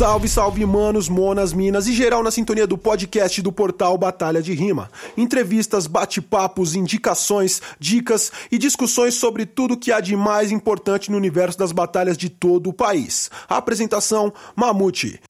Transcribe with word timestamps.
Salve, 0.00 0.28
salve, 0.30 0.64
manos, 0.64 1.10
monas, 1.10 1.52
minas 1.52 1.86
e 1.86 1.92
geral 1.92 2.22
na 2.22 2.30
sintonia 2.30 2.66
do 2.66 2.78
podcast 2.78 3.42
do 3.42 3.52
portal 3.52 3.98
Batalha 3.98 4.40
de 4.40 4.54
Rima. 4.54 4.90
Entrevistas, 5.14 5.86
bate-papos, 5.86 6.74
indicações, 6.74 7.60
dicas 7.78 8.32
e 8.50 8.56
discussões 8.56 9.16
sobre 9.16 9.44
tudo 9.44 9.76
que 9.76 9.92
há 9.92 10.00
de 10.00 10.16
mais 10.16 10.50
importante 10.50 11.10
no 11.10 11.18
universo 11.18 11.58
das 11.58 11.70
batalhas 11.70 12.16
de 12.16 12.30
todo 12.30 12.70
o 12.70 12.72
país. 12.72 13.30
Apresentação: 13.46 14.32
Mamute. 14.56 15.20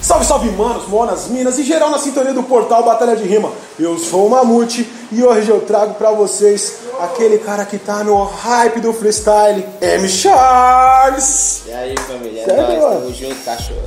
Salve, 0.00 0.24
salve, 0.24 0.50
manos, 0.52 0.88
monas, 0.88 1.28
minas 1.28 1.58
e 1.58 1.62
geral 1.62 1.90
na 1.90 1.98
sintonia 1.98 2.32
do 2.32 2.44
portal 2.44 2.82
Batalha 2.82 3.14
de 3.14 3.24
Rima. 3.24 3.52
Eu 3.78 3.98
sou 3.98 4.28
o 4.28 4.30
Mamute 4.30 4.88
e 5.12 5.22
hoje 5.22 5.50
eu 5.50 5.60
trago 5.60 5.94
pra 5.94 6.12
vocês 6.12 6.78
aquele 7.00 7.38
cara 7.38 7.64
que 7.64 7.78
tá 7.78 8.02
no 8.02 8.22
hype 8.24 8.80
do 8.80 8.92
freestyle, 8.92 9.66
M. 9.80 10.08
Charles. 10.08 11.62
E 11.66 11.72
aí, 11.72 11.94
família? 11.98 12.42
É 12.42 12.44
Sério, 12.44 12.62
nóis, 12.62 12.80
mano? 12.80 13.00
tamo 13.00 13.14
junto, 13.14 13.44
cachorro. 13.44 13.82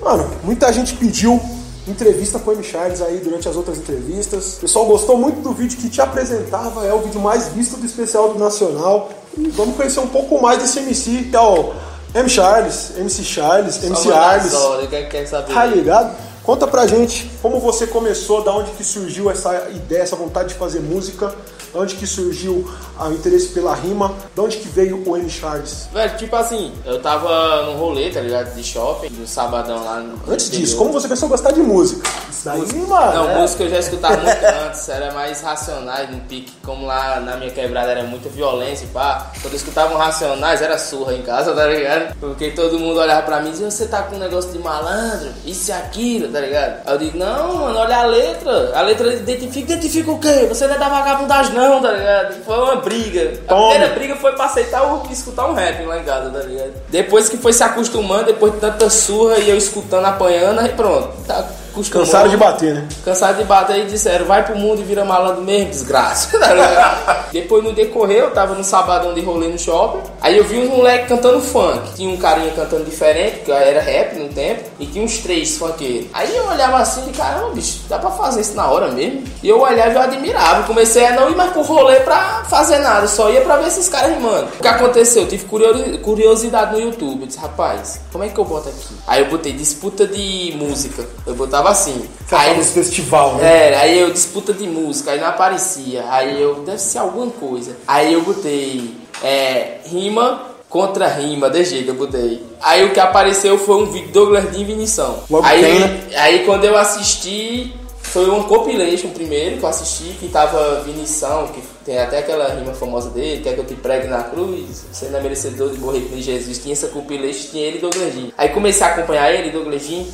Mano, 0.00 0.30
muita 0.42 0.72
gente 0.72 0.94
pediu 0.94 1.40
entrevista 1.86 2.38
com 2.38 2.50
o 2.50 2.54
M. 2.54 2.62
Charles 2.62 3.00
aí 3.00 3.18
durante 3.18 3.48
as 3.48 3.56
outras 3.56 3.78
entrevistas. 3.78 4.56
O 4.58 4.60
pessoal 4.60 4.86
gostou 4.86 5.16
muito 5.16 5.40
do 5.40 5.52
vídeo 5.52 5.78
que 5.78 5.88
te 5.88 6.00
apresentava, 6.00 6.86
é 6.86 6.92
o 6.92 7.00
vídeo 7.00 7.20
mais 7.20 7.48
visto 7.48 7.76
do 7.76 7.86
especial 7.86 8.32
do 8.32 8.38
Nacional. 8.38 9.10
E 9.36 9.48
vamos 9.48 9.76
conhecer 9.76 10.00
um 10.00 10.08
pouco 10.08 10.40
mais 10.40 10.60
desse 10.60 10.78
MC, 10.78 11.28
que 11.30 11.36
é 11.36 11.40
o 11.40 11.72
M. 12.14 12.28
Charles, 12.28 12.92
MC 12.96 13.24
Charles, 13.24 13.82
MC 13.82 14.02
Só 14.50 14.80
o 14.80 14.94
é 14.94 15.02
quer 15.04 15.26
saber? 15.26 15.52
Tá 15.52 15.64
ligado? 15.64 16.14
Conta 16.42 16.66
pra 16.66 16.86
gente 16.86 17.30
como 17.40 17.60
você 17.60 17.86
começou, 17.86 18.42
da 18.42 18.52
onde 18.52 18.72
que 18.72 18.82
surgiu 18.82 19.30
essa 19.30 19.68
ideia, 19.70 20.02
essa 20.02 20.16
vontade 20.16 20.48
de 20.50 20.54
fazer 20.56 20.80
música, 20.80 21.32
da 21.72 21.80
onde 21.80 21.94
que 21.94 22.06
surgiu 22.06 22.68
o 22.98 23.12
interesse 23.12 23.48
pela 23.48 23.74
rima, 23.74 24.14
da 24.36 24.42
onde 24.42 24.58
que 24.58 24.68
veio 24.68 25.02
o 25.06 25.16
M. 25.16 25.28
Charles. 25.28 25.88
Velho, 25.92 26.16
tipo 26.16 26.36
assim, 26.36 26.72
eu 26.84 27.00
tava 27.00 27.62
num 27.66 27.76
rolê, 27.76 28.10
tá 28.10 28.20
ligado? 28.20 28.54
De 28.54 28.62
shopping, 28.62 29.08
no 29.10 29.26
sabadão 29.26 29.84
lá 29.84 30.00
no. 30.00 30.32
Antes 30.32 30.50
disso, 30.50 30.76
como 30.76 30.92
você 30.92 31.06
começou 31.06 31.26
a 31.26 31.30
gostar 31.30 31.52
de 31.52 31.60
música? 31.60 32.08
Isso 32.42 32.74
daí, 32.74 32.86
mano. 32.88 33.12
Não, 33.14 33.30
é- 33.30 33.34
música 33.36 33.62
eu 33.62 33.70
já 33.70 33.78
escutava 33.78 34.16
muito 34.16 34.44
antes, 34.66 34.88
era 34.88 35.12
mais 35.12 35.40
racionais 35.40 36.10
no 36.10 36.18
pique, 36.22 36.52
como 36.64 36.86
lá 36.86 37.20
na 37.20 37.36
minha 37.36 37.50
quebrada 37.50 37.92
era 37.92 38.02
muita 38.02 38.28
violência, 38.28 38.88
pá. 38.92 39.30
Quando 39.40 39.52
eu 39.54 39.56
escutava 39.56 39.94
um 39.94 39.96
racionais, 39.98 40.60
era 40.60 40.76
surra 40.76 41.14
em 41.14 41.22
casa, 41.22 41.54
tá 41.54 41.66
ligado? 41.66 42.16
Porque 42.18 42.50
todo 42.50 42.78
mundo 42.78 42.98
olhava 42.98 43.22
pra 43.22 43.40
mim 43.40 43.48
e 43.48 43.52
dizia, 43.52 43.70
você 43.70 43.86
tá 43.86 44.02
com 44.02 44.16
um 44.16 44.18
negócio 44.18 44.50
de 44.50 44.58
malandro, 44.58 45.28
isso 45.44 45.70
e 45.70 45.72
aquilo, 45.72 46.28
tá 46.32 46.40
ligado? 46.40 46.80
Aí 46.84 46.94
eu 46.94 46.98
digo, 46.98 47.18
não, 47.18 47.54
mano, 47.54 47.78
olha 47.78 47.96
a 47.98 48.06
letra. 48.06 48.72
A 48.76 48.82
letra 48.82 49.12
identifica, 49.12 49.72
identifica 49.72 50.10
o 50.10 50.18
quê? 50.18 50.46
Você 50.48 50.66
não 50.66 50.74
é 50.74 50.78
da 50.78 50.88
vagabundagem 50.88 51.52
não, 51.54 51.80
tá 51.80 51.92
ligado? 51.92 52.44
Foi 52.44 52.58
uma 52.58 52.76
briga. 52.76 53.32
A 53.46 53.48
Toma. 53.54 53.68
primeira 53.70 53.94
briga 53.94 54.16
foi 54.16 54.32
pra 54.32 54.46
aceitar 54.46 54.82
o, 54.82 55.02
escutar 55.12 55.46
um 55.46 55.54
rap 55.54 55.84
lá 55.84 55.98
em 55.98 56.04
casa, 56.04 56.30
tá 56.30 56.40
ligado? 56.40 56.72
Depois 56.88 57.28
que 57.28 57.36
foi 57.36 57.52
se 57.52 57.62
acostumando, 57.62 58.24
depois 58.26 58.52
de 58.52 58.58
tanta 58.58 58.90
surra 58.90 59.38
e 59.38 59.48
eu 59.48 59.56
escutando, 59.56 60.06
apanhando, 60.06 60.58
aí 60.60 60.70
pronto. 60.70 61.12
Tá 61.26 61.44
acostumando. 61.72 62.06
Cansaram 62.10 62.30
de 62.30 62.36
bater, 62.36 62.74
né? 62.74 62.88
Cansado 63.04 63.38
de 63.38 63.44
bater 63.44 63.78
e 63.78 63.86
disseram, 63.86 64.26
vai 64.26 64.44
pro 64.44 64.56
mundo 64.56 64.80
e 64.80 64.84
vira 64.84 65.04
malandro 65.04 65.42
mesmo, 65.42 65.70
desgraça. 65.70 66.38
Tá? 66.52 67.26
Depois 67.32 67.64
no 67.64 67.72
decorrer, 67.72 68.18
eu 68.18 68.30
tava 68.30 68.54
no 68.54 68.62
sabadão 68.62 69.14
de 69.14 69.20
rolê 69.22 69.48
no 69.48 69.58
shopping. 69.58 70.00
Aí 70.20 70.36
eu 70.36 70.44
vi 70.44 70.58
uns 70.58 70.68
moleques 70.68 71.08
cantando 71.08 71.40
funk. 71.40 71.94
Tinha 71.96 72.10
um 72.10 72.16
carinha 72.16 72.50
cantando 72.52 72.84
diferente, 72.84 73.40
que 73.40 73.50
era 73.50 73.80
rap 73.80 74.14
no 74.16 74.28
tempo, 74.28 74.62
e 74.78 74.86
tinha 74.86 75.04
uns 75.04 75.18
três 75.18 75.56
funkeiros. 75.56 76.08
Aí 76.12 76.34
eu 76.36 76.46
olhava 76.46 76.76
assim 76.78 77.02
e 77.08 77.12
caramba, 77.12 77.50
bicho, 77.50 77.80
dá 77.88 77.98
pra 77.98 78.10
fazer 78.10 78.42
isso 78.42 78.54
na 78.54 78.66
hora 78.70 78.88
mesmo? 78.88 79.24
E 79.42 79.48
eu 79.48 79.60
olhava 79.60 79.90
e 79.90 79.94
eu 79.94 80.02
admirava. 80.02 80.62
Comecei 80.64 81.06
a 81.06 81.12
não 81.12 81.30
ir 81.30 81.36
mais 81.36 81.50
pro 81.52 81.62
rolê 81.62 82.00
pra 82.00 82.44
fazer 82.48 82.78
nada, 82.78 83.06
só 83.08 83.30
ia 83.30 83.40
pra 83.40 83.56
ver 83.56 83.68
esses 83.68 83.88
caras 83.88 84.12
rimando. 84.14 84.48
O 84.58 84.62
que 84.62 84.68
aconteceu? 84.68 85.22
Eu 85.22 85.28
tive 85.28 85.44
curio- 85.46 85.98
curiosidade 86.00 86.72
no 86.72 86.80
YouTube. 86.80 87.22
Eu 87.22 87.26
disse, 87.26 87.38
rapaz, 87.38 88.00
como 88.12 88.24
é 88.24 88.28
que 88.28 88.38
eu 88.38 88.44
boto 88.44 88.68
aqui? 88.68 88.94
Aí 89.06 89.20
eu 89.22 89.30
botei 89.30 89.52
disputa 89.52 90.06
de 90.06 90.54
música. 90.56 91.04
Eu 91.26 91.34
botava 91.34 91.61
assim. 91.70 92.08
Aí 92.30 92.50
Aí 92.50 92.64
festival, 92.64 93.34
né? 93.34 93.66
era, 93.66 93.80
aí 93.80 93.98
eu 93.98 94.10
disputa 94.10 94.52
de 94.52 94.66
música, 94.66 95.10
aí 95.10 95.20
não 95.20 95.28
aparecia. 95.28 96.04
Aí 96.08 96.40
eu, 96.40 96.56
deve 96.62 96.78
ser 96.78 96.98
alguma 96.98 97.30
coisa. 97.30 97.76
Aí 97.86 98.12
eu 98.14 98.22
botei 98.22 98.94
é, 99.22 99.78
rima 99.84 100.52
contra 100.68 101.06
rima, 101.06 101.50
de 101.50 101.64
jeito 101.64 101.90
eu 101.90 101.94
botei. 101.94 102.42
Aí 102.62 102.84
o 102.84 102.92
que 102.92 103.00
apareceu 103.00 103.58
foi 103.58 103.76
um 103.76 103.86
vídeo 103.86 104.10
Douglas 104.12 104.50
de 104.50 104.64
Vinição. 104.64 105.24
Logo 105.28 105.46
Aí, 105.46 105.60
tem, 105.60 105.78
né? 105.78 106.00
aí 106.16 106.46
quando 106.46 106.64
eu 106.64 106.76
assisti, 106.78 107.74
foi 108.12 108.28
um 108.28 108.42
compilation 108.42 109.08
primeiro 109.08 109.56
que 109.56 109.64
eu 109.64 109.68
assisti, 109.70 110.12
que 110.20 110.28
tava 110.28 110.82
Vinição, 110.82 111.48
que 111.48 111.62
tem 111.82 111.98
até 111.98 112.18
aquela 112.18 112.46
rima 112.52 112.74
famosa 112.74 113.08
dele, 113.08 113.42
quer 113.42 113.54
que 113.54 113.60
eu 113.60 113.64
te 113.64 113.74
pregue 113.74 114.06
na 114.06 114.22
cruz, 114.24 114.84
você 114.92 115.06
não 115.06 115.18
é 115.18 115.22
merecedor 115.22 115.70
de 115.70 115.78
morrer 115.78 116.00
por 116.00 116.18
Jesus. 116.18 116.58
Tinha 116.58 116.74
essa 116.74 116.88
compilation, 116.88 117.50
tinha 117.50 117.66
ele 117.66 117.78
e 117.78 117.80
Douglas. 117.80 118.12
Aí 118.36 118.50
comecei 118.50 118.86
a 118.86 118.90
acompanhar 118.90 119.32
ele, 119.32 119.50
Douglas 119.50 119.82
Jean, 119.86 120.04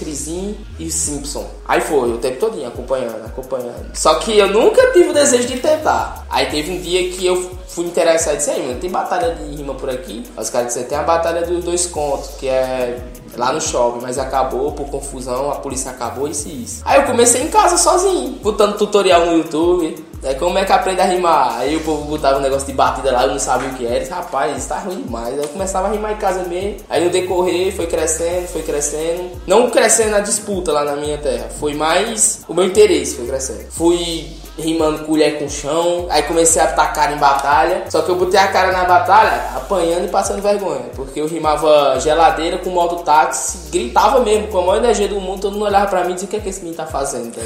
e 0.79 0.91
Simpson. 0.93 1.45
Aí 1.67 1.81
foi, 1.81 2.13
o 2.13 2.19
tempo 2.19 2.39
todinho 2.39 2.69
acompanhando, 2.69 3.25
acompanhando. 3.27 3.91
Só 3.95 4.15
que 4.21 4.39
eu 4.39 4.49
nunca 4.49 4.93
tive 4.93 5.11
o 5.11 5.13
desejo 5.13 5.49
de 5.49 5.59
tentar. 5.59 6.25
Aí 6.31 6.47
teve 6.47 6.71
um 6.71 6.81
dia 6.81 7.11
que 7.11 7.27
eu 7.27 7.51
fui 7.67 7.87
interessado 7.87 8.35
e 8.35 8.37
disse, 8.37 8.51
aí, 8.51 8.65
mano, 8.65 8.79
tem 8.79 8.91
batalha 8.91 9.35
de 9.35 9.57
rima 9.57 9.75
por 9.75 9.91
aqui? 9.91 10.23
Os 10.37 10.51
caras 10.51 10.69
disseram, 10.69 10.89
tem 10.89 10.99
a 10.99 11.03
batalha 11.03 11.45
dos 11.45 11.65
dois 11.65 11.87
contos, 11.87 12.31
que 12.39 12.49
é 12.49 13.03
lá 13.39 13.53
no 13.53 13.61
shopping, 13.61 14.01
mas 14.03 14.19
acabou 14.19 14.73
por 14.73 14.89
confusão, 14.89 15.51
a 15.51 15.55
polícia 15.55 15.93
acabou, 15.93 16.27
isso 16.29 16.49
e 16.49 16.65
isso. 16.65 16.83
Aí 16.85 17.01
eu 17.01 17.07
comecei 17.07 17.43
em 17.43 17.49
casa 17.49 17.79
sozinho, 17.79 18.33
botando 18.43 18.77
tutorial 18.77 19.25
no 19.27 19.39
YouTube. 19.39 20.09
Aí 20.25 20.35
como 20.35 20.59
é 20.59 20.65
que 20.65 20.73
aprende 20.73 21.01
a 21.01 21.05
rimar? 21.05 21.59
Aí 21.59 21.77
o 21.77 21.81
povo 21.81 22.05
botava 22.05 22.39
um 22.39 22.43
negócio 22.43 22.67
de 22.67 22.73
batida 22.73 23.13
lá, 23.13 23.23
eu 23.23 23.31
não 23.31 23.39
sabia 23.39 23.69
o 23.69 23.75
que 23.75 23.87
era. 23.87 24.05
Rapaz, 24.13 24.59
isso 24.59 24.69
tá 24.69 24.81
ruim 24.81 25.03
demais. 25.03 25.35
Aí 25.35 25.39
eu 25.39 25.49
começava 25.49 25.87
a 25.87 25.91
rimar 25.93 26.13
em 26.13 26.17
casa 26.17 26.43
mesmo. 26.43 26.81
Aí 26.91 27.05
no 27.05 27.11
decorrer 27.11 27.75
foi 27.75 27.87
crescendo, 27.87 28.49
foi 28.49 28.63
crescendo. 28.63 29.31
Não 29.47 29.71
crescendo 29.71 30.17
a 30.17 30.21
disputa 30.21 30.73
lá 30.73 30.85
na 30.85 30.97
minha 30.97 31.19
terra. 31.19 31.49
Foi 31.61 31.73
mais 31.75 32.41
o 32.49 32.55
meu 32.55 32.65
interesse, 32.65 33.15
foi 33.15 33.27
crescendo. 33.27 33.71
Fui 33.71 34.27
rimando 34.59 35.05
colher 35.05 35.39
com 35.39 35.49
chão, 35.49 36.07
aí 36.11 36.23
comecei 36.23 36.61
a 36.61 36.65
atacar 36.67 37.13
em 37.13 37.17
batalha. 37.17 37.85
Só 37.89 38.03
que 38.03 38.11
eu 38.11 38.17
botei 38.17 38.39
a 38.39 38.49
cara 38.49 38.73
na 38.73 38.85
batalha 38.85 39.51
apanhando 39.57 40.05
e 40.05 40.09
passando 40.09 40.43
vergonha, 40.43 40.87
porque 40.95 41.21
eu 41.21 41.27
rimava 41.27 41.99
geladeira 42.01 42.59
com 42.59 42.71
modo 42.71 42.97
táxi, 42.97 43.71
gritava 43.71 44.21
mesmo, 44.21 44.49
com 44.49 44.59
a 44.59 44.63
maior 44.63 44.77
energia 44.79 45.09
do 45.09 45.21
mundo, 45.21 45.43
todo 45.43 45.53
mundo 45.53 45.67
olhava 45.67 45.87
pra 45.87 46.05
mim 46.05 46.13
e 46.13 46.15
dizia 46.15 46.27
o 46.27 46.31
que 46.31 46.37
é 46.37 46.41
que 46.41 46.49
esse 46.49 46.61
menino 46.61 46.77
tá 46.77 46.87
fazendo, 46.87 47.35
tá? 47.35 47.41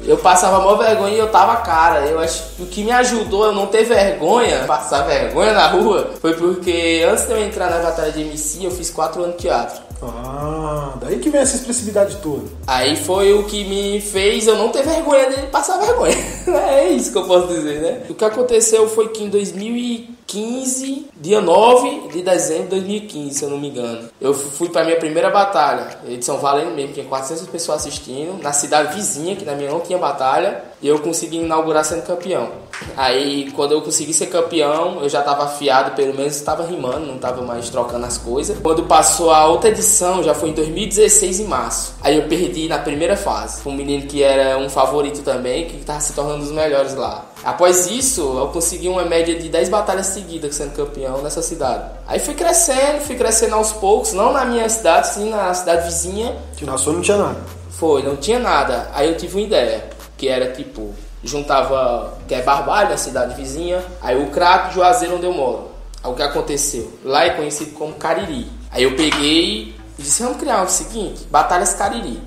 Eu 0.00 0.18
passava 0.18 0.56
a 0.56 0.60
maior 0.60 0.76
vergonha 0.76 1.14
e 1.14 1.18
eu 1.18 1.28
tava 1.28 1.56
cara. 1.56 2.00
Eu 2.00 2.18
acho 2.20 2.42
que 2.56 2.62
o 2.62 2.66
que 2.66 2.84
me 2.84 2.92
ajudou 2.92 3.48
a 3.48 3.52
não 3.52 3.66
ter 3.66 3.84
vergonha, 3.84 4.64
passar 4.66 5.02
vergonha 5.02 5.52
na 5.52 5.68
rua, 5.68 6.10
foi 6.20 6.34
porque 6.34 7.06
antes 7.10 7.26
de 7.26 7.32
eu 7.32 7.42
entrar 7.42 7.70
na 7.70 7.78
batalha 7.78 8.12
de 8.12 8.22
MC, 8.22 8.64
eu 8.64 8.70
fiz 8.70 8.90
4 8.90 9.22
anos 9.22 9.36
de 9.36 9.42
teatro. 9.42 9.87
Ah, 10.02 10.94
daí 11.00 11.18
que 11.18 11.30
vem 11.30 11.40
essa 11.40 11.56
expressividade 11.56 12.16
toda. 12.16 12.44
Aí 12.66 12.96
foi 12.96 13.32
o 13.32 13.44
que 13.44 13.64
me 13.64 14.00
fez 14.00 14.46
eu 14.46 14.56
não 14.56 14.68
ter 14.68 14.82
vergonha 14.82 15.30
de 15.30 15.46
passar 15.48 15.78
vergonha. 15.78 16.16
é 16.70 16.88
isso 16.90 17.12
que 17.12 17.18
eu 17.18 17.24
posso 17.24 17.48
dizer, 17.48 17.80
né? 17.80 18.02
O 18.08 18.14
que 18.14 18.24
aconteceu 18.24 18.88
foi 18.88 19.08
que 19.08 19.24
em 19.24 19.28
2015, 19.28 21.06
dia 21.20 21.40
9 21.40 22.08
de 22.12 22.22
dezembro 22.22 22.64
de 22.64 22.70
2015, 22.70 23.34
se 23.34 23.44
eu 23.44 23.50
não 23.50 23.58
me 23.58 23.68
engano, 23.68 24.08
eu 24.20 24.32
fui 24.32 24.68
pra 24.68 24.84
minha 24.84 24.96
primeira 24.96 25.30
batalha, 25.30 25.98
edição 26.06 26.38
valendo 26.38 26.74
mesmo, 26.74 26.92
tinha 26.92 27.06
400 27.06 27.46
pessoas 27.48 27.80
assistindo, 27.80 28.40
na 28.42 28.52
cidade 28.52 28.94
vizinha, 28.94 29.34
que 29.34 29.44
na 29.44 29.54
minha 29.54 29.70
não 29.70 29.80
tinha 29.80 29.98
batalha, 29.98 30.62
e 30.80 30.88
eu 30.88 30.98
consegui 31.00 31.38
inaugurar 31.38 31.84
sendo 31.84 32.02
campeão. 32.02 32.48
Aí, 32.96 33.50
quando 33.52 33.72
eu 33.72 33.82
consegui 33.82 34.12
ser 34.12 34.26
campeão, 34.26 35.02
eu 35.02 35.08
já 35.08 35.22
tava 35.22 35.44
afiado, 35.44 35.92
pelo 35.92 36.14
menos 36.14 36.36
estava 36.36 36.64
rimando, 36.64 37.06
não 37.06 37.18
tava 37.18 37.42
mais 37.42 37.68
trocando 37.70 38.06
as 38.06 38.18
coisas. 38.18 38.56
Quando 38.60 38.84
passou 38.84 39.30
a 39.30 39.46
outra 39.46 39.70
edição, 39.70 40.22
já 40.22 40.34
foi 40.34 40.50
em 40.50 40.52
2016, 40.52 41.40
em 41.40 41.44
março. 41.44 41.94
Aí 42.00 42.16
eu 42.16 42.28
perdi 42.28 42.68
na 42.68 42.78
primeira 42.78 43.16
fase. 43.16 43.60
Um 43.66 43.72
menino 43.72 44.06
que 44.06 44.22
era 44.22 44.58
um 44.58 44.68
favorito 44.68 45.22
também, 45.22 45.66
que 45.66 45.84
tava 45.84 46.00
se 46.00 46.12
tornando 46.12 46.36
um 46.36 46.40
dos 46.40 46.52
melhores 46.52 46.94
lá. 46.94 47.24
Após 47.44 47.86
isso, 47.86 48.20
eu 48.38 48.48
consegui 48.48 48.88
uma 48.88 49.04
média 49.04 49.34
de 49.34 49.48
10 49.48 49.68
batalhas 49.68 50.06
seguidas 50.06 50.54
sendo 50.54 50.74
campeão 50.74 51.22
nessa 51.22 51.42
cidade. 51.42 51.90
Aí 52.06 52.18
fui 52.18 52.34
crescendo, 52.34 53.00
fui 53.00 53.16
crescendo 53.16 53.54
aos 53.54 53.72
poucos, 53.72 54.12
não 54.12 54.32
na 54.32 54.44
minha 54.44 54.68
cidade, 54.68 55.08
sim 55.08 55.30
na 55.30 55.52
cidade 55.54 55.86
vizinha. 55.86 56.36
Que 56.56 56.64
na 56.64 56.76
sua 56.76 56.92
não 56.92 57.00
tinha 57.00 57.16
nada. 57.16 57.40
Foi, 57.70 58.02
não 58.02 58.16
tinha 58.16 58.38
nada. 58.38 58.90
Aí 58.92 59.08
eu 59.08 59.16
tive 59.16 59.36
uma 59.36 59.46
ideia, 59.46 59.84
que 60.18 60.28
era 60.28 60.52
tipo, 60.52 60.92
juntava, 61.22 62.18
que 62.26 62.34
é 62.34 62.42
Barbalho, 62.42 62.92
a 62.92 62.98
cidade 62.98 63.34
vizinha, 63.34 63.82
aí 64.02 64.20
o 64.20 64.30
Crato 64.30 64.74
Juazeiro 64.74 65.16
onde 65.16 65.24
eu 65.24 65.32
moro. 65.32 65.70
Aí 66.02 66.10
o 66.10 66.14
que 66.14 66.22
aconteceu? 66.22 66.92
Lá 67.04 67.24
é 67.24 67.30
conhecido 67.30 67.70
como 67.72 67.94
Cariri. 67.94 68.48
Aí 68.70 68.82
eu 68.82 68.94
peguei 68.96 69.74
e 69.98 70.02
disse, 70.02 70.22
vamos 70.22 70.38
criar 70.38 70.62
o 70.64 70.68
seguinte, 70.68 71.24
Batalhas 71.30 71.72
Cariri. 71.74 72.20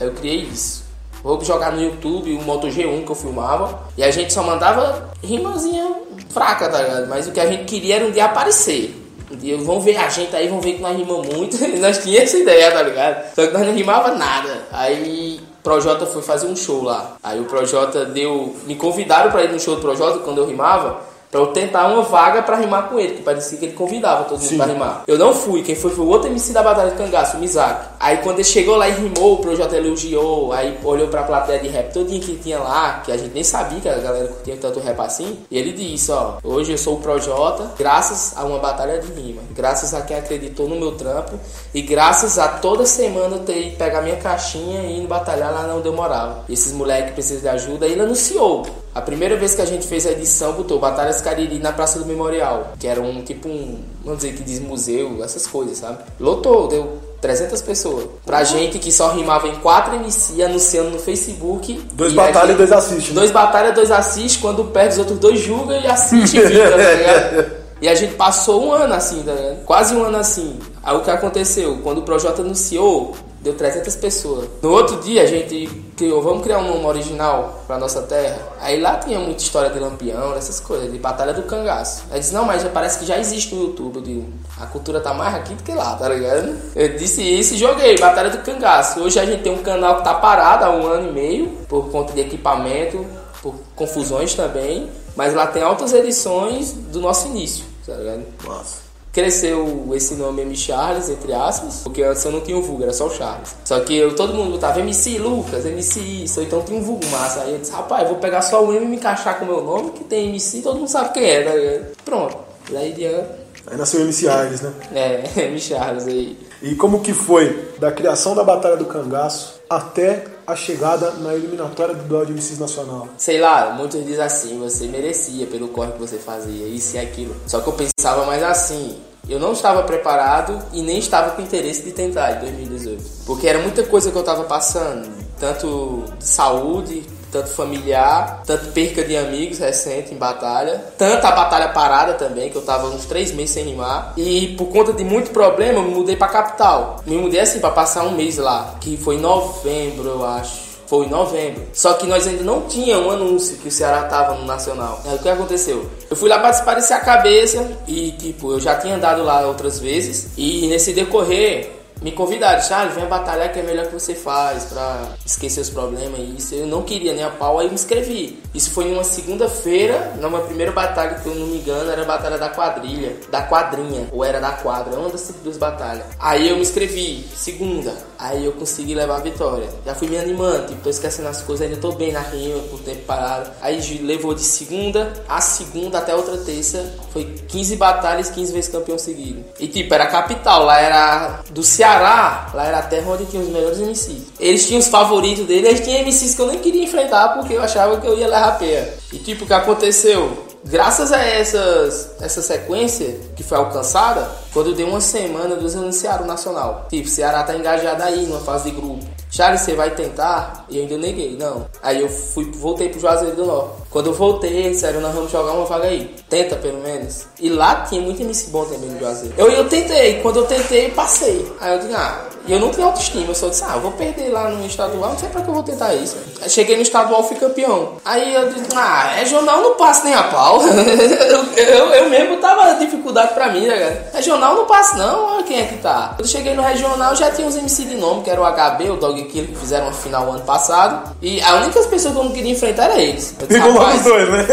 Aí 0.00 0.06
eu 0.06 0.14
criei 0.14 0.42
isso. 0.42 0.82
Vou 1.22 1.42
jogar 1.44 1.70
no 1.72 1.80
YouTube 1.80 2.32
o 2.32 2.42
Moto 2.42 2.66
G1 2.66 3.04
que 3.04 3.10
eu 3.10 3.14
filmava. 3.14 3.88
E 3.96 4.02
a 4.02 4.10
gente 4.10 4.32
só 4.32 4.42
mandava 4.42 5.10
rimazinha 5.22 5.94
fraca, 6.30 6.68
tá 6.68 6.82
ligado? 6.82 7.08
Mas 7.08 7.28
o 7.28 7.32
que 7.32 7.40
a 7.40 7.46
gente 7.46 7.64
queria 7.64 7.96
era 7.96 8.06
um 8.06 8.10
dia 8.10 8.24
aparecer. 8.24 8.98
Um 9.30 9.36
dia, 9.36 9.56
vão 9.58 9.80
ver 9.80 9.96
a 9.96 10.08
gente 10.08 10.34
aí, 10.34 10.48
vão 10.48 10.60
ver 10.60 10.74
que 10.74 10.82
nós 10.82 10.96
rimamos 10.96 11.28
muito. 11.28 11.56
nós 11.78 11.98
tínhamos 11.98 12.24
essa 12.24 12.38
ideia, 12.38 12.72
tá 12.72 12.82
ligado? 12.82 13.34
Só 13.34 13.46
que 13.46 13.52
nós 13.52 13.66
não 13.66 13.74
rimava 13.74 14.12
nada. 14.16 14.66
Aí 14.72 15.40
Projota 15.62 16.06
foi 16.06 16.22
fazer 16.22 16.46
um 16.46 16.56
show 16.56 16.82
lá. 16.82 17.16
Aí 17.22 17.40
o 17.40 17.44
Projota 17.44 18.04
deu. 18.04 18.56
Me 18.66 18.74
convidaram 18.74 19.30
pra 19.30 19.44
ir 19.44 19.52
no 19.52 19.60
show 19.60 19.76
do 19.76 19.80
Projota 19.80 20.18
quando 20.18 20.38
eu 20.38 20.46
rimava. 20.46 21.11
Pra 21.32 21.40
eu 21.40 21.46
tentar 21.46 21.86
uma 21.86 22.02
vaga 22.02 22.42
pra 22.42 22.56
rimar 22.56 22.90
com 22.90 23.00
ele, 23.00 23.14
que 23.14 23.22
parecia 23.22 23.56
que 23.56 23.64
ele 23.64 23.72
convidava 23.72 24.24
todo 24.24 24.38
mundo 24.38 24.50
Sim. 24.50 24.58
pra 24.58 24.66
rimar. 24.66 25.02
Eu 25.06 25.16
não 25.16 25.34
fui, 25.34 25.62
quem 25.62 25.74
foi 25.74 25.90
foi 25.90 26.04
o 26.04 26.08
outro 26.08 26.28
MC 26.28 26.52
da 26.52 26.62
Batalha 26.62 26.90
de 26.90 26.96
Cangaço, 26.98 27.38
o 27.38 27.40
Mizaki. 27.40 27.88
Aí 27.98 28.18
quando 28.18 28.36
ele 28.36 28.44
chegou 28.44 28.76
lá 28.76 28.86
e 28.86 28.92
rimou, 28.92 29.32
o 29.32 29.36
Projota 29.38 29.74
elogiou, 29.74 30.52
aí 30.52 30.78
olhou 30.84 31.08
pra 31.08 31.22
plateia 31.22 31.58
de 31.58 31.68
rap 31.68 31.90
todinha 31.90 32.20
que 32.20 32.36
tinha 32.36 32.58
lá, 32.58 33.00
que 33.02 33.10
a 33.10 33.16
gente 33.16 33.32
nem 33.32 33.42
sabia 33.42 33.80
que 33.80 33.88
a 33.88 33.96
galera 33.96 34.28
curtia 34.28 34.58
tanto 34.60 34.78
rap 34.80 35.00
assim. 35.00 35.38
E 35.50 35.56
ele 35.56 35.72
disse, 35.72 36.12
ó, 36.12 36.34
hoje 36.44 36.72
eu 36.72 36.76
sou 36.76 36.96
o 36.96 37.00
Projota, 37.00 37.70
graças 37.78 38.36
a 38.36 38.44
uma 38.44 38.58
batalha 38.58 39.00
de 39.00 39.10
rima. 39.18 39.40
Graças 39.52 39.94
a 39.94 40.02
quem 40.02 40.18
acreditou 40.18 40.68
no 40.68 40.76
meu 40.76 40.92
trampo 40.92 41.40
e 41.72 41.80
graças 41.80 42.38
a 42.38 42.46
toda 42.46 42.84
semana 42.84 43.36
eu 43.36 43.40
ter 43.40 43.68
ido 43.68 43.78
pegar 43.78 44.02
minha 44.02 44.16
caixinha 44.16 44.82
e 44.82 45.02
ir 45.02 45.06
batalhar 45.06 45.50
lá 45.50 45.74
onde 45.74 45.88
eu 45.88 45.94
morava. 45.94 46.44
Esses 46.46 46.74
moleques 46.74 47.14
precisam 47.14 47.40
de 47.40 47.48
ajuda, 47.48 47.86
ele 47.86 48.02
anunciou. 48.02 48.66
A 48.94 49.00
primeira 49.00 49.36
vez 49.36 49.54
que 49.54 49.62
a 49.62 49.64
gente 49.64 49.86
fez 49.86 50.06
a 50.06 50.10
edição, 50.12 50.52
botou 50.52 50.78
Batalhas 50.78 51.20
Cariri 51.22 51.58
na 51.58 51.72
Praça 51.72 51.98
do 51.98 52.04
Memorial, 52.04 52.72
que 52.78 52.86
era 52.86 53.00
um 53.00 53.22
tipo 53.22 53.48
um, 53.48 53.78
vamos 54.04 54.20
dizer 54.20 54.34
que 54.34 54.42
diz 54.42 54.60
museu, 54.60 55.22
essas 55.24 55.46
coisas, 55.46 55.78
sabe? 55.78 55.98
Lotou, 56.20 56.68
deu 56.68 56.98
300 57.22 57.62
pessoas. 57.62 58.04
Pra 58.26 58.44
gente 58.44 58.78
que 58.78 58.92
só 58.92 59.12
rimava 59.12 59.48
em 59.48 59.54
4 59.54 59.94
MC 59.94 60.42
anunciando 60.42 60.90
no 60.90 60.98
Facebook. 60.98 61.82
Dois 61.94 62.12
batalha 62.12 62.50
a 62.50 62.54
e 62.54 62.56
dois 62.56 62.70
assiste. 62.70 63.08
né? 63.08 63.14
Dois 63.14 63.30
batalha, 63.30 63.72
dois 63.72 63.90
assiste, 63.90 64.38
quando 64.40 64.64
perde 64.64 64.92
os 64.94 64.98
outros 64.98 65.18
dois 65.18 65.40
julga 65.40 65.74
e 65.78 65.86
assiste 65.86 66.36
e 66.36 66.46
fica, 66.46 66.70
tá 66.70 66.76
ligado? 66.92 67.62
E 67.80 67.88
a 67.88 67.94
gente 67.94 68.14
passou 68.14 68.62
um 68.62 68.72
ano 68.72 68.92
assim, 68.94 69.22
tá 69.22 69.32
ligado? 69.32 69.64
Quase 69.64 69.94
um 69.94 70.04
ano 70.04 70.18
assim. 70.18 70.58
Aí 70.82 70.94
o 70.96 71.00
que 71.00 71.10
aconteceu? 71.10 71.78
Quando 71.82 71.98
o 71.98 72.02
Projota 72.02 72.42
anunciou, 72.42 73.16
deu 73.42 73.54
300 73.54 73.96
pessoas. 73.96 74.48
No 74.62 74.70
outro 74.70 74.96
dia 75.00 75.22
a 75.22 75.26
gente 75.26 75.66
criou, 75.96 76.22
vamos 76.22 76.42
criar 76.42 76.58
um 76.58 76.68
nome 76.68 76.86
original 76.86 77.64
pra 77.66 77.76
nossa 77.76 78.02
terra. 78.02 78.38
Aí 78.60 78.80
lá 78.80 78.96
tinha 78.96 79.18
muita 79.18 79.42
história 79.42 79.68
de 79.68 79.78
lampião, 79.78 80.34
essas 80.34 80.60
coisas, 80.60 80.90
de 80.90 80.98
batalha 80.98 81.34
do 81.34 81.42
cangaço. 81.42 82.04
Aí 82.10 82.20
disse, 82.20 82.32
não, 82.32 82.44
mas 82.44 82.62
já 82.62 82.68
parece 82.68 83.00
que 83.00 83.04
já 83.04 83.18
existe 83.18 83.54
no 83.54 83.64
YouTube. 83.64 83.96
Eu 83.96 84.02
digo, 84.02 84.32
a 84.60 84.66
cultura 84.66 85.00
tá 85.00 85.12
mais 85.12 85.34
aqui 85.34 85.54
do 85.54 85.62
que 85.62 85.72
lá, 85.72 85.96
tá 85.96 86.08
ligado? 86.08 86.56
Eu 86.74 86.96
disse 86.96 87.20
isso 87.20 87.54
e 87.54 87.58
joguei, 87.58 87.98
batalha 87.98 88.30
do 88.30 88.38
cangaço. 88.38 89.00
Hoje 89.00 89.18
a 89.18 89.24
gente 89.24 89.42
tem 89.42 89.52
um 89.52 89.62
canal 89.62 89.96
que 89.96 90.04
tá 90.04 90.14
parado 90.14 90.64
há 90.64 90.70
um 90.70 90.86
ano 90.86 91.08
e 91.08 91.12
meio, 91.12 91.48
por 91.68 91.90
conta 91.90 92.12
de 92.12 92.20
equipamento, 92.20 93.04
por 93.42 93.56
confusões 93.74 94.34
também. 94.34 94.88
Mas 95.16 95.34
lá 95.34 95.46
tem 95.46 95.62
altas 95.62 95.92
edições 95.92 96.72
do 96.72 97.00
nosso 97.00 97.26
início, 97.26 97.64
tá 97.84 97.94
ligado? 97.94 98.22
Nossa. 98.44 98.81
Cresceu 99.12 99.90
esse 99.92 100.14
nome 100.14 100.40
M. 100.42 100.56
Charles, 100.56 101.10
entre 101.10 101.34
aspas, 101.34 101.80
porque 101.84 102.02
antes 102.02 102.24
eu 102.24 102.32
não 102.32 102.40
tinha 102.40 102.56
o 102.56 102.62
vulgo, 102.62 102.82
era 102.82 102.94
só 102.94 103.06
o 103.06 103.10
Charles. 103.10 103.54
Só 103.62 103.78
que 103.80 103.94
eu, 103.94 104.16
todo 104.16 104.32
mundo 104.32 104.52
botava 104.52 104.80
MC 104.80 105.18
Lucas, 105.18 105.66
MC 105.66 106.00
isso, 106.00 106.40
então 106.40 106.62
tinha 106.62 106.78
um 106.78 106.82
vulgo 106.82 107.04
massa. 107.10 107.42
Aí 107.42 107.52
eu 107.52 107.58
disse, 107.58 107.72
rapaz, 107.72 108.04
eu 108.04 108.08
vou 108.08 108.18
pegar 108.18 108.40
só 108.40 108.64
o 108.64 108.72
M 108.72 108.86
e 108.86 108.88
me 108.88 108.96
encaixar 108.96 109.38
com 109.38 109.44
o 109.44 109.48
meu 109.48 109.62
nome, 109.62 109.90
que 109.90 110.04
tem 110.04 110.30
MC, 110.30 110.62
todo 110.62 110.78
mundo 110.78 110.88
sabe 110.88 111.12
quem 111.12 111.24
é, 111.24 111.42
tá 111.42 111.54
ligado? 111.54 111.86
Pronto. 112.04 112.38
Daí 112.70 112.92
diante, 112.92 113.28
Aí 113.66 113.76
nasceu 113.76 114.00
o 114.00 114.04
MC 114.04 114.28
Aires, 114.28 114.60
né? 114.62 114.72
é, 114.94 115.22
M. 115.44 115.60
Charles 115.60 116.06
aí. 116.06 116.38
E 116.62 116.74
como 116.74 117.00
que 117.00 117.12
foi 117.12 117.68
da 117.78 117.92
criação 117.92 118.34
da 118.34 118.42
Batalha 118.42 118.76
do 118.76 118.86
Cangaço 118.86 119.60
até 119.68 120.24
a 120.46 120.56
chegada 120.56 121.10
na 121.12 121.34
eliminatória 121.34 121.94
do 121.94 122.04
Duel 122.04 122.26
de 122.26 122.32
MCs 122.32 122.58
Nacional? 122.58 123.08
Sei 123.16 123.40
lá, 123.40 123.74
muitos 123.76 124.04
dizem 124.04 124.24
assim, 124.24 124.58
você 124.58 124.86
merecia 124.86 125.46
pelo 125.46 125.68
corre 125.68 125.92
que 125.92 125.98
você 125.98 126.18
fazia, 126.18 126.66
isso 126.66 126.96
e 126.96 126.98
aquilo. 126.98 127.36
Só 127.46 127.60
que 127.60 127.68
eu 127.68 127.72
pensava 127.72 128.24
mais 128.26 128.42
assim, 128.42 128.98
eu 129.28 129.38
não 129.38 129.52
estava 129.52 129.82
preparado 129.84 130.60
e 130.72 130.82
nem 130.82 130.98
estava 130.98 131.30
com 131.30 131.42
interesse 131.42 131.82
de 131.82 131.92
tentar 131.92 132.32
em 132.32 132.40
2018. 132.40 133.04
Porque 133.24 133.46
era 133.46 133.60
muita 133.60 133.84
coisa 133.84 134.10
que 134.10 134.16
eu 134.16 134.20
estava 134.20 134.44
passando, 134.44 135.08
tanto 135.38 136.04
de 136.18 136.26
saúde, 136.26 137.04
tanto 137.32 137.48
familiar, 137.48 138.42
tanto 138.46 138.66
perca 138.72 139.02
de 139.02 139.16
amigos 139.16 139.58
recente 139.58 140.12
em 140.14 140.18
batalha, 140.18 140.84
tanta 140.98 141.30
batalha 141.30 141.68
parada 141.68 142.12
também, 142.12 142.50
que 142.50 142.56
eu 142.56 142.62
tava 142.62 142.88
uns 142.88 143.06
três 143.06 143.32
meses 143.32 143.54
sem 143.54 143.64
rimar. 143.64 144.12
E 144.18 144.48
por 144.58 144.66
conta 144.66 144.92
de 144.92 145.02
muito 145.02 145.30
problema, 145.30 145.78
eu 145.78 145.84
me 145.84 145.94
mudei 145.94 146.14
pra 146.14 146.28
capital. 146.28 147.00
Me 147.06 147.16
mudei 147.16 147.40
assim 147.40 147.58
pra 147.58 147.70
passar 147.70 148.04
um 148.04 148.12
mês 148.12 148.36
lá, 148.36 148.74
que 148.78 148.98
foi 148.98 149.16
em 149.16 149.20
novembro, 149.20 150.10
eu 150.10 150.26
acho. 150.26 150.72
Foi 150.86 151.06
em 151.06 151.08
novembro. 151.08 151.62
Só 151.72 151.94
que 151.94 152.06
nós 152.06 152.26
ainda 152.26 152.44
não 152.44 152.62
tinha 152.62 152.98
um 152.98 153.10
anúncio 153.10 153.56
que 153.56 153.68
o 153.68 153.70
Ceará 153.70 154.02
tava 154.02 154.34
no 154.34 154.44
Nacional. 154.44 155.00
Aí 155.06 155.16
o 155.16 155.18
que 155.18 155.28
aconteceu? 155.28 155.88
Eu 156.10 156.14
fui 156.14 156.28
lá 156.28 156.38
pra 156.38 156.50
desaparecer 156.50 156.94
a 156.94 157.00
cabeça 157.00 157.66
e, 157.88 158.12
tipo, 158.12 158.52
eu 158.52 158.60
já 158.60 158.74
tinha 158.74 158.96
andado 158.96 159.24
lá 159.24 159.40
outras 159.46 159.80
vezes. 159.80 160.28
E 160.36 160.66
nesse 160.66 160.92
decorrer, 160.92 161.81
me 162.02 162.12
convidaram, 162.12 162.60
Charles, 162.60 162.94
vem 162.94 163.06
batalhar 163.06 163.52
que 163.52 163.60
é 163.60 163.62
melhor 163.62 163.86
que 163.86 163.94
você 163.94 164.14
faz 164.14 164.64
pra 164.64 165.12
esquecer 165.24 165.60
os 165.60 165.70
problemas 165.70 166.18
e 166.18 166.36
isso. 166.36 166.54
Eu 166.54 166.66
não 166.66 166.82
queria 166.82 167.12
nem 167.12 167.24
a 167.24 167.30
pau, 167.30 167.58
aí 167.58 167.68
me 167.68 167.74
inscrevi. 167.74 168.40
Isso 168.54 168.70
foi 168.70 168.86
em 168.86 168.92
uma 168.92 169.04
segunda-feira, 169.04 170.12
numa 170.20 170.40
primeira 170.40 170.72
batalha, 170.72 171.14
que 171.14 171.26
eu 171.26 171.34
não 171.34 171.46
me 171.46 171.58
engano, 171.58 171.90
era 171.90 172.02
a 172.02 172.04
batalha 172.04 172.38
da 172.38 172.48
quadrilha, 172.48 173.16
da 173.30 173.42
quadrinha, 173.42 174.08
ou 174.12 174.24
era 174.24 174.40
da 174.40 174.50
quadra, 174.50 174.98
uma 174.98 175.08
das 175.08 175.32
duas 175.42 175.56
batalhas. 175.56 176.04
Aí 176.18 176.48
eu 176.48 176.56
me 176.56 176.62
inscrevi, 176.62 177.24
segunda, 177.34 177.94
aí 178.18 178.44
eu 178.44 178.52
consegui 178.52 178.94
levar 178.94 179.16
a 179.16 179.20
vitória. 179.20 179.68
Já 179.86 179.94
fui 179.94 180.08
me 180.08 180.18
animando, 180.18 180.66
tipo, 180.66 180.82
tô 180.82 180.90
esquecendo 180.90 181.28
as 181.28 181.40
coisas, 181.40 181.66
ainda 181.66 181.80
tô 181.80 181.92
bem 181.92 182.12
na 182.12 182.20
rima, 182.20 182.58
por 182.64 182.80
tempo 182.80 183.02
parado. 183.06 183.50
Aí 183.60 183.80
levou 184.02 184.34
de 184.34 184.42
segunda 184.42 185.12
a 185.28 185.40
segunda 185.40 185.98
até 185.98 186.14
outra 186.14 186.36
terça, 186.38 186.94
foi 187.12 187.24
15 187.48 187.76
batalhas, 187.76 188.30
15 188.30 188.52
vezes 188.52 188.70
campeão 188.70 188.98
seguido. 188.98 189.44
E 189.58 189.68
tipo, 189.68 189.92
era 189.94 190.04
a 190.04 190.08
capital, 190.08 190.64
lá 190.64 190.80
era 190.80 191.40
do 191.50 191.62
Ceará, 191.62 191.91
lá 192.00 192.66
era 192.66 192.78
a 192.78 192.82
terra 192.82 193.10
onde 193.10 193.26
tinha 193.26 193.42
os 193.42 193.48
melhores 193.48 193.78
MCs. 193.78 194.32
Eles 194.38 194.66
tinham 194.66 194.80
os 194.80 194.88
favoritos 194.88 195.46
dele, 195.46 195.68
eles 195.68 195.80
tinham 195.80 196.00
MCs 196.02 196.34
que 196.34 196.40
eu 196.42 196.46
nem 196.46 196.58
queria 196.58 196.84
enfrentar 196.84 197.28
porque 197.30 197.54
eu 197.54 197.62
achava 197.62 198.00
que 198.00 198.06
eu 198.06 198.16
ia 198.16 198.28
levar 198.28 198.58
peia. 198.58 198.94
E 199.12 199.18
tipo, 199.18 199.44
o 199.44 199.46
que 199.46 199.54
aconteceu? 199.54 200.46
Graças 200.64 201.10
a 201.10 201.18
essas, 201.18 202.10
essa 202.20 202.40
sequência 202.40 203.16
que 203.34 203.42
foi 203.42 203.58
alcançada, 203.58 204.30
quando 204.52 204.74
deu 204.74 204.86
uma 204.86 205.00
semana, 205.00 205.56
eles 205.56 205.74
anunciaram 205.74 206.24
o 206.24 206.26
Nacional. 206.26 206.86
Tipo, 206.88 207.08
Ceará 207.08 207.42
tá 207.42 207.54
engajado 207.56 208.00
aí 208.02 208.26
numa 208.26 208.40
fase 208.40 208.70
de 208.70 208.76
grupo. 208.76 209.04
Charles, 209.32 209.62
você 209.62 209.74
vai 209.74 209.90
tentar? 209.94 210.66
E 210.68 210.76
eu 210.76 210.82
ainda 210.82 210.98
neguei, 210.98 211.38
não. 211.38 211.66
Aí 211.82 212.02
eu 212.02 212.08
fui, 212.10 212.44
voltei 212.52 212.90
pro 212.90 213.00
Juazeiro 213.00 213.34
do 213.34 213.46
Norte. 213.46 213.82
Quando 213.88 214.08
eu 214.08 214.12
voltei, 214.12 214.68
disseram, 214.70 215.00
nós 215.00 215.14
vamos 215.14 215.32
jogar 215.32 215.52
uma 215.52 215.64
vaga 215.64 215.86
aí. 215.86 216.14
Tenta, 216.28 216.54
pelo 216.56 216.82
menos. 216.82 217.24
E 217.40 217.48
lá 217.48 217.76
tinha 217.86 218.02
muito 218.02 218.20
MC 218.20 218.50
bom 218.50 218.66
também 218.66 218.90
no 218.90 218.98
Juazeiro. 218.98 219.34
Eu, 219.38 219.50
eu 219.50 219.66
tentei, 219.70 220.20
quando 220.20 220.40
eu 220.40 220.46
tentei, 220.46 220.90
passei. 220.90 221.50
Aí 221.58 221.72
eu 221.72 221.78
disse, 221.78 221.94
ah, 221.94 222.26
e 222.46 222.52
eu 222.52 222.58
não 222.60 222.70
tenho 222.70 222.86
autoestima, 222.88 223.26
eu 223.28 223.34
só 223.34 223.48
disse, 223.48 223.62
ah, 223.64 223.72
eu 223.74 223.80
vou 223.80 223.92
perder 223.92 224.30
lá 224.30 224.48
no 224.48 224.66
estadual, 224.66 225.10
não 225.10 225.18
sei 225.18 225.28
pra 225.28 225.42
que 225.42 225.48
eu 225.48 225.54
vou 225.54 225.62
tentar 225.62 225.94
isso. 225.94 226.16
Cheguei 226.48 226.76
no 226.76 226.82
estadual, 226.82 227.22
fui 227.22 227.36
campeão. 227.36 227.94
Aí 228.04 228.34
eu 228.34 228.48
disse, 228.52 228.66
ah, 228.74 229.12
é 229.20 229.24
jornal, 229.24 229.60
não 229.62 229.74
passo 229.74 230.04
nem 230.04 230.14
a 230.14 230.24
pau. 230.24 230.60
eu, 230.62 231.44
eu, 231.62 231.86
eu 231.90 232.10
mesmo 232.10 232.36
tava 232.38 232.74
dificuldade 232.74 233.34
pra 233.34 233.48
mim, 233.50 233.66
né, 233.66 233.78
cara? 233.78 234.10
Regional 234.14 234.54
não 234.56 234.66
passa 234.66 234.96
não, 234.96 235.34
olha 235.36 235.42
quem 235.44 235.60
é 235.60 235.64
que 235.66 235.76
tá. 235.78 236.08
Quando 236.16 236.20
eu 236.20 236.26
cheguei 236.26 236.54
no 236.54 236.62
regional, 236.62 237.14
já 237.14 237.30
tinha 237.30 237.46
uns 237.46 237.56
MC 237.56 237.84
de 237.84 237.94
nome, 237.96 238.22
que 238.22 238.30
era 238.30 238.40
o 238.40 238.44
HB, 238.44 238.90
o 238.90 238.96
Dog 238.96 239.22
Kill, 239.24 239.46
que 239.46 239.54
fizeram 239.56 239.86
uma 239.86 239.92
final 239.92 240.28
ano 240.30 240.40
passado. 240.40 241.10
E 241.22 241.40
a 241.42 241.54
única 241.56 241.80
pessoa 241.84 242.12
que 242.12 242.20
eu 242.20 242.24
não 242.24 242.32
queria 242.32 242.52
enfrentar 242.52 242.84
era 242.86 243.00
eles. 243.00 243.34
Eu 243.40 243.46
disse, 243.46 243.60
Pegou 243.60 243.72
logo 243.72 243.84
"Rapaz, 243.84 244.00
os 244.00 244.04
dois, 244.12 244.28
né? 244.30 244.46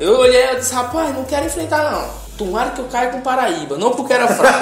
eu 0.00 0.18
olhei 0.18 0.44
e 0.52 0.56
disse, 0.56 0.74
rapaz, 0.74 1.14
não 1.14 1.24
quero 1.24 1.46
enfrentar 1.46 1.90
não. 1.90 2.21
Tomara 2.44 2.70
que 2.70 2.80
eu 2.80 2.86
caia 2.86 3.10
com 3.10 3.20
Paraíba, 3.20 3.78
não 3.78 3.92
porque 3.92 4.12
era 4.12 4.26
fraco. 4.26 4.58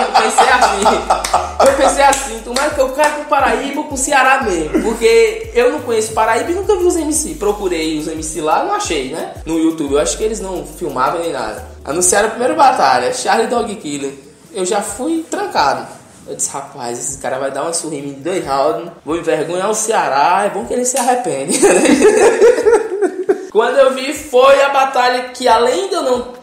eu 0.00 0.22
pensei 0.22 0.48
assim. 0.48 1.66
Eu 1.66 1.76
pensei 1.76 2.04
assim, 2.04 2.38
tomara 2.42 2.70
que 2.70 2.80
eu 2.80 2.88
caia 2.90 3.10
com 3.10 3.24
Paraíba 3.24 3.80
ou 3.80 3.86
com 3.88 3.96
Ceará 3.96 4.42
mesmo. 4.42 4.82
Porque 4.82 5.50
eu 5.54 5.70
não 5.70 5.80
conheço 5.82 6.14
Paraíba 6.14 6.50
e 6.50 6.54
nunca 6.54 6.74
vi 6.76 6.84
os 6.84 6.96
MC. 6.96 7.34
Procurei 7.34 7.98
os 7.98 8.08
MC 8.08 8.40
lá, 8.40 8.64
não 8.64 8.74
achei, 8.74 9.12
né? 9.12 9.34
No 9.44 9.58
YouTube. 9.58 9.92
Eu 9.92 10.00
acho 10.00 10.16
que 10.16 10.24
eles 10.24 10.40
não 10.40 10.64
filmavam 10.66 11.20
nem 11.20 11.30
nada. 11.30 11.62
Anunciaram 11.84 12.28
a 12.28 12.30
primeira 12.30 12.54
batalha, 12.54 13.12
Charlie 13.12 13.48
Dog 13.48 13.74
Killer. 13.76 14.14
Eu 14.54 14.64
já 14.64 14.80
fui 14.80 15.26
trancado. 15.30 15.86
Eu 16.26 16.34
disse, 16.34 16.50
rapaz, 16.50 16.98
esse 16.98 17.18
cara 17.18 17.38
vai 17.38 17.50
dar 17.50 17.64
uma 17.64 17.74
surrima 17.74 18.06
em 18.06 18.12
dois 18.12 18.46
rounds, 18.46 18.92
vou 19.04 19.16
envergonhar 19.16 19.68
o 19.68 19.74
Ceará, 19.74 20.44
é 20.46 20.50
bom 20.50 20.64
que 20.64 20.72
ele 20.72 20.84
se 20.84 20.96
arrepende. 20.96 21.58
Quando 23.52 23.76
eu 23.76 23.92
vi, 23.92 24.14
foi 24.14 24.62
a 24.62 24.70
batalha 24.70 25.24
que 25.34 25.46
além 25.46 25.88
de 25.88 25.94
eu 25.94 26.02
não, 26.02 26.41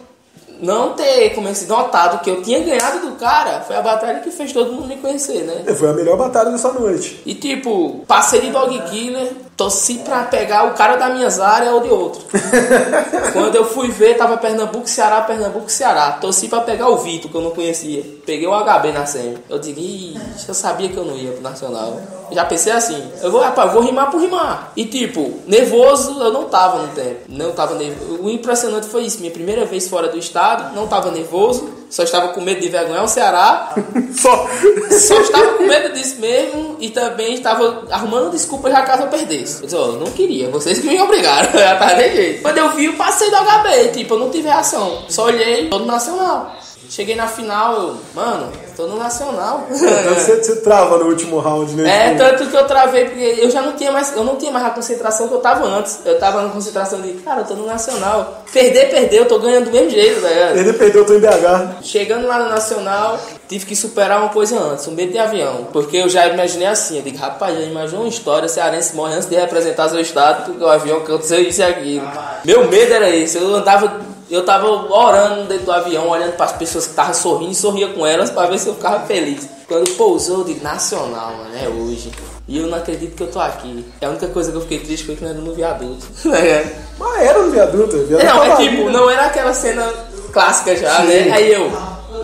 não 0.62 0.94
ter 0.94 1.32
começado 1.32 1.70
notado 1.70 2.22
que 2.22 2.30
eu 2.30 2.42
tinha 2.42 2.60
ganhado 2.60 3.08
do 3.08 3.16
cara, 3.16 3.62
foi 3.62 3.76
a 3.76 3.82
batalha 3.82 4.20
que 4.20 4.32
fez 4.32 4.52
todo 4.52 4.74
mundo 4.74 4.88
me 4.88 4.98
conhecer, 4.98 5.44
né? 5.44 5.74
Foi 5.76 5.90
a 5.90 5.94
melhor 5.94 6.18
batalha 6.18 6.52
dessa 6.52 6.72
noite. 6.74 7.22
E 7.26 7.34
tipo, 7.34 8.04
passei 8.08 8.42
de 8.42 8.52
dog 8.52 8.78
killer, 8.90 9.32
torci 9.60 9.96
pra 9.96 10.24
pegar 10.24 10.68
o 10.68 10.74
cara 10.74 10.96
da 10.96 11.10
minha 11.10 11.28
área 11.44 11.74
ou 11.74 11.82
de 11.82 11.90
outro. 11.90 12.22
Quando 13.34 13.56
eu 13.56 13.66
fui 13.66 13.90
ver, 13.90 14.16
tava 14.16 14.38
Pernambuco, 14.38 14.88
Ceará, 14.88 15.20
Pernambuco, 15.20 15.70
Ceará. 15.70 16.14
Torci 16.14 16.48
pra 16.48 16.62
pegar 16.62 16.88
o 16.88 16.96
Vitor, 16.96 17.30
que 17.30 17.36
eu 17.36 17.42
não 17.42 17.52
conhecia. 17.52 18.02
Peguei 18.26 18.48
o 18.48 18.54
HB 18.54 18.94
na 18.94 19.06
SEMI. 19.06 19.38
Eu 19.50 19.60
digo, 19.60 19.82
Ih, 19.82 20.18
eu 20.48 20.54
sabia 20.54 20.88
que 20.88 20.96
eu 20.96 21.04
não 21.04 21.18
ia 21.18 21.34
pro 21.34 21.42
Nacional. 21.42 22.00
Já 22.32 22.46
pensei 22.46 22.72
assim, 22.72 23.12
eu 23.22 23.32
vou, 23.32 23.42
rapaz, 23.42 23.68
eu 23.68 23.74
vou 23.74 23.84
rimar 23.84 24.10
por 24.10 24.22
rimar. 24.22 24.72
E 24.78 24.86
tipo, 24.86 25.40
nervoso 25.46 26.22
eu 26.22 26.32
não 26.32 26.46
tava 26.46 26.84
no 26.84 26.88
tempo. 26.90 27.22
Não 27.28 27.52
tava 27.52 27.76
nervoso. 27.76 28.22
O 28.22 28.30
impressionante 28.30 28.88
foi 28.88 29.04
isso. 29.04 29.20
Minha 29.20 29.32
primeira 29.32 29.66
vez 29.66 29.90
fora 29.90 30.08
do 30.08 30.18
estado, 30.18 30.74
não 30.74 30.88
tava 30.88 31.12
nervoso, 31.12 31.70
só 31.90 32.04
estava 32.04 32.30
com 32.30 32.40
medo 32.40 32.62
de 32.62 32.70
vergonhar 32.70 33.04
o 33.04 33.08
Ceará. 33.08 33.74
Só. 34.14 34.48
Só 34.92 35.22
estava 35.22 35.54
com 35.54 35.64
medo 35.64 35.94
disso 35.94 36.20
mesmo 36.20 36.76
e 36.80 36.90
também 36.90 37.36
estava 37.36 37.84
arrumando 37.90 38.32
desculpas 38.32 38.72
já 38.72 38.82
caso 38.84 39.04
eu 39.04 39.08
perdesse. 39.08 39.49
Eu 39.56 39.62
disse, 39.66 39.76
eu 39.76 39.94
não 39.94 40.12
queria, 40.12 40.50
vocês 40.50 40.80
que 40.80 40.88
me 40.88 41.02
obrigaram, 41.02 41.52
já 41.58 41.76
tá 41.76 41.94
de 41.94 42.16
jeito. 42.16 42.42
Quando 42.42 42.58
eu 42.58 42.72
vi, 42.76 42.86
eu 42.86 42.94
passei 42.94 43.30
do 43.30 43.38
HB, 43.38 43.92
tipo, 43.94 44.14
eu 44.14 44.20
não 44.20 44.30
tive 44.30 44.48
reação. 44.48 45.04
Só 45.10 45.26
olhei, 45.26 45.68
todo 45.70 45.86
nacional. 45.86 46.56
Cheguei 46.90 47.16
na 47.16 47.28
final, 47.28 47.74
eu, 47.76 47.98
mano, 48.16 48.52
tô 48.80 48.88
no 48.88 48.98
Nacional. 48.98 49.68
Então 49.70 50.14
você, 50.16 50.42
você 50.42 50.56
trava 50.58 50.98
no 50.98 51.06
último 51.08 51.40
round, 51.40 51.74
né? 51.74 52.14
É, 52.14 52.16
tanto 52.16 52.50
que 52.50 52.56
eu 52.56 52.66
travei, 52.66 53.06
porque 53.06 53.38
eu 53.42 53.52
já 53.52 53.62
não 53.62 53.74
tinha 53.74 53.92
mais, 53.92 54.16
eu 54.16 54.24
não 54.24 54.38
tinha 54.38 54.52
mais 54.52 54.66
a 54.66 54.70
concentração 54.70 55.28
que 55.28 55.34
eu 55.34 55.40
tava 55.40 55.66
antes. 55.66 56.00
Eu 56.06 56.18
tava 56.18 56.42
na 56.44 56.50
concentração 56.50 57.02
de, 57.02 57.14
cara, 57.16 57.42
eu 57.42 57.46
tô 57.46 57.56
no 57.56 57.66
Nacional. 57.66 58.46
Perder, 58.54 58.90
perder, 58.90 59.18
eu 59.20 59.26
tô 59.28 59.38
ganhando 59.38 59.66
do 59.66 59.72
mesmo 59.72 59.90
jeito, 59.90 60.26
ligado? 60.26 60.58
Ele 60.58 60.74
perdeu, 60.74 61.02
eu 61.02 61.06
tô 61.06 61.14
em 61.14 61.20
BH. 61.20 61.84
Chegando 61.84 62.26
lá 62.26 62.40
no 62.40 62.50
Nacional, 62.50 63.20
tive 63.50 63.66
que 63.66 63.76
superar 63.76 64.22
uma 64.22 64.30
coisa 64.30 64.58
antes, 64.58 64.88
um 64.88 64.92
medo 64.92 65.12
de 65.12 65.18
avião. 65.18 65.68
Porque 65.74 65.98
eu 65.98 66.08
já 66.08 66.28
imaginei 66.28 66.68
assim, 66.68 66.98
eu 66.98 67.04
digo, 67.04 67.18
rapaz, 67.18 67.58
já 67.58 67.66
imaginou 67.66 68.04
uma 68.04 68.10
história, 68.10 68.48
cearense 68.48 68.96
morre 68.96 69.16
antes 69.16 69.28
de 69.28 69.36
representar 69.36 69.90
seu 69.90 70.00
estado, 70.00 70.46
porque 70.46 70.64
o 70.64 70.68
avião 70.68 70.98
aconteceu 70.98 71.42
isso 71.42 71.60
e 71.60 71.64
aquilo. 71.64 72.08
Meu 72.46 72.68
medo 72.68 72.94
era 72.94 73.10
esse, 73.10 73.38
eu 73.38 73.56
andava, 73.56 74.00
eu 74.30 74.46
tava 74.46 74.68
orando 74.68 75.46
dentro 75.46 75.66
do 75.66 75.72
avião, 75.72 76.08
olhando 76.08 76.34
para 76.34 76.46
as 76.46 76.52
pessoas 76.52 76.86
que 76.86 76.92
estavam 76.92 77.14
sorrindo 77.14 77.52
e 77.52 77.56
sorria 77.56 77.88
com 77.88 78.06
elas 78.06 78.30
para 78.30 78.48
ver 78.48 78.60
se 78.60 78.69
eu 78.70 78.76
ficava 78.76 79.06
feliz. 79.06 79.48
Quando 79.68 79.90
pousou, 79.92 80.40
eu 80.40 80.44
digo, 80.46 80.64
Nacional, 80.64 81.36
mano, 81.38 81.56
é 81.56 81.68
hoje. 81.68 82.12
E 82.48 82.58
eu 82.58 82.68
não 82.68 82.78
acredito 82.78 83.16
que 83.16 83.24
eu 83.24 83.32
tô 83.32 83.40
aqui. 83.40 83.86
A 84.02 84.08
única 84.08 84.28
coisa 84.28 84.52
que 84.52 84.58
eu 84.58 84.62
fiquei 84.62 84.80
triste 84.80 85.06
foi 85.06 85.16
que 85.16 85.24
não 85.24 85.30
era 85.30 85.40
no 85.40 85.54
viaduto. 85.54 86.08
né? 86.26 86.84
Mas 86.98 87.22
era 87.22 87.40
no 87.40 87.52
viaduto, 87.52 87.98
viaduto 88.06 88.26
Não, 88.26 88.44
é 88.44 88.56
tipo, 88.56 88.86
né? 88.86 88.92
não 88.92 89.10
era 89.10 89.26
aquela 89.28 89.54
cena 89.54 89.88
clássica 90.34 90.76
já, 90.76 91.02
Sim. 91.02 91.08
né? 91.08 91.32
Aí 91.32 91.54
eu, 91.54 91.72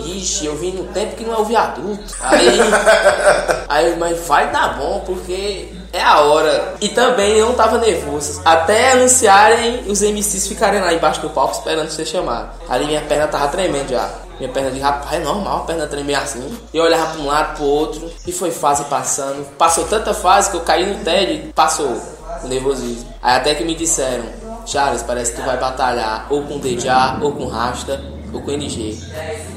ixi, 0.05 0.47
eu 0.47 0.55
vim 0.55 0.71
no 0.71 0.85
tempo 0.85 1.15
que 1.15 1.23
não 1.23 1.35
é 1.35 1.37
o 1.37 1.45
viaduto. 1.45 2.15
Aí, 2.21 2.47
aí, 3.69 3.95
mas 3.97 4.19
vai 4.25 4.51
dar 4.51 4.77
bom, 4.77 5.03
porque 5.05 5.69
é 5.95 6.03
a 6.03 6.19
hora. 6.19 6.75
E 6.81 6.89
também 6.89 7.37
eu 7.37 7.47
não 7.47 7.55
tava 7.55 7.77
nervoso. 7.77 8.41
Até 8.43 8.91
anunciarem 8.91 9.83
os 9.87 10.01
MCs 10.01 10.47
ficarem 10.47 10.81
lá 10.81 10.93
embaixo 10.93 11.21
do 11.21 11.29
palco 11.29 11.55
esperando 11.55 11.89
ser 11.89 12.05
chamado. 12.05 12.49
Ali 12.69 12.85
minha 12.85 13.01
perna 13.01 13.27
tava 13.27 13.47
tremendo 13.47 13.89
já. 13.89 14.09
Minha 14.37 14.51
perna 14.51 14.69
de 14.69 14.79
rapaz, 14.79 15.13
é 15.13 15.23
normal 15.23 15.59
a 15.59 15.61
perna 15.61 15.87
tremer 15.87 16.15
assim. 16.15 16.57
Eu 16.73 16.83
olhava 16.83 17.13
pra 17.13 17.21
um 17.21 17.25
lado, 17.25 17.55
pro 17.55 17.63
outro, 17.63 18.11
e 18.27 18.31
foi 18.33 18.51
fase 18.51 18.83
passando. 18.85 19.45
Passou 19.57 19.85
tanta 19.85 20.13
fase 20.13 20.51
que 20.51 20.57
eu 20.57 20.61
caí 20.61 20.85
no 20.85 21.03
tédio 21.03 21.53
passou 21.53 21.97
o 22.43 22.47
nervosismo. 22.47 23.07
Aí 23.21 23.37
até 23.37 23.55
que 23.55 23.63
me 23.63 23.73
disseram, 23.73 24.25
Charles, 24.65 25.03
parece 25.03 25.31
que 25.31 25.41
tu 25.41 25.45
vai 25.45 25.57
batalhar 25.57 26.27
ou 26.29 26.43
com 26.43 26.59
DJ, 26.59 26.91
ou 27.21 27.31
com 27.31 27.47
Rasta, 27.47 28.01
ou 28.33 28.41
com 28.41 28.51
NG. 28.51 28.99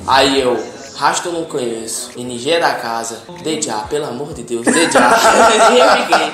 Aí 0.07 0.40
eu, 0.40 0.57
Rasta 0.99 1.28
eu 1.28 1.33
não 1.33 1.45
conheço, 1.45 2.11
NG 2.17 2.50
é 2.50 2.59
da 2.59 2.75
casa, 2.75 3.21
DJ, 3.45 3.73
pelo 3.88 4.07
amor 4.07 4.35
de 4.35 4.43
Deus, 4.43 4.64
fiquei, 4.64 4.88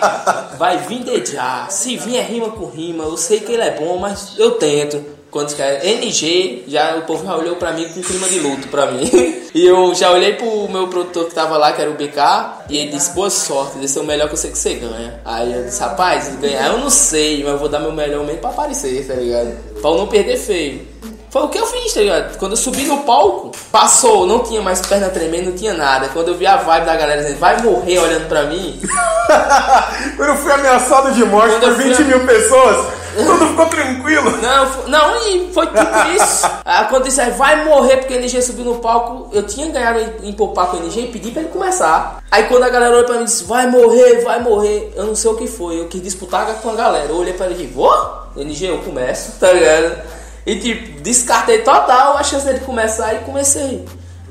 vai 0.56 0.78
vir 0.78 1.00
DJ, 1.04 1.38
se 1.68 1.98
vir 1.98 2.16
é 2.16 2.22
rima 2.22 2.48
com 2.48 2.70
rima, 2.70 3.04
eu 3.04 3.14
sei 3.18 3.40
que 3.40 3.52
ele 3.52 3.60
é 3.60 3.72
bom, 3.72 3.98
mas 3.98 4.32
eu 4.38 4.52
tento. 4.52 5.04
Quando 5.30 5.54
caras- 5.56 5.84
NG, 5.84 6.64
já 6.68 6.94
o 6.96 7.02
povo 7.02 7.26
já 7.26 7.36
olhou 7.36 7.56
pra 7.56 7.72
mim 7.72 7.86
com 7.88 8.00
clima 8.00 8.26
de 8.28 8.38
luto 8.38 8.68
pra 8.68 8.86
mim. 8.86 9.04
e 9.52 9.66
eu 9.66 9.92
já 9.94 10.12
olhei 10.12 10.32
pro 10.34 10.68
meu 10.68 10.86
produtor 10.88 11.26
que 11.26 11.34
tava 11.34 11.58
lá, 11.58 11.72
que 11.72 11.82
era 11.82 11.90
o 11.90 11.94
BK, 11.94 12.62
e 12.70 12.78
ele 12.78 12.92
disse, 12.92 13.10
boa 13.10 13.28
sorte, 13.28 13.84
esse 13.84 13.98
é 13.98 14.00
o 14.00 14.04
melhor 14.04 14.28
que 14.28 14.34
eu 14.34 14.38
sei 14.38 14.50
que 14.52 14.56
você 14.58 14.74
ganha. 14.74 15.20
Aí 15.24 15.52
eu 15.52 15.64
disse, 15.64 15.80
rapaz, 15.80 16.28
ganhar 16.36 16.68
eu 16.68 16.78
não 16.78 16.88
sei, 16.88 17.42
mas 17.42 17.52
eu 17.52 17.58
vou 17.58 17.68
dar 17.68 17.80
meu 17.80 17.92
melhor 17.92 18.24
mesmo 18.24 18.40
pra 18.40 18.50
aparecer, 18.50 19.06
tá 19.08 19.14
ligado? 19.14 19.58
Pra 19.82 19.90
eu 19.90 19.98
não 19.98 20.06
perder 20.06 20.38
feio. 20.38 20.86
Foi 21.34 21.42
o 21.42 21.48
que 21.48 21.58
eu 21.58 21.66
fiz, 21.66 21.92
tá 21.92 21.98
ligado? 22.00 22.38
Quando 22.38 22.52
eu 22.52 22.56
subi 22.56 22.84
no 22.84 22.98
palco, 22.98 23.50
passou, 23.72 24.24
não 24.24 24.44
tinha 24.44 24.62
mais 24.62 24.80
perna 24.86 25.08
tremendo, 25.08 25.46
não 25.46 25.56
tinha 25.56 25.74
nada. 25.74 26.08
Quando 26.12 26.28
eu 26.28 26.36
vi 26.36 26.46
a 26.46 26.58
vibe 26.58 26.86
da 26.86 26.94
galera 26.94 27.22
dizendo, 27.22 27.40
vai 27.40 27.60
morrer 27.60 27.98
olhando 27.98 28.28
pra 28.28 28.44
mim, 28.44 28.80
Quando 30.16 30.28
eu 30.28 30.36
fui 30.36 30.52
ameaçado 30.52 31.10
de 31.12 31.24
morte 31.24 31.56
por 31.58 31.70
eu 31.70 31.74
fui 31.74 31.84
20 31.88 32.02
a- 32.02 32.04
mil 32.04 32.24
pessoas, 32.24 32.86
tudo 33.18 33.48
ficou 33.48 33.66
tranquilo. 33.66 34.30
Não, 34.40 34.86
não, 34.86 35.26
e 35.26 35.50
foi 35.52 35.66
tipo 35.66 35.82
isso. 36.22 36.46
Aí 36.64 36.84
quando 36.86 37.02
disse, 37.02 37.20
vai 37.32 37.64
morrer 37.64 37.96
porque 37.96 38.14
o 38.14 38.16
NG 38.18 38.40
subiu 38.40 38.64
no 38.66 38.76
palco, 38.76 39.28
eu 39.32 39.42
tinha 39.42 39.66
ganhado 39.72 39.98
em, 40.22 40.28
em 40.28 40.32
poupar 40.32 40.68
com 40.68 40.76
o 40.76 40.80
NG 40.84 41.00
e 41.00 41.08
pedi 41.08 41.32
pra 41.32 41.42
ele 41.42 41.50
começar. 41.50 42.22
Aí 42.30 42.44
quando 42.44 42.62
a 42.62 42.68
galera 42.68 42.92
olhou 42.94 43.06
pra 43.06 43.16
mim 43.16 43.22
e 43.22 43.24
disse, 43.24 43.42
vai 43.42 43.66
morrer, 43.66 44.22
vai 44.22 44.38
morrer, 44.40 44.92
eu 44.94 45.04
não 45.06 45.16
sei 45.16 45.32
o 45.32 45.34
que 45.36 45.48
foi, 45.48 45.80
eu 45.80 45.88
quis 45.88 46.00
disputar 46.00 46.46
com 46.62 46.70
a 46.70 46.74
galera. 46.74 47.06
Eu 47.08 47.16
olhei 47.16 47.32
pra 47.32 47.46
ele 47.46 47.56
e 47.56 47.58
disse, 47.66 47.74
vou? 47.74 48.22
NG, 48.36 48.66
eu 48.68 48.78
começo, 48.78 49.32
tá 49.40 49.52
ligado? 49.52 49.96
E 50.46 50.56
tipo, 50.56 51.00
descartei 51.00 51.58
total 51.62 52.16
a 52.16 52.22
chance 52.22 52.44
dele 52.44 52.60
começar 52.60 53.14
e 53.14 53.18
comecei. 53.20 53.84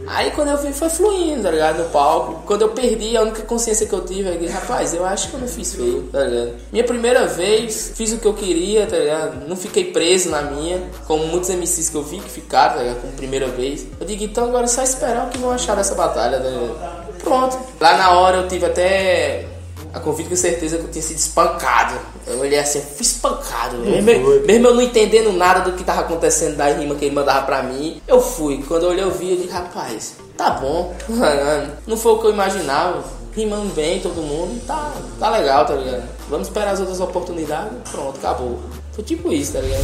Aí 0.06 0.32
quando 0.32 0.50
eu 0.50 0.58
vi 0.58 0.74
foi 0.74 0.90
fluindo, 0.90 1.44
tá 1.44 1.52
ligado? 1.52 1.84
No 1.84 1.90
palco. 1.90 2.44
Quando 2.46 2.64
eu 2.64 2.70
perdi, 2.70 3.16
a 3.16 3.22
única 3.22 3.42
consciência 3.44 3.88
que 3.88 3.94
eu 3.94 4.02
tive 4.02 4.30
é 4.30 4.36
que, 4.36 4.48
rapaz, 4.48 4.94
eu 4.94 5.06
acho 5.06 5.30
que 5.30 5.36
eu 5.36 5.40
não 5.40 5.48
fiz 5.48 5.74
feio, 5.74 6.10
tá 6.12 6.24
ligado? 6.24 6.56
Minha 6.72 6.84
primeira 6.84 7.26
vez, 7.26 7.94
fiz 7.96 8.12
o 8.12 8.18
que 8.18 8.28
eu 8.28 8.34
queria, 8.34 8.86
tá 8.86 8.98
ligado? 8.98 9.48
Não 9.48 9.56
fiquei 9.56 9.86
preso 9.86 10.30
na 10.30 10.42
minha, 10.42 10.82
como 11.08 11.26
muitos 11.28 11.50
MCs 11.50 11.90
que 11.90 11.96
eu 11.96 12.04
vi 12.04 12.20
que 12.20 12.30
ficaram, 12.30 12.76
tá 12.76 12.82
ligado? 12.82 13.02
Como 13.02 13.14
primeira 13.14 13.48
vez. 13.48 13.88
Eu 14.00 14.06
digo, 14.06 14.24
então 14.24 14.46
agora 14.46 14.66
é 14.66 14.68
só 14.68 14.84
esperar 14.84 15.28
o 15.28 15.30
que 15.30 15.38
vão 15.38 15.52
achar 15.52 15.76
dessa 15.76 15.96
batalha, 15.96 16.40
tá 16.40 16.50
ligado? 16.50 17.24
Pronto. 17.24 17.58
Lá 17.80 17.98
na 17.98 18.12
hora 18.12 18.38
eu 18.38 18.48
tive 18.48 18.66
até 18.66 19.53
a 19.94 20.00
convite 20.00 20.30
com 20.30 20.36
certeza 20.36 20.78
que 20.78 20.86
eu 20.86 20.92
tinha 20.92 21.04
sido 21.04 21.18
espancado. 21.18 21.94
Eu 22.26 22.40
olhei 22.40 22.58
assim, 22.58 22.80
eu 22.80 22.86
fui 22.86 23.02
espancado. 23.02 23.78
Mesmo, 23.78 24.26
foi. 24.26 24.40
mesmo 24.40 24.68
eu 24.68 24.74
não 24.74 24.82
entendendo 24.82 25.32
nada 25.32 25.70
do 25.70 25.78
que 25.78 25.84
tava 25.84 26.02
acontecendo 26.02 26.58
da 26.58 26.68
rima 26.68 26.96
que 26.96 27.06
ele 27.06 27.16
mandava 27.16 27.46
pra 27.46 27.62
mim, 27.62 28.02
eu 28.08 28.20
fui. 28.20 28.64
Quando 28.68 28.84
eu 28.84 28.90
olhei, 28.90 29.04
eu 29.04 29.12
vi, 29.12 29.32
eu 29.32 29.38
disse, 29.38 29.50
rapaz, 29.50 30.16
tá 30.36 30.50
bom. 30.50 30.96
Não 31.86 31.96
foi 31.96 32.14
o 32.14 32.18
que 32.20 32.26
eu 32.26 32.32
imaginava. 32.32 33.04
Rimando 33.36 33.74
bem, 33.74 34.00
todo 34.00 34.22
mundo, 34.22 34.62
tá, 34.68 34.94
tá 35.20 35.30
legal, 35.32 35.66
tá 35.66 35.74
ligado? 35.74 36.04
Vamos 36.30 36.48
esperar 36.48 36.74
as 36.74 36.80
outras 36.80 37.00
oportunidades, 37.00 37.72
pronto, 37.90 38.16
acabou. 38.18 38.60
Foi 38.92 39.04
tipo 39.04 39.34
isso, 39.34 39.54
tá 39.54 39.60
ligado? 39.60 39.84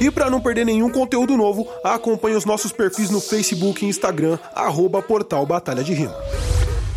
E 0.00 0.10
para 0.10 0.28
não 0.28 0.40
perder 0.40 0.66
nenhum 0.66 0.90
conteúdo 0.90 1.36
novo, 1.36 1.68
acompanhe 1.84 2.34
os 2.34 2.44
nossos 2.44 2.72
perfis 2.72 3.10
no 3.10 3.20
Facebook 3.20 3.84
e 3.84 3.88
Instagram, 3.88 4.40
arroba 4.56 5.00
Portal 5.00 5.46
Batalha 5.46 5.84
de 5.84 5.94
Rima. 5.94 6.16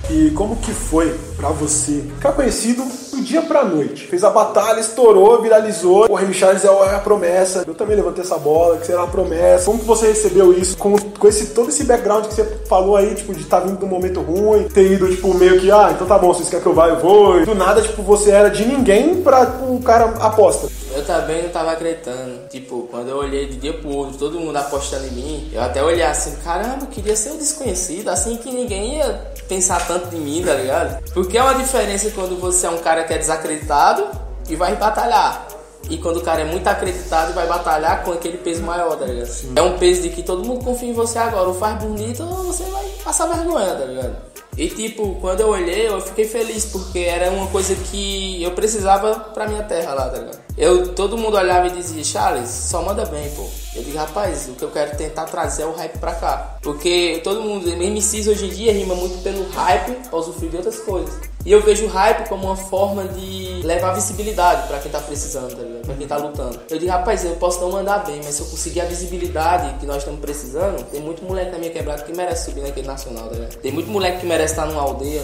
E 0.09 0.29
como 0.31 0.55
que 0.57 0.71
foi 0.71 1.15
pra 1.35 1.49
você 1.49 2.03
ficar 2.15 2.31
conhecido 2.33 2.83
do 3.11 3.21
dia 3.21 3.41
pra 3.41 3.63
noite? 3.63 4.05
Fez 4.05 4.23
a 4.23 4.29
batalha, 4.29 4.79
estourou, 4.79 5.41
viralizou. 5.41 6.05
O 6.09 6.15
Remy 6.15 6.33
Charles 6.33 6.63
é 6.63 6.67
a 6.67 6.99
promessa. 6.99 7.63
Eu 7.65 7.73
também 7.73 7.95
levantei 7.95 8.23
essa 8.23 8.37
bola, 8.37 8.77
que 8.77 8.85
será 8.85 9.03
a 9.03 9.07
promessa. 9.07 9.65
Como 9.65 9.79
que 9.79 9.85
você 9.85 10.07
recebeu 10.07 10.53
isso? 10.53 10.77
Com, 10.77 10.95
com 10.95 11.27
esse, 11.27 11.47
todo 11.47 11.69
esse 11.69 11.83
background 11.83 12.25
que 12.25 12.35
você 12.35 12.43
falou 12.67 12.95
aí, 12.95 13.15
tipo, 13.15 13.33
de 13.33 13.41
estar 13.41 13.61
vindo 13.61 13.79
de 13.79 13.85
um 13.85 13.89
momento 13.89 14.21
ruim, 14.21 14.67
ter 14.67 14.91
ido, 14.91 15.09
tipo, 15.09 15.33
meio 15.33 15.59
que, 15.59 15.71
ah, 15.71 15.91
então 15.93 16.05
tá 16.05 16.19
bom, 16.19 16.33
vocês 16.33 16.49
querem 16.49 16.61
que 16.61 16.69
eu 16.69 16.73
vá, 16.73 16.87
eu 16.87 16.99
vou. 16.99 17.41
E 17.41 17.45
do 17.45 17.55
nada, 17.55 17.81
tipo, 17.81 18.03
você 18.03 18.29
era 18.29 18.49
de 18.49 18.63
ninguém 18.63 19.21
pra 19.21 19.45
tipo, 19.45 19.73
o 19.73 19.81
cara 19.81 20.05
aposta. 20.19 20.67
Eu 20.95 21.05
também 21.05 21.43
não 21.43 21.49
tava 21.49 21.73
acreditando. 21.73 22.47
Tipo, 22.49 22.87
quando 22.89 23.09
eu 23.09 23.17
olhei 23.17 23.47
de 23.47 23.57
dia 23.57 23.73
pro 23.73 23.89
outro, 23.89 24.17
todo 24.17 24.39
mundo 24.39 24.55
apostando 24.55 25.05
em 25.07 25.11
mim, 25.11 25.49
eu 25.51 25.61
até 25.61 25.83
olhei 25.83 26.03
assim, 26.03 26.35
caramba, 26.37 26.85
queria 26.85 27.15
ser 27.15 27.31
o 27.31 27.37
desconhecido, 27.37 28.07
assim 28.07 28.37
que 28.37 28.49
ninguém 28.49 28.97
ia 28.97 29.33
pensar 29.47 29.85
tanto 29.85 30.15
em 30.15 30.19
mim, 30.19 30.43
tá 30.43 30.53
ligado? 30.53 31.03
Porque 31.13 31.37
é 31.37 31.43
uma 31.43 31.55
diferença 31.55 32.09
quando 32.11 32.39
você 32.39 32.65
é 32.65 32.69
um 32.69 32.77
cara 32.77 33.03
que 33.03 33.13
é 33.13 33.17
desacreditado 33.17 34.07
e 34.49 34.55
vai 34.55 34.75
batalhar. 34.75 35.47
E 35.89 35.97
quando 35.97 36.17
o 36.17 36.21
cara 36.21 36.41
é 36.41 36.45
muito 36.45 36.65
acreditado 36.67 37.31
e 37.31 37.33
vai 37.33 37.45
batalhar 37.45 38.03
com 38.03 38.11
aquele 38.11 38.37
peso 38.37 38.63
maior, 38.63 38.95
tá 38.95 39.05
ligado? 39.05 39.29
É 39.55 39.61
um 39.61 39.77
peso 39.77 40.01
de 40.01 40.09
que 40.09 40.23
todo 40.23 40.43
mundo 40.43 40.63
confia 40.63 40.89
em 40.89 40.93
você 40.93 41.19
agora. 41.19 41.47
Ou 41.47 41.53
faz 41.53 41.77
bonito 41.83 42.23
ou 42.23 42.45
você 42.45 42.63
vai 42.63 42.85
passar 43.03 43.27
vergonha, 43.27 43.75
tá 43.75 43.85
ligado? 43.85 44.15
E 44.57 44.69
tipo, 44.69 45.15
quando 45.19 45.41
eu 45.41 45.49
olhei, 45.49 45.87
eu 45.87 45.99
fiquei 45.99 46.25
feliz 46.25 46.65
porque 46.65 46.99
era 46.99 47.29
uma 47.31 47.47
coisa 47.47 47.75
que 47.75 48.41
eu 48.41 48.51
precisava 48.51 49.15
pra 49.33 49.47
minha 49.47 49.63
terra 49.63 49.93
lá, 49.93 50.09
tá 50.09 50.17
ligado? 50.17 50.39
Eu, 50.57 50.93
todo 50.93 51.17
mundo 51.17 51.35
olhava 51.35 51.67
e 51.67 51.71
dizia, 51.71 52.03
Charles, 52.03 52.49
só 52.49 52.81
manda 52.81 53.05
bem, 53.05 53.29
pô. 53.31 53.45
Eu 53.75 53.83
digo, 53.83 53.97
rapaz, 53.97 54.47
o 54.47 54.53
que 54.53 54.63
eu 54.63 54.71
quero 54.71 54.95
tentar 54.95 55.25
trazer 55.25 55.63
é 55.63 55.65
o 55.65 55.73
hype 55.73 55.97
pra 55.97 56.15
cá. 56.15 56.57
Porque 56.61 57.19
todo 57.23 57.41
mundo, 57.41 57.69
MCs 57.69 58.27
hoje 58.27 58.45
em 58.45 58.49
dia 58.49 58.71
rima 58.71 58.95
muito 58.95 59.21
pelo 59.21 59.45
hype 59.49 60.07
pra 60.09 60.19
usufruir 60.19 60.51
de 60.51 60.57
outras 60.57 60.79
coisas. 60.79 61.34
E 61.45 61.51
eu 61.51 61.61
vejo 61.61 61.85
o 61.85 61.87
hype 61.87 62.27
como 62.27 62.45
uma 62.47 62.55
forma 62.55 63.03
de 63.07 63.61
levar 63.63 63.93
visibilidade 63.93 64.67
pra 64.67 64.79
quem 64.79 64.91
tá 64.91 64.99
precisando, 64.99 65.55
tá 65.55 65.61
ligado? 65.61 65.85
Pra 65.85 65.93
quem 65.95 66.07
tá 66.07 66.17
lutando. 66.17 66.59
Eu 66.69 66.79
digo, 66.79 66.91
rapaz, 66.91 67.23
eu 67.23 67.35
posso 67.35 67.61
não 67.61 67.71
mandar 67.71 67.99
bem, 68.05 68.19
mas 68.23 68.33
se 68.35 68.41
eu 68.41 68.47
conseguir 68.47 68.81
a 68.81 68.85
visibilidade 68.85 69.77
que 69.79 69.85
nós 69.85 69.97
estamos 69.97 70.19
precisando, 70.19 70.83
tem 70.85 71.01
muito 71.01 71.23
moleque 71.23 71.51
na 71.51 71.59
minha 71.59 71.69
quebrada 71.71 72.01
que 72.01 72.11
merece 72.15 72.45
subir 72.45 72.61
naquele 72.61 72.87
nacional, 72.87 73.27
tá 73.27 73.35
ligado? 73.35 73.55
Tem 73.57 73.71
muito 73.71 73.89
moleque 73.91 74.21
que 74.21 74.25
merece 74.25 74.53
estar 74.53 74.65
numa 74.65 74.81
aldeia, 74.81 75.21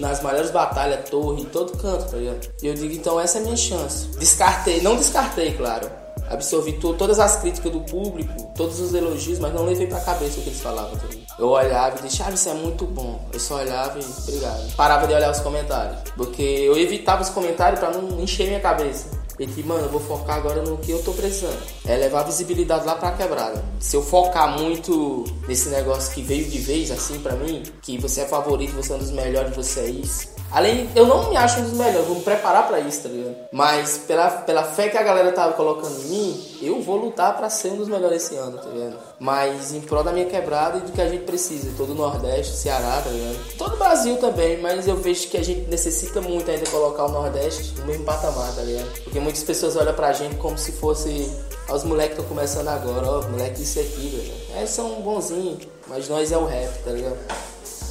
nas 0.00 0.22
maiores 0.22 0.50
batalhas, 0.50 1.08
torre, 1.08 1.42
em 1.42 1.44
todo 1.46 1.76
canto, 1.76 2.10
tá 2.10 2.16
ligado? 2.16 2.48
E 2.62 2.66
eu 2.66 2.74
digo, 2.74 2.92
então 2.94 3.20
essa 3.20 3.38
é 3.38 3.40
a 3.40 3.44
minha 3.44 3.56
chance. 3.56 4.06
Descartei, 4.18 4.80
não 4.80 4.96
descartei, 4.96 5.52
claro. 5.54 5.88
Absorvi 6.30 6.72
to- 6.74 6.94
todas 6.94 7.18
as 7.18 7.36
críticas 7.36 7.70
do 7.72 7.80
público, 7.80 8.52
todos 8.56 8.80
os 8.80 8.94
elogios, 8.94 9.38
mas 9.38 9.52
não 9.52 9.64
levei 9.64 9.86
pra 9.86 10.00
cabeça 10.00 10.38
o 10.38 10.42
que 10.42 10.48
eles 10.50 10.60
falavam. 10.60 10.96
Tá 10.96 11.06
ligado? 11.08 11.22
Eu 11.42 11.48
olhava 11.48 11.98
e 11.98 12.02
disse, 12.02 12.22
ah, 12.22 12.30
isso 12.30 12.48
é 12.48 12.54
muito 12.54 12.86
bom. 12.86 13.28
Eu 13.32 13.40
só 13.40 13.56
olhava 13.56 13.98
e 13.98 14.04
obrigado. 14.04 14.76
Parava 14.76 15.06
de 15.06 15.14
olhar 15.14 15.30
os 15.30 15.40
comentários. 15.40 15.98
Porque 16.16 16.42
eu 16.42 16.78
evitava 16.78 17.22
os 17.22 17.30
comentários 17.30 17.80
pra 17.80 17.90
não 17.90 18.20
encher 18.20 18.46
minha 18.46 18.60
cabeça. 18.60 19.20
Pensei, 19.36 19.64
mano, 19.64 19.86
eu 19.86 19.88
vou 19.88 20.00
focar 20.00 20.36
agora 20.36 20.62
no 20.62 20.76
que 20.76 20.92
eu 20.92 21.02
tô 21.02 21.12
precisando. 21.12 21.58
É 21.84 21.96
levar 21.96 22.20
a 22.20 22.24
visibilidade 22.24 22.86
lá 22.86 22.94
pra 22.94 23.12
quebrada. 23.12 23.64
Se 23.80 23.96
eu 23.96 24.02
focar 24.02 24.56
muito 24.56 25.24
nesse 25.48 25.68
negócio 25.70 26.14
que 26.14 26.22
veio 26.22 26.48
de 26.48 26.58
vez, 26.58 26.92
assim, 26.92 27.18
pra 27.18 27.34
mim, 27.34 27.62
que 27.82 27.98
você 27.98 28.20
é 28.20 28.26
favorito, 28.26 28.76
você 28.76 28.92
é 28.92 28.96
um 28.96 28.98
dos 28.98 29.10
melhores, 29.10 29.56
você 29.56 29.80
é 29.80 29.90
isso. 29.90 30.28
Além, 30.52 30.88
eu 30.94 31.06
não 31.06 31.30
me 31.30 31.36
acho 31.36 31.60
um 31.60 31.64
dos 31.64 31.72
melhores, 31.72 32.06
vou 32.06 32.16
me 32.16 32.22
preparar 32.22 32.68
para 32.68 32.78
isso, 32.78 33.02
tá 33.02 33.08
ligado? 33.08 33.34
Mas 33.50 33.98
pela, 33.98 34.28
pela 34.30 34.62
fé 34.62 34.90
que 34.90 34.98
a 34.98 35.02
galera 35.02 35.32
tava 35.32 35.54
colocando 35.54 35.98
em 36.02 36.04
mim, 36.04 36.58
eu 36.60 36.82
vou 36.82 36.96
lutar 36.96 37.34
para 37.36 37.48
ser 37.48 37.68
um 37.68 37.76
dos 37.76 37.88
melhores 37.88 38.22
esse 38.24 38.36
ano, 38.36 38.58
tá 38.58 38.68
ligado? 38.68 38.98
Mas 39.18 39.72
em 39.72 39.80
prol 39.80 40.04
da 40.04 40.12
minha 40.12 40.26
quebrada 40.26 40.78
e 40.78 40.80
do 40.82 40.92
que 40.92 41.00
a 41.00 41.08
gente 41.08 41.24
precisa, 41.24 41.70
todo 41.76 41.92
o 41.92 41.94
Nordeste, 41.94 42.54
Ceará, 42.54 43.00
tá 43.02 43.08
ligado? 43.08 43.56
Todo 43.56 43.74
o 43.74 43.78
Brasil 43.78 44.18
também, 44.18 44.60
mas 44.60 44.86
eu 44.86 44.96
vejo 44.96 45.28
que 45.28 45.38
a 45.38 45.42
gente 45.42 45.70
necessita 45.70 46.20
muito 46.20 46.50
ainda 46.50 46.68
colocar 46.68 47.06
o 47.06 47.10
Nordeste 47.10 47.72
no 47.80 47.86
mesmo 47.86 48.04
patamar, 48.04 48.54
tá 48.54 48.60
ligado? 48.60 48.92
Porque 49.04 49.20
muitas 49.20 49.42
pessoas 49.42 49.74
olham 49.76 49.94
pra 49.94 50.12
gente 50.12 50.36
como 50.36 50.58
se 50.58 50.72
fosse 50.72 51.30
os 51.72 51.84
moleques 51.84 52.16
que 52.16 52.20
estão 52.20 52.36
começando 52.36 52.68
agora, 52.68 53.06
ó, 53.10 53.22
moleque 53.28 53.62
isso 53.62 53.80
aqui, 53.80 54.08
velho. 54.08 54.62
É, 54.62 54.66
são 54.66 55.00
bonzinhos, 55.00 55.66
mas 55.86 56.10
nós 56.10 56.30
é 56.30 56.36
o 56.36 56.44
rap, 56.44 56.70
tá 56.84 56.90
ligado? 56.90 57.16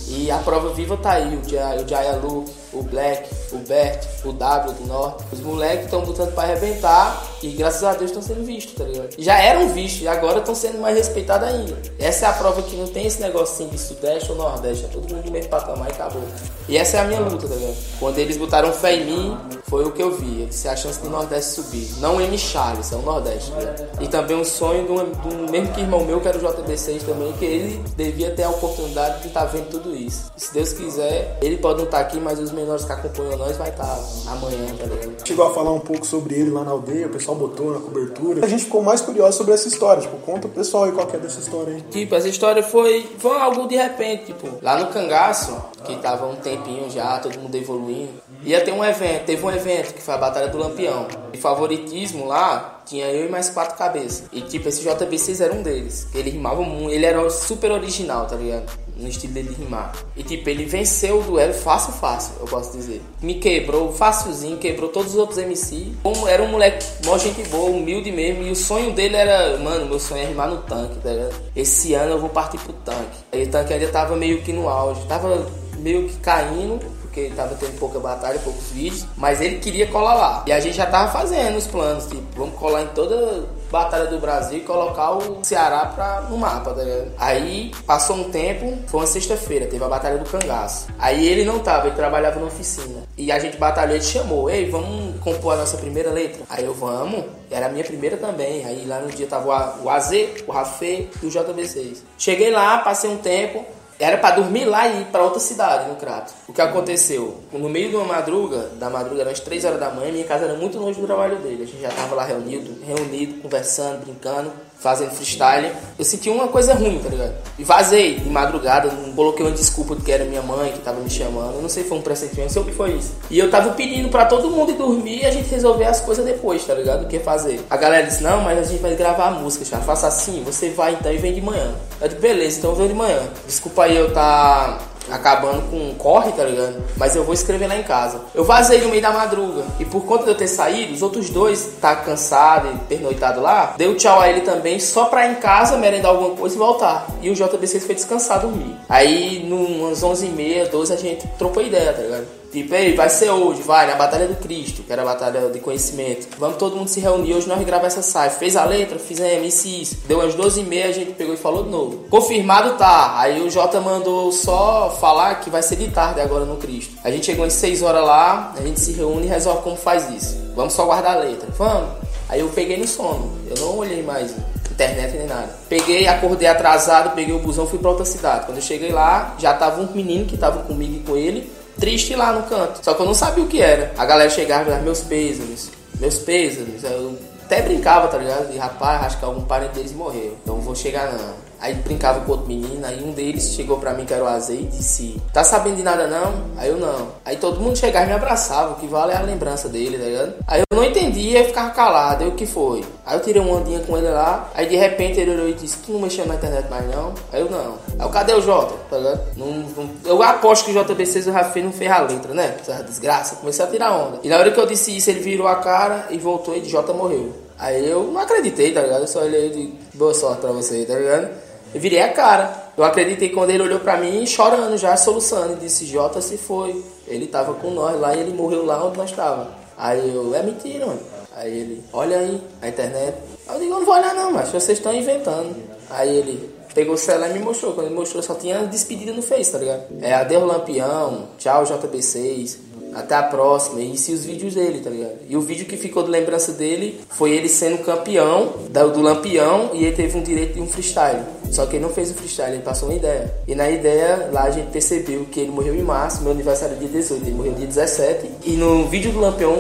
E 0.08 0.30
a 0.30 0.38
prova 0.40 0.74
viva 0.74 0.98
tá 0.98 1.14
aí, 1.14 1.36
o 1.36 1.50
Jaya, 1.88 2.16
Luke, 2.18 2.52
o 2.74 2.84
Black, 2.84 3.30
o 3.54 3.60
Bert, 3.60 4.06
o 4.24 4.34
W 4.34 4.74
do 4.74 4.88
Norte. 4.88 5.24
Os 5.32 5.40
moleques 5.40 5.86
estão 5.86 6.02
lutando 6.02 6.32
para 6.32 6.52
arrebentar 6.52 7.26
e 7.42 7.50
graças 7.50 7.84
a 7.84 7.94
Deus 7.94 8.12
estão 8.12 8.22
sendo 8.22 8.46
vistos, 8.46 8.74
tá 8.74 8.84
ligado? 8.84 9.16
Já 9.18 9.38
eram 9.40 9.70
vistos 9.70 10.02
e 10.02 10.08
agora 10.08 10.40
estão 10.40 10.56
sendo 10.56 10.80
mais 10.80 10.96
respeitados 10.96 11.48
ainda. 11.48 11.78
Essa 12.00 12.26
é 12.26 12.30
a 12.30 12.34
prova 12.34 12.62
que 12.62 12.76
não 12.76 12.88
tem 12.88 13.08
esse 13.08 13.22
negocinho 13.22 13.70
de 13.70 13.78
Sudeste 13.78 14.32
ou 14.32 14.38
Nordeste, 14.38 14.86
é 14.86 14.88
todo 14.88 15.14
mundo 15.14 15.26
no 15.26 15.32
mesmo 15.32 15.50
patamar 15.50 15.90
e 15.90 15.92
acabou. 15.92 16.24
E 16.68 16.78
essa 16.78 16.98
é 16.98 17.00
a 17.02 17.04
minha 17.04 17.20
luta, 17.20 17.48
tá 17.48 17.56
ligado? 17.56 17.76
Quando 18.00 18.18
eles 18.18 18.38
botaram 18.38 18.72
fé 18.72 18.96
em 18.96 19.06
mim, 19.06 19.38
foi 19.68 19.84
o 19.86 19.92
que 19.92 20.02
eu 20.02 20.16
vi. 20.18 20.48
Se 20.52 20.68
a 20.68 20.76
chance 20.76 21.00
do 21.00 21.10
Nordeste 21.10 21.52
subir. 21.52 21.88
Não 22.00 22.20
M. 22.20 22.38
Charles, 22.38 22.92
é 22.92 22.96
o 22.96 23.02
Nordeste, 23.02 23.52
tá? 23.52 24.02
E 24.02 24.08
também 24.08 24.38
um 24.38 24.44
sonho 24.44 24.86
do, 24.86 24.96
do 24.96 25.52
mesmo 25.52 25.74
que 25.74 25.82
irmão 25.82 26.06
meu, 26.06 26.20
que 26.20 26.28
era 26.28 26.38
o 26.38 26.42
JB6 26.42 27.04
também, 27.04 27.32
que 27.34 27.46
ele 27.46 27.84
devia 27.96 28.32
ter 28.32 28.44
a 28.44 28.50
oportunidade 28.50 29.22
de 29.22 29.28
estar 29.28 29.42
tá 29.42 29.46
vendo 29.46 29.70
tudo 29.70 29.96
isso. 29.96 30.32
Se 30.36 30.54
Deus 30.54 30.74
quiser, 30.74 31.38
ele 31.42 31.58
pode 31.58 31.80
não 31.80 31.86
estar 31.86 32.00
tá 32.00 32.04
aqui, 32.04 32.20
mas 32.20 32.40
os 32.40 32.52
menores 32.52 32.86
que 32.86 32.92
acompanham 32.92 33.38
nós 33.42 33.58
vai 33.58 33.70
estar 33.70 33.84
tá 33.84 34.32
amanhã, 34.32 34.68
tá 34.78 34.86
ligado? 34.86 35.28
Chegou 35.28 35.48
a 35.48 35.54
falar 35.54 35.72
um 35.72 35.80
pouco 35.80 36.06
sobre 36.06 36.36
ele 36.36 36.52
lá 36.52 36.64
na 36.64 36.72
aldeia, 36.72 37.08
o 37.08 37.10
pessoal 37.10 37.36
botou 37.36 37.74
na 37.74 37.80
cobertura. 37.80 38.46
A 38.46 38.48
gente 38.48 38.66
ficou 38.66 38.84
mais 38.84 39.02
curioso 39.02 39.38
sobre 39.38 39.54
essa 39.54 39.68
história. 39.68 40.02
Tipo, 40.04 40.18
conta 40.18 40.42
pro 40.42 40.50
pessoal 40.50 40.84
aí 40.84 40.92
qual 40.92 41.08
que 41.08 41.16
é 41.16 41.20
dessa 41.20 41.40
história 41.40 41.76
aí. 41.76 41.82
Tipo, 41.82 42.16
essa 42.16 42.28
história 42.28 42.62
foi, 42.62 43.10
foi 43.18 43.36
algo 43.38 43.68
de 43.68 43.76
repente, 43.76 44.26
tipo, 44.26 44.48
lá 44.62 44.78
no 44.78 44.88
Cangaço, 44.88 45.58
que 45.84 45.96
tava 45.98 46.28
um 46.28 46.36
tempinho 46.36 46.90
já, 46.90 47.18
todo 47.18 47.40
mundo 47.40 47.56
evoluindo. 47.56 48.14
Ia 48.44 48.62
ter 48.62 48.72
um 48.72 48.84
evento, 48.84 49.26
teve 49.26 49.44
um 49.44 49.52
evento 49.52 49.94
que 49.94 50.02
foi 50.02 50.14
a 50.14 50.18
Batalha 50.18 50.48
do 50.48 50.58
Lampião. 50.58 51.08
De 51.32 51.40
favoritismo 51.40 52.28
lá, 52.28 52.82
tinha 52.86 53.08
eu 53.08 53.28
e 53.28 53.30
mais 53.30 53.50
quatro 53.50 53.78
cabeças. 53.78 54.26
E 54.32 54.42
tipo, 54.42 54.70
esse 54.70 54.88
JB6 54.88 55.42
era 55.44 55.54
um 55.54 55.64
deles. 55.64 56.08
Ele 56.14 56.30
rimava 56.30 56.62
muito, 56.62 56.92
ele 56.92 57.06
era 57.06 57.28
super 57.30 57.72
original, 57.72 58.28
tá 58.28 58.36
ligado? 58.36 58.72
No 59.02 59.10
estilo 59.10 59.34
dele 59.34 59.50
de 59.50 59.62
rimar. 59.62 59.94
E 60.16 60.24
tipo, 60.24 60.50
ele 60.50 60.66
venceu 60.66 61.20
o 61.20 61.24
duelo 61.24 61.54
fácil, 61.54 61.94
fácil, 61.94 62.36
eu 62.40 62.46
posso 62.46 62.76
dizer. 62.78 63.02
Me 63.22 63.36
quebrou 63.36 63.92
facilzinho, 63.92 64.58
quebrou 64.58 64.90
todos 64.90 65.14
os 65.14 65.18
outros 65.18 65.38
MC. 65.38 65.94
Como 66.04 66.28
era 66.28 66.42
um 66.42 66.48
moleque, 66.48 66.86
mó 67.06 67.18
gente 67.18 67.44
boa, 67.50 67.70
humilde 67.70 68.12
mesmo. 68.12 68.44
E 68.44 68.52
o 68.52 68.56
sonho 68.56 68.94
dele 68.94 69.16
era, 69.16 69.58
mano, 69.58 69.88
meu 69.88 70.00
sonho 70.00 70.24
é 70.24 70.26
rimar 70.26 70.50
no 70.50 70.58
tanque, 70.60 71.00
tá 71.00 71.10
ligado? 71.10 71.36
Esse 71.56 71.94
ano 71.94 72.14
eu 72.14 72.20
vou 72.20 72.30
partir 72.30 72.58
pro 72.60 72.74
tanque. 72.74 73.18
Aí 73.32 73.44
o 73.44 73.50
tanque 73.50 73.74
ainda 73.74 73.88
tava 73.88 74.16
meio 74.16 74.42
que 74.42 74.54
no 74.54 74.70
auge, 74.70 75.02
tava 75.08 75.48
meio 75.78 76.08
que 76.08 76.18
caindo 76.18 76.80
porque 77.12 77.30
tava 77.36 77.56
tendo 77.56 77.78
pouca 77.78 78.00
batalha, 78.00 78.40
poucos 78.40 78.70
vídeos, 78.72 79.06
mas 79.18 79.42
ele 79.42 79.58
queria 79.58 79.86
colar 79.88 80.14
lá. 80.14 80.46
E 80.48 80.52
a 80.54 80.60
gente 80.62 80.78
já 80.78 80.86
tava 80.86 81.12
fazendo 81.12 81.58
os 81.58 81.68
planos, 81.68 82.06
tipo, 82.06 82.24
vamos 82.38 82.56
colar 82.56 82.84
em 82.84 82.88
toda 82.88 83.46
batalha 83.72 84.06
do 84.06 84.20
Brasil 84.20 84.60
e 84.60 84.62
colocar 84.62 85.12
o 85.12 85.44
Ceará 85.44 85.86
pra, 85.86 86.22
no 86.30 86.38
mapa, 86.38 86.74
tá 86.74 86.84
ligado? 86.84 87.12
Aí 87.18 87.72
passou 87.86 88.18
um 88.18 88.30
tempo, 88.30 88.78
foi 88.88 89.00
uma 89.00 89.08
sexta-feira, 89.08 89.66
teve 89.66 89.84
a 89.84 89.88
batalha 89.88 90.18
do 90.18 90.30
cangaço. 90.30 90.88
Aí 91.00 91.28
ele 91.28 91.46
não 91.46 91.60
tava, 91.60 91.88
ele 91.88 91.96
trabalhava 91.96 92.40
na 92.40 92.48
oficina. 92.48 93.04
E 93.18 93.32
a 93.32 93.40
gente 93.40 93.58
batalhou, 93.58 93.96
ele 93.96 94.04
chamou, 94.04 94.50
ei, 94.50 94.70
vamos 94.70 95.20
compor 95.22 95.54
a 95.54 95.58
nossa 95.58 95.78
primeira 95.78 96.12
letra? 96.12 96.42
Aí 96.50 96.66
eu, 96.66 96.74
vamos, 96.74 97.24
era 97.50 97.68
a 97.68 97.70
minha 97.70 97.84
primeira 97.84 98.18
também. 98.18 98.66
Aí 98.66 98.86
lá 98.86 99.00
no 99.00 99.10
dia 99.10 99.28
tava 99.28 99.80
o 99.82 99.90
AZ, 99.90 100.12
o 100.48 100.52
Rafê 100.52 101.08
e 101.22 101.26
o 101.26 101.30
JB6. 101.30 101.98
Cheguei 102.18 102.52
lá, 102.52 102.80
passei 102.80 103.10
um 103.10 103.18
tempo, 103.18 103.66
era 104.04 104.18
para 104.18 104.36
dormir 104.36 104.66
lá 104.66 104.88
e 104.88 105.02
ir 105.02 105.06
para 105.06 105.24
outra 105.24 105.40
cidade, 105.40 105.88
no 105.88 105.96
Crato. 105.96 106.34
O 106.48 106.54
que 106.54 106.62
aconteceu? 106.62 107.40
No 107.52 107.70
meio 107.70 107.90
de 107.90 107.96
uma 107.96 108.06
madruga, 108.06 108.70
da 108.80 108.90
madruga, 108.90 109.22
eram 109.22 109.32
as 109.32 109.40
3 109.40 109.66
horas 109.66 109.80
da 109.80 109.90
manhã, 109.90 110.12
minha 110.12 110.26
casa 110.26 110.46
era 110.46 110.56
muito 110.56 110.78
longe 110.78 111.00
do 111.00 111.06
trabalho 111.06 111.38
dele. 111.38 111.64
A 111.64 111.66
gente 111.66 111.82
já 111.82 111.90
tava 111.90 112.16
lá 112.16 112.24
reunido, 112.24 112.76
reunido, 112.86 113.42
conversando, 113.42 114.04
brincando 114.04 114.52
fazendo 114.82 115.12
freestyle, 115.12 115.72
eu 115.98 116.04
senti 116.04 116.28
uma 116.28 116.48
coisa 116.48 116.74
ruim, 116.74 116.98
tá 116.98 117.08
ligado? 117.08 117.36
E 117.58 117.64
vazei 117.64 118.16
de 118.16 118.28
madrugada, 118.28 118.90
não 118.92 119.14
coloquei 119.14 119.46
uma 119.46 119.52
desculpa 119.52 119.96
que 119.96 120.12
era 120.12 120.26
minha 120.26 120.42
mãe 120.42 120.72
que 120.72 120.80
tava 120.80 121.00
me 121.00 121.10
chamando, 121.10 121.56
eu 121.58 121.62
não 121.62 121.70
sei 121.70 121.84
se 121.84 121.90
foi 121.90 122.00
um 122.00 122.02
pressentimento, 122.02 122.46
não 122.46 122.50
sei 122.50 122.62
o 122.64 122.66
que 122.66 122.72
foi 122.72 122.94
isso. 122.94 123.14
E 123.30 123.38
eu 123.38 123.52
tava 123.52 123.74
pedindo 123.74 124.10
pra 124.10 124.26
todo 124.26 124.50
mundo 124.50 124.72
ir 124.72 124.78
dormir 124.78 125.20
e 125.22 125.26
a 125.26 125.32
gente 125.32 125.48
resolver 125.50 125.86
as 125.86 126.02
coisas 126.02 126.26
depois, 126.26 126.66
tá 126.66 126.74
ligado? 126.74 127.04
O 127.04 127.08
que 127.08 127.20
fazer. 127.20 127.60
A 127.70 127.78
galera 127.78 128.08
disse, 128.08 128.24
não, 128.24 128.42
mas 128.42 128.58
a 128.58 128.64
gente 128.64 128.82
vai 128.82 128.96
gravar 128.96 129.28
a 129.28 129.32
música, 129.32 129.64
já 129.64 129.78
faça 129.78 130.08
assim, 130.08 130.42
você 130.44 130.72
vai 130.72 130.94
então 130.94 131.14
e 131.14 131.18
vem 131.18 131.34
de 131.34 131.42
manhã. 131.42 131.76
Eu 132.02 132.08
disse, 132.08 132.20
beleza, 132.20 132.58
então 132.58 132.72
eu 132.72 132.76
venho 132.76 132.90
de 132.90 132.96
manhã. 132.96 133.22
Desculpa 133.46 133.84
aí 133.84 133.91
eu 133.96 134.14
tá 134.14 134.78
acabando 135.10 135.70
com 135.70 135.78
um 135.78 135.94
corre, 135.96 136.32
tá 136.32 136.44
ligado? 136.44 136.82
Mas 136.96 137.16
eu 137.16 137.24
vou 137.24 137.34
escrever 137.34 137.68
lá 137.68 137.76
em 137.76 137.84
casa. 137.84 138.22
Eu 138.34 138.44
vazei 138.44 138.82
no 138.82 138.90
meio 138.90 139.02
da 139.02 139.12
madruga. 139.12 139.64
E 139.80 139.86
por 139.86 140.06
conta 140.06 140.24
de 140.26 140.30
eu 140.30 140.36
ter 140.36 140.48
saído, 140.48 140.94
os 140.94 141.02
outros 141.02 141.30
dois 141.30 141.78
tá 141.82 141.96
cansado 141.96 142.70
e 142.70 142.78
pernoitado 142.86 143.42
lá, 143.42 143.74
deu 143.78 143.96
tchau 143.96 144.20
a 144.20 144.30
ele 144.30 144.42
também, 144.42 144.80
só 144.80 145.06
pra 145.06 145.28
ir 145.28 145.32
em 145.32 145.36
casa, 145.36 145.78
merendar 145.78 146.12
alguma 146.12 146.36
coisa 146.36 146.56
e 146.56 146.58
voltar. 146.58 147.08
E 147.22 147.30
o 147.30 147.34
JBC 147.34 147.80
foi 147.80 147.96
descansar, 147.96 148.40
dormir. 148.40 148.76
Aí, 148.88 149.48
umas 149.52 150.02
11h30, 150.02 150.70
12 150.70 150.94
a 150.94 150.98
gente 150.98 151.28
trocou 151.38 151.64
ideia, 151.64 151.94
tá 151.94 152.02
ligado? 152.02 152.41
Tipo, 152.52 152.76
ei, 152.76 152.94
vai 152.96 153.10
ser 153.10 153.30
hoje, 153.30 153.62
vai, 153.62 153.88
na 153.88 153.96
Batalha 153.96 154.28
do 154.28 154.36
Cristo, 154.36 154.84
que 154.84 154.92
era 154.92 155.04
a 155.04 155.06
batalha 155.06 155.50
de 155.50 155.60
conhecimento. 155.60 156.28
Vamos 156.38 156.58
todo 156.58 156.76
mundo 156.76 156.90
se 156.90 157.00
reunir, 157.00 157.34
hoje 157.34 157.48
nós 157.48 157.64
gravar 157.64 157.88
essa 157.88 158.02
site. 158.02 158.34
Fez 158.34 158.58
a 158.58 158.66
letra, 158.66 159.00
fizemos 159.00 159.64
isso. 159.64 159.98
Deu 160.06 160.20
umas 160.20 160.36
12 160.36 160.60
e 160.60 160.64
meia, 160.66 160.88
a 160.88 160.92
gente 160.92 161.14
pegou 161.14 161.34
e 161.34 161.38
falou 161.38 161.64
de 161.64 161.70
novo. 161.70 162.06
Confirmado 162.10 162.78
tá. 162.78 163.18
Aí 163.18 163.42
o 163.42 163.50
Jota 163.50 163.80
mandou 163.80 164.34
só 164.34 164.98
falar 165.00 165.36
que 165.36 165.50
vai 165.50 165.64
ser 165.64 165.78
de 165.78 165.90
tarde 165.92 166.20
agora 166.20 166.44
no 166.44 166.58
Cristo. 166.58 166.94
A 167.06 167.10
gente 167.10 167.26
chegou 167.26 167.46
às 167.46 167.54
6 167.54 167.82
horas 167.84 168.04
lá, 168.04 168.54
a 168.58 168.62
gente 168.62 168.82
se 168.82 168.92
reúne 168.92 169.28
e 169.28 169.30
resolve 169.30 169.62
como 169.62 169.78
faz 169.78 170.10
isso. 170.10 170.38
Vamos 170.54 170.74
só 170.74 170.84
guardar 170.84 171.16
a 171.16 171.20
letra. 171.22 171.48
Vamos. 171.58 171.90
Aí 172.28 172.42
eu 172.42 172.50
peguei 172.50 172.76
no 172.76 172.88
sono. 172.88 173.32
Eu 173.50 173.56
não 173.62 173.78
olhei 173.78 174.04
mais 174.04 174.36
internet 174.72 175.16
nem 175.16 175.28
nada. 175.28 175.50
Peguei, 175.70 176.08
acordei 176.08 176.48
atrasado, 176.48 177.14
peguei 177.16 177.34
o 177.34 177.40
busão, 177.40 177.68
fui 177.68 177.80
pra 177.80 177.92
outra 177.92 178.06
cidade. 178.06 178.46
Quando 178.46 178.58
eu 178.58 178.64
cheguei 178.64 178.92
lá, 178.92 179.36
já 179.38 179.54
tava 179.54 179.82
um 179.82 179.88
menino 179.94 180.26
que 180.26 180.38
tava 180.38 180.64
comigo 180.64 180.96
e 180.96 181.00
com 181.00 181.16
ele 181.16 181.61
triste 181.82 182.16
lá 182.16 182.32
no 182.32 182.44
canto. 182.44 182.80
Só 182.82 182.94
que 182.94 183.02
eu 183.02 183.06
não 183.06 183.14
sabia 183.14 183.44
o 183.44 183.48
que 183.48 183.60
era. 183.60 183.92
A 183.98 184.06
galera 184.06 184.30
chegava 184.30 184.72
e 184.72 184.82
meus 184.82 185.02
pêsames, 185.02 185.72
meus 186.00 186.20
pêsames. 186.20 186.84
Eu 186.84 187.18
até 187.44 187.64
brincava, 187.64 188.08
tá 188.08 188.18
ligado? 188.18 188.54
E 188.54 188.58
rapaz, 188.58 189.04
acho 189.08 189.18
que 189.18 189.26
algum 189.26 189.42
parente 189.42 189.74
deles 189.74 189.92
morreu. 189.92 190.38
Então 190.42 190.62
vou 190.62 190.76
chegar 190.76 191.12
não. 191.12 191.51
Aí 191.62 191.76
brincava 191.76 192.22
com 192.22 192.32
outro 192.32 192.48
menino, 192.48 192.84
aí 192.84 193.04
um 193.04 193.12
deles 193.12 193.54
chegou 193.54 193.78
pra 193.78 193.94
mim, 193.94 194.04
que 194.04 194.14
era 194.14 194.24
o 194.24 194.28
azeite, 194.28 194.64
e 194.64 194.78
disse: 194.78 195.22
Tá 195.32 195.44
sabendo 195.44 195.76
de 195.76 195.84
nada 195.84 196.08
não? 196.08 196.34
Aí 196.58 196.70
eu 196.70 196.78
não. 196.78 197.10
Aí 197.24 197.38
todo 197.38 197.62
mundo 197.62 197.78
chegava 197.78 198.06
e 198.06 198.08
me 198.10 198.16
abraçava, 198.16 198.74
o 198.74 198.76
que 198.78 198.88
vale 198.88 199.12
é 199.14 199.18
a 199.18 199.22
lembrança 199.22 199.70
dele, 199.70 200.00
tá 200.00 200.06
ligado? 200.06 200.34
Aí 200.48 200.62
eu 200.62 200.76
não 200.76 200.84
entendia 200.84 201.42
e 201.42 201.46
ficava 201.46 201.70
calado, 201.70 202.24
aí 202.24 202.30
o 202.30 202.34
que 202.34 202.48
foi? 202.48 202.84
Aí 203.06 203.16
eu 203.16 203.22
tirei 203.22 203.40
uma 203.40 203.60
ondinha 203.60 203.80
com 203.82 203.96
ele 203.96 204.10
lá, 204.10 204.50
aí 204.56 204.66
de 204.66 204.76
repente 204.76 205.20
ele 205.20 205.32
olhou 205.32 205.50
e 205.50 205.54
disse: 205.54 205.78
Tu 205.86 205.92
não 205.92 206.00
mexeu 206.00 206.26
na 206.26 206.34
internet 206.34 206.68
mais 206.68 206.88
não? 206.88 207.14
Aí 207.32 207.42
eu 207.42 207.50
não. 207.50 207.76
Aí 208.00 208.06
eu, 208.06 208.10
cadê 208.10 208.34
o 208.34 208.42
Jota? 208.42 208.74
Tá 208.90 208.98
ligado? 208.98 209.22
Não, 209.38 209.48
não, 209.48 209.90
eu 210.04 210.24
aposto 210.24 210.66
que 210.66 210.76
o 210.76 210.84
JBC 210.84 211.30
o 211.30 211.32
Rafael 211.32 211.66
não 211.66 211.72
fez 211.72 211.92
a 211.92 212.02
letra, 212.02 212.34
né? 212.34 212.56
Essa 212.60 212.82
desgraça. 212.84 213.36
Comecei 213.36 213.64
a 213.64 213.68
tirar 213.68 213.92
onda. 213.92 214.20
E 214.24 214.30
na 214.30 214.38
hora 214.38 214.50
que 214.50 214.60
eu 214.60 214.66
disse 214.66 214.98
isso, 214.98 215.12
ele 215.12 215.20
virou 215.20 215.48
a 215.48 215.58
cara 215.58 216.08
e 216.10 216.18
voltou 216.18 216.56
e 216.56 216.66
Jota 216.66 216.92
morreu. 216.92 217.34
Aí 217.62 217.88
eu 217.88 218.06
não 218.06 218.20
acreditei, 218.20 218.74
tá 218.74 218.82
ligado? 218.82 219.02
Eu 219.02 219.08
só 219.08 219.20
olhei 219.20 219.46
e 219.46 219.50
disse, 219.50 219.74
boa 219.94 220.16
sorte 220.16 220.42
pra 220.42 220.52
você, 220.52 220.84
tá 220.84 220.96
ligado? 220.96 221.30
Eu 221.74 221.80
virei 221.80 222.02
a 222.02 222.12
cara. 222.14 222.72
Eu 222.78 222.84
acreditei 222.84 223.30
quando 223.30 223.50
ele 223.50 223.64
olhou 223.64 223.80
pra 223.80 223.98
mim 223.98 224.26
chorando 224.26 224.78
já, 224.78 224.96
soluçando. 224.98 225.54
E 225.54 225.56
disse, 225.58 225.86
Jota 225.86 226.22
se 226.22 226.38
foi. 226.38 226.84
Ele 227.08 227.28
tava 227.28 227.54
com 227.54 227.72
nós 227.72 228.00
lá 228.00 228.16
e 228.16 228.20
ele 228.20 228.34
morreu 228.34 228.66
lá 228.66 228.86
onde 228.86 228.98
nós 228.98 229.10
estávamos. 229.10 229.54
Aí 229.78 230.14
eu, 230.14 230.34
é 230.36 230.44
mentira, 230.44 230.86
mano. 230.86 231.00
Aí 231.36 231.58
ele, 231.58 231.84
olha 231.94 232.18
aí, 232.18 232.42
a 232.62 232.68
internet. 232.68 233.18
Aí 233.48 233.56
eu 233.56 233.60
digo, 233.60 233.74
não 233.74 233.86
vou 233.86 233.96
olhar 233.96 234.14
não, 234.14 234.32
mas 234.32 234.50
vocês 234.50 234.78
estão 234.78 234.94
inventando. 234.94 235.56
Aí 235.90 236.16
ele 236.16 236.54
pegou 236.74 236.96
o 236.96 236.98
celular 236.98 237.30
e 237.30 237.34
me 237.34 237.40
mostrou. 237.40 237.74
Quando 237.74 237.88
ele 237.88 237.96
mostrou, 237.96 238.22
só 238.22 238.36
tinha 238.36 238.66
despedida 238.66 239.12
no 239.12 239.22
Face, 239.22 239.52
tá 239.52 239.58
ligado? 239.58 239.84
É 240.02 240.14
Adeus 240.14 240.44
Lampião, 240.44 241.30
tchau 241.38 241.64
JB6, 241.64 242.58
até 242.94 243.16
a 243.16 243.24
próxima. 243.24 243.82
E 243.82 243.98
se 243.98 244.14
os 244.14 244.26
vídeos 244.26 244.56
dele, 244.56 244.80
tá 244.80 244.90
ligado? 244.90 245.16
E 245.28 245.36
o 245.36 245.42
vídeo 245.42 245.66
que 245.66 245.78
ficou 245.78 246.04
de 246.04 246.10
lembrança 246.10 246.52
dele 246.52 247.00
foi 247.10 247.32
ele 247.32 247.48
sendo 247.48 247.84
campeão 247.84 248.54
do 248.94 249.02
Lampião 249.02 249.72
e 249.74 249.86
ele 249.86 249.96
teve 249.96 250.18
um 250.18 250.24
direito 250.24 250.54
de 250.54 250.62
um 250.62 250.68
freestyle. 250.68 251.24
Só 251.52 251.66
que 251.66 251.76
ele 251.76 251.84
não 251.84 251.92
fez 251.92 252.12
o 252.12 252.14
freestyle, 252.14 252.54
ele 252.54 252.64
passou 252.64 252.90
uma 252.90 252.96
ideia. 252.96 253.34
E 253.48 253.56
na 253.56 253.70
ideia, 253.70 254.30
lá 254.32 254.44
a 254.44 254.52
gente 254.52 254.72
percebeu 254.72 255.26
que 255.26 255.40
ele 255.40 255.52
morreu 255.52 255.76
em 255.76 255.84
março, 255.84 256.22
meu 256.22 256.32
aniversário 256.32 256.76
é 256.76 256.80
dia 256.80 256.88
18, 256.88 257.26
ele 257.26 257.36
morreu 257.36 257.54
dia 257.54 257.68
17. 257.68 258.30
E 258.46 258.52
no 258.52 258.88
vídeo 258.88 259.12
do 259.12 259.20
Lampião 259.20 259.60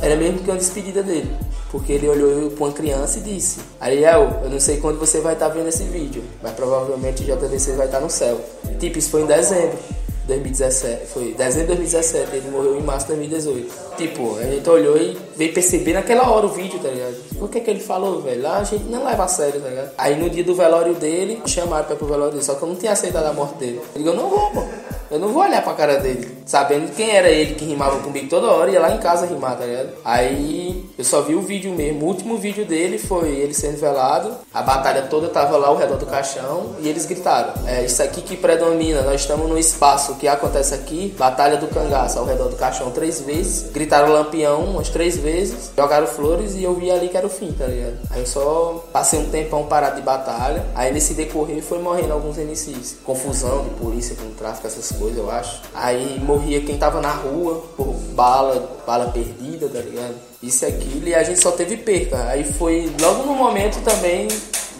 era 0.00 0.16
mesmo 0.16 0.38
que 0.38 0.50
uma 0.50 0.56
despedida 0.56 1.02
dele. 1.02 1.30
Porque 1.70 1.92
ele 1.92 2.08
olhou 2.08 2.50
pra 2.50 2.64
uma 2.64 2.72
criança 2.72 3.18
e 3.18 3.22
disse: 3.22 3.60
Ariel, 3.80 4.40
eu 4.44 4.50
não 4.50 4.60
sei 4.60 4.78
quando 4.78 4.98
você 4.98 5.20
vai 5.20 5.34
estar 5.34 5.48
tá 5.48 5.54
vendo 5.54 5.68
esse 5.68 5.82
vídeo, 5.84 6.22
mas 6.42 6.52
provavelmente 6.52 7.22
o 7.22 7.26
JVC 7.26 7.72
vai 7.72 7.86
estar 7.86 7.98
tá 7.98 8.04
no 8.04 8.10
céu. 8.10 8.40
Tipo, 8.78 8.98
isso 8.98 9.10
foi 9.10 9.22
em 9.22 9.26
dezembro. 9.26 9.76
2017, 10.26 11.06
foi 11.06 11.34
dezembro 11.34 11.74
de 11.74 11.82
2017, 11.82 12.36
ele 12.36 12.50
morreu 12.50 12.78
em 12.78 12.82
março 12.82 13.06
de 13.06 13.14
2018. 13.14 13.96
Tipo, 13.96 14.36
a 14.38 14.42
gente 14.42 14.68
olhou 14.68 14.96
e 14.96 15.16
veio 15.36 15.52
perceber 15.54 15.92
naquela 15.92 16.28
hora 16.28 16.46
o 16.46 16.48
vídeo, 16.48 16.78
tá 16.80 16.88
ligado? 16.88 17.16
O 17.40 17.48
que 17.48 17.58
é 17.58 17.60
que 17.60 17.70
ele 17.70 17.80
falou, 17.80 18.20
velho? 18.20 18.42
Lá 18.42 18.58
a 18.58 18.64
gente 18.64 18.84
não 18.84 19.04
leva 19.04 19.24
a 19.24 19.28
sério, 19.28 19.60
tá 19.60 19.68
ligado? 19.68 19.90
Aí 19.96 20.16
no 20.16 20.28
dia 20.28 20.42
do 20.42 20.54
velório 20.54 20.94
dele, 20.94 21.40
chamaram 21.46 21.84
pra 21.84 21.94
ir 21.94 21.98
pro 21.98 22.06
velório 22.06 22.32
dele, 22.32 22.44
só 22.44 22.54
que 22.54 22.62
eu 22.62 22.68
não 22.68 22.76
tinha 22.76 22.92
aceitado 22.92 23.26
a 23.26 23.32
morte 23.32 23.56
dele. 23.58 23.80
Ele 23.94 24.08
eu 24.08 24.14
não 24.14 24.28
vou, 24.28 24.54
mano. 24.54 24.85
Eu 25.10 25.18
não 25.18 25.28
vou 25.28 25.42
olhar 25.42 25.62
pra 25.62 25.74
cara 25.74 25.98
dele, 25.98 26.36
sabendo 26.44 26.92
quem 26.94 27.10
era 27.10 27.28
ele 27.28 27.54
que 27.54 27.64
rimava 27.64 27.98
comigo 28.00 28.28
toda 28.28 28.48
hora, 28.48 28.70
ia 28.70 28.80
lá 28.80 28.90
em 28.92 28.98
casa 28.98 29.26
rimar, 29.26 29.56
tá 29.56 29.64
ligado? 29.64 29.90
Aí 30.04 30.84
eu 30.98 31.04
só 31.04 31.22
vi 31.22 31.34
o 31.34 31.42
vídeo 31.42 31.72
mesmo. 31.72 32.04
O 32.04 32.08
último 32.08 32.36
vídeo 32.36 32.64
dele 32.64 32.98
foi 32.98 33.28
ele 33.28 33.54
sendo 33.54 33.78
velado, 33.78 34.34
a 34.52 34.62
batalha 34.62 35.02
toda 35.02 35.28
tava 35.28 35.56
lá 35.56 35.68
ao 35.68 35.76
redor 35.76 35.96
do 35.96 36.06
caixão 36.06 36.74
e 36.80 36.88
eles 36.88 37.06
gritaram: 37.06 37.52
É 37.66 37.84
isso 37.84 38.02
aqui 38.02 38.20
que 38.22 38.36
predomina, 38.36 39.02
nós 39.02 39.20
estamos 39.20 39.48
no 39.48 39.58
espaço, 39.58 40.12
o 40.12 40.16
que 40.16 40.26
acontece 40.26 40.74
aqui? 40.74 41.14
Batalha 41.18 41.56
do 41.56 41.68
cangaço 41.68 42.18
ao 42.18 42.24
redor 42.24 42.48
do 42.48 42.56
caixão 42.56 42.90
três 42.90 43.20
vezes, 43.20 43.70
gritaram 43.70 44.12
lampião 44.12 44.64
umas 44.64 44.88
três 44.88 45.16
vezes, 45.16 45.70
jogaram 45.76 46.06
flores 46.06 46.54
e 46.54 46.64
eu 46.64 46.74
vi 46.74 46.90
ali 46.90 47.08
que 47.08 47.16
era 47.16 47.26
o 47.26 47.30
fim, 47.30 47.52
tá 47.52 47.66
ligado? 47.66 47.98
Aí 48.10 48.20
eu 48.20 48.26
só 48.26 48.84
passei 48.92 49.18
um 49.18 49.30
tempão 49.30 49.66
parado 49.66 49.96
de 49.96 50.02
batalha, 50.02 50.64
aí 50.74 50.92
nesse 50.92 51.14
decorrer 51.14 51.62
foi 51.62 51.78
morrendo 51.78 52.12
alguns 52.12 52.36
MCs. 52.36 52.96
Confusão 53.04 53.64
de 53.64 53.70
polícia 53.70 54.16
com 54.16 54.30
tráfico, 54.30 54.66
essas 54.66 54.95
coisas, 54.98 55.18
eu 55.18 55.30
acho. 55.30 55.60
Aí 55.74 56.18
morria 56.20 56.60
quem 56.60 56.76
tava 56.76 57.00
na 57.00 57.12
rua 57.12 57.64
por 57.76 57.94
bala, 58.14 58.80
bala 58.86 59.10
perdida, 59.10 59.68
tá 59.68 59.80
ligado? 59.80 60.14
Isso 60.42 60.66
aquilo, 60.66 61.08
e 61.08 61.14
a 61.14 61.22
gente 61.22 61.40
só 61.40 61.50
teve 61.52 61.76
perca. 61.76 62.28
Aí 62.28 62.44
foi 62.44 62.90
logo 63.00 63.24
no 63.24 63.34
momento 63.34 63.82
também 63.82 64.28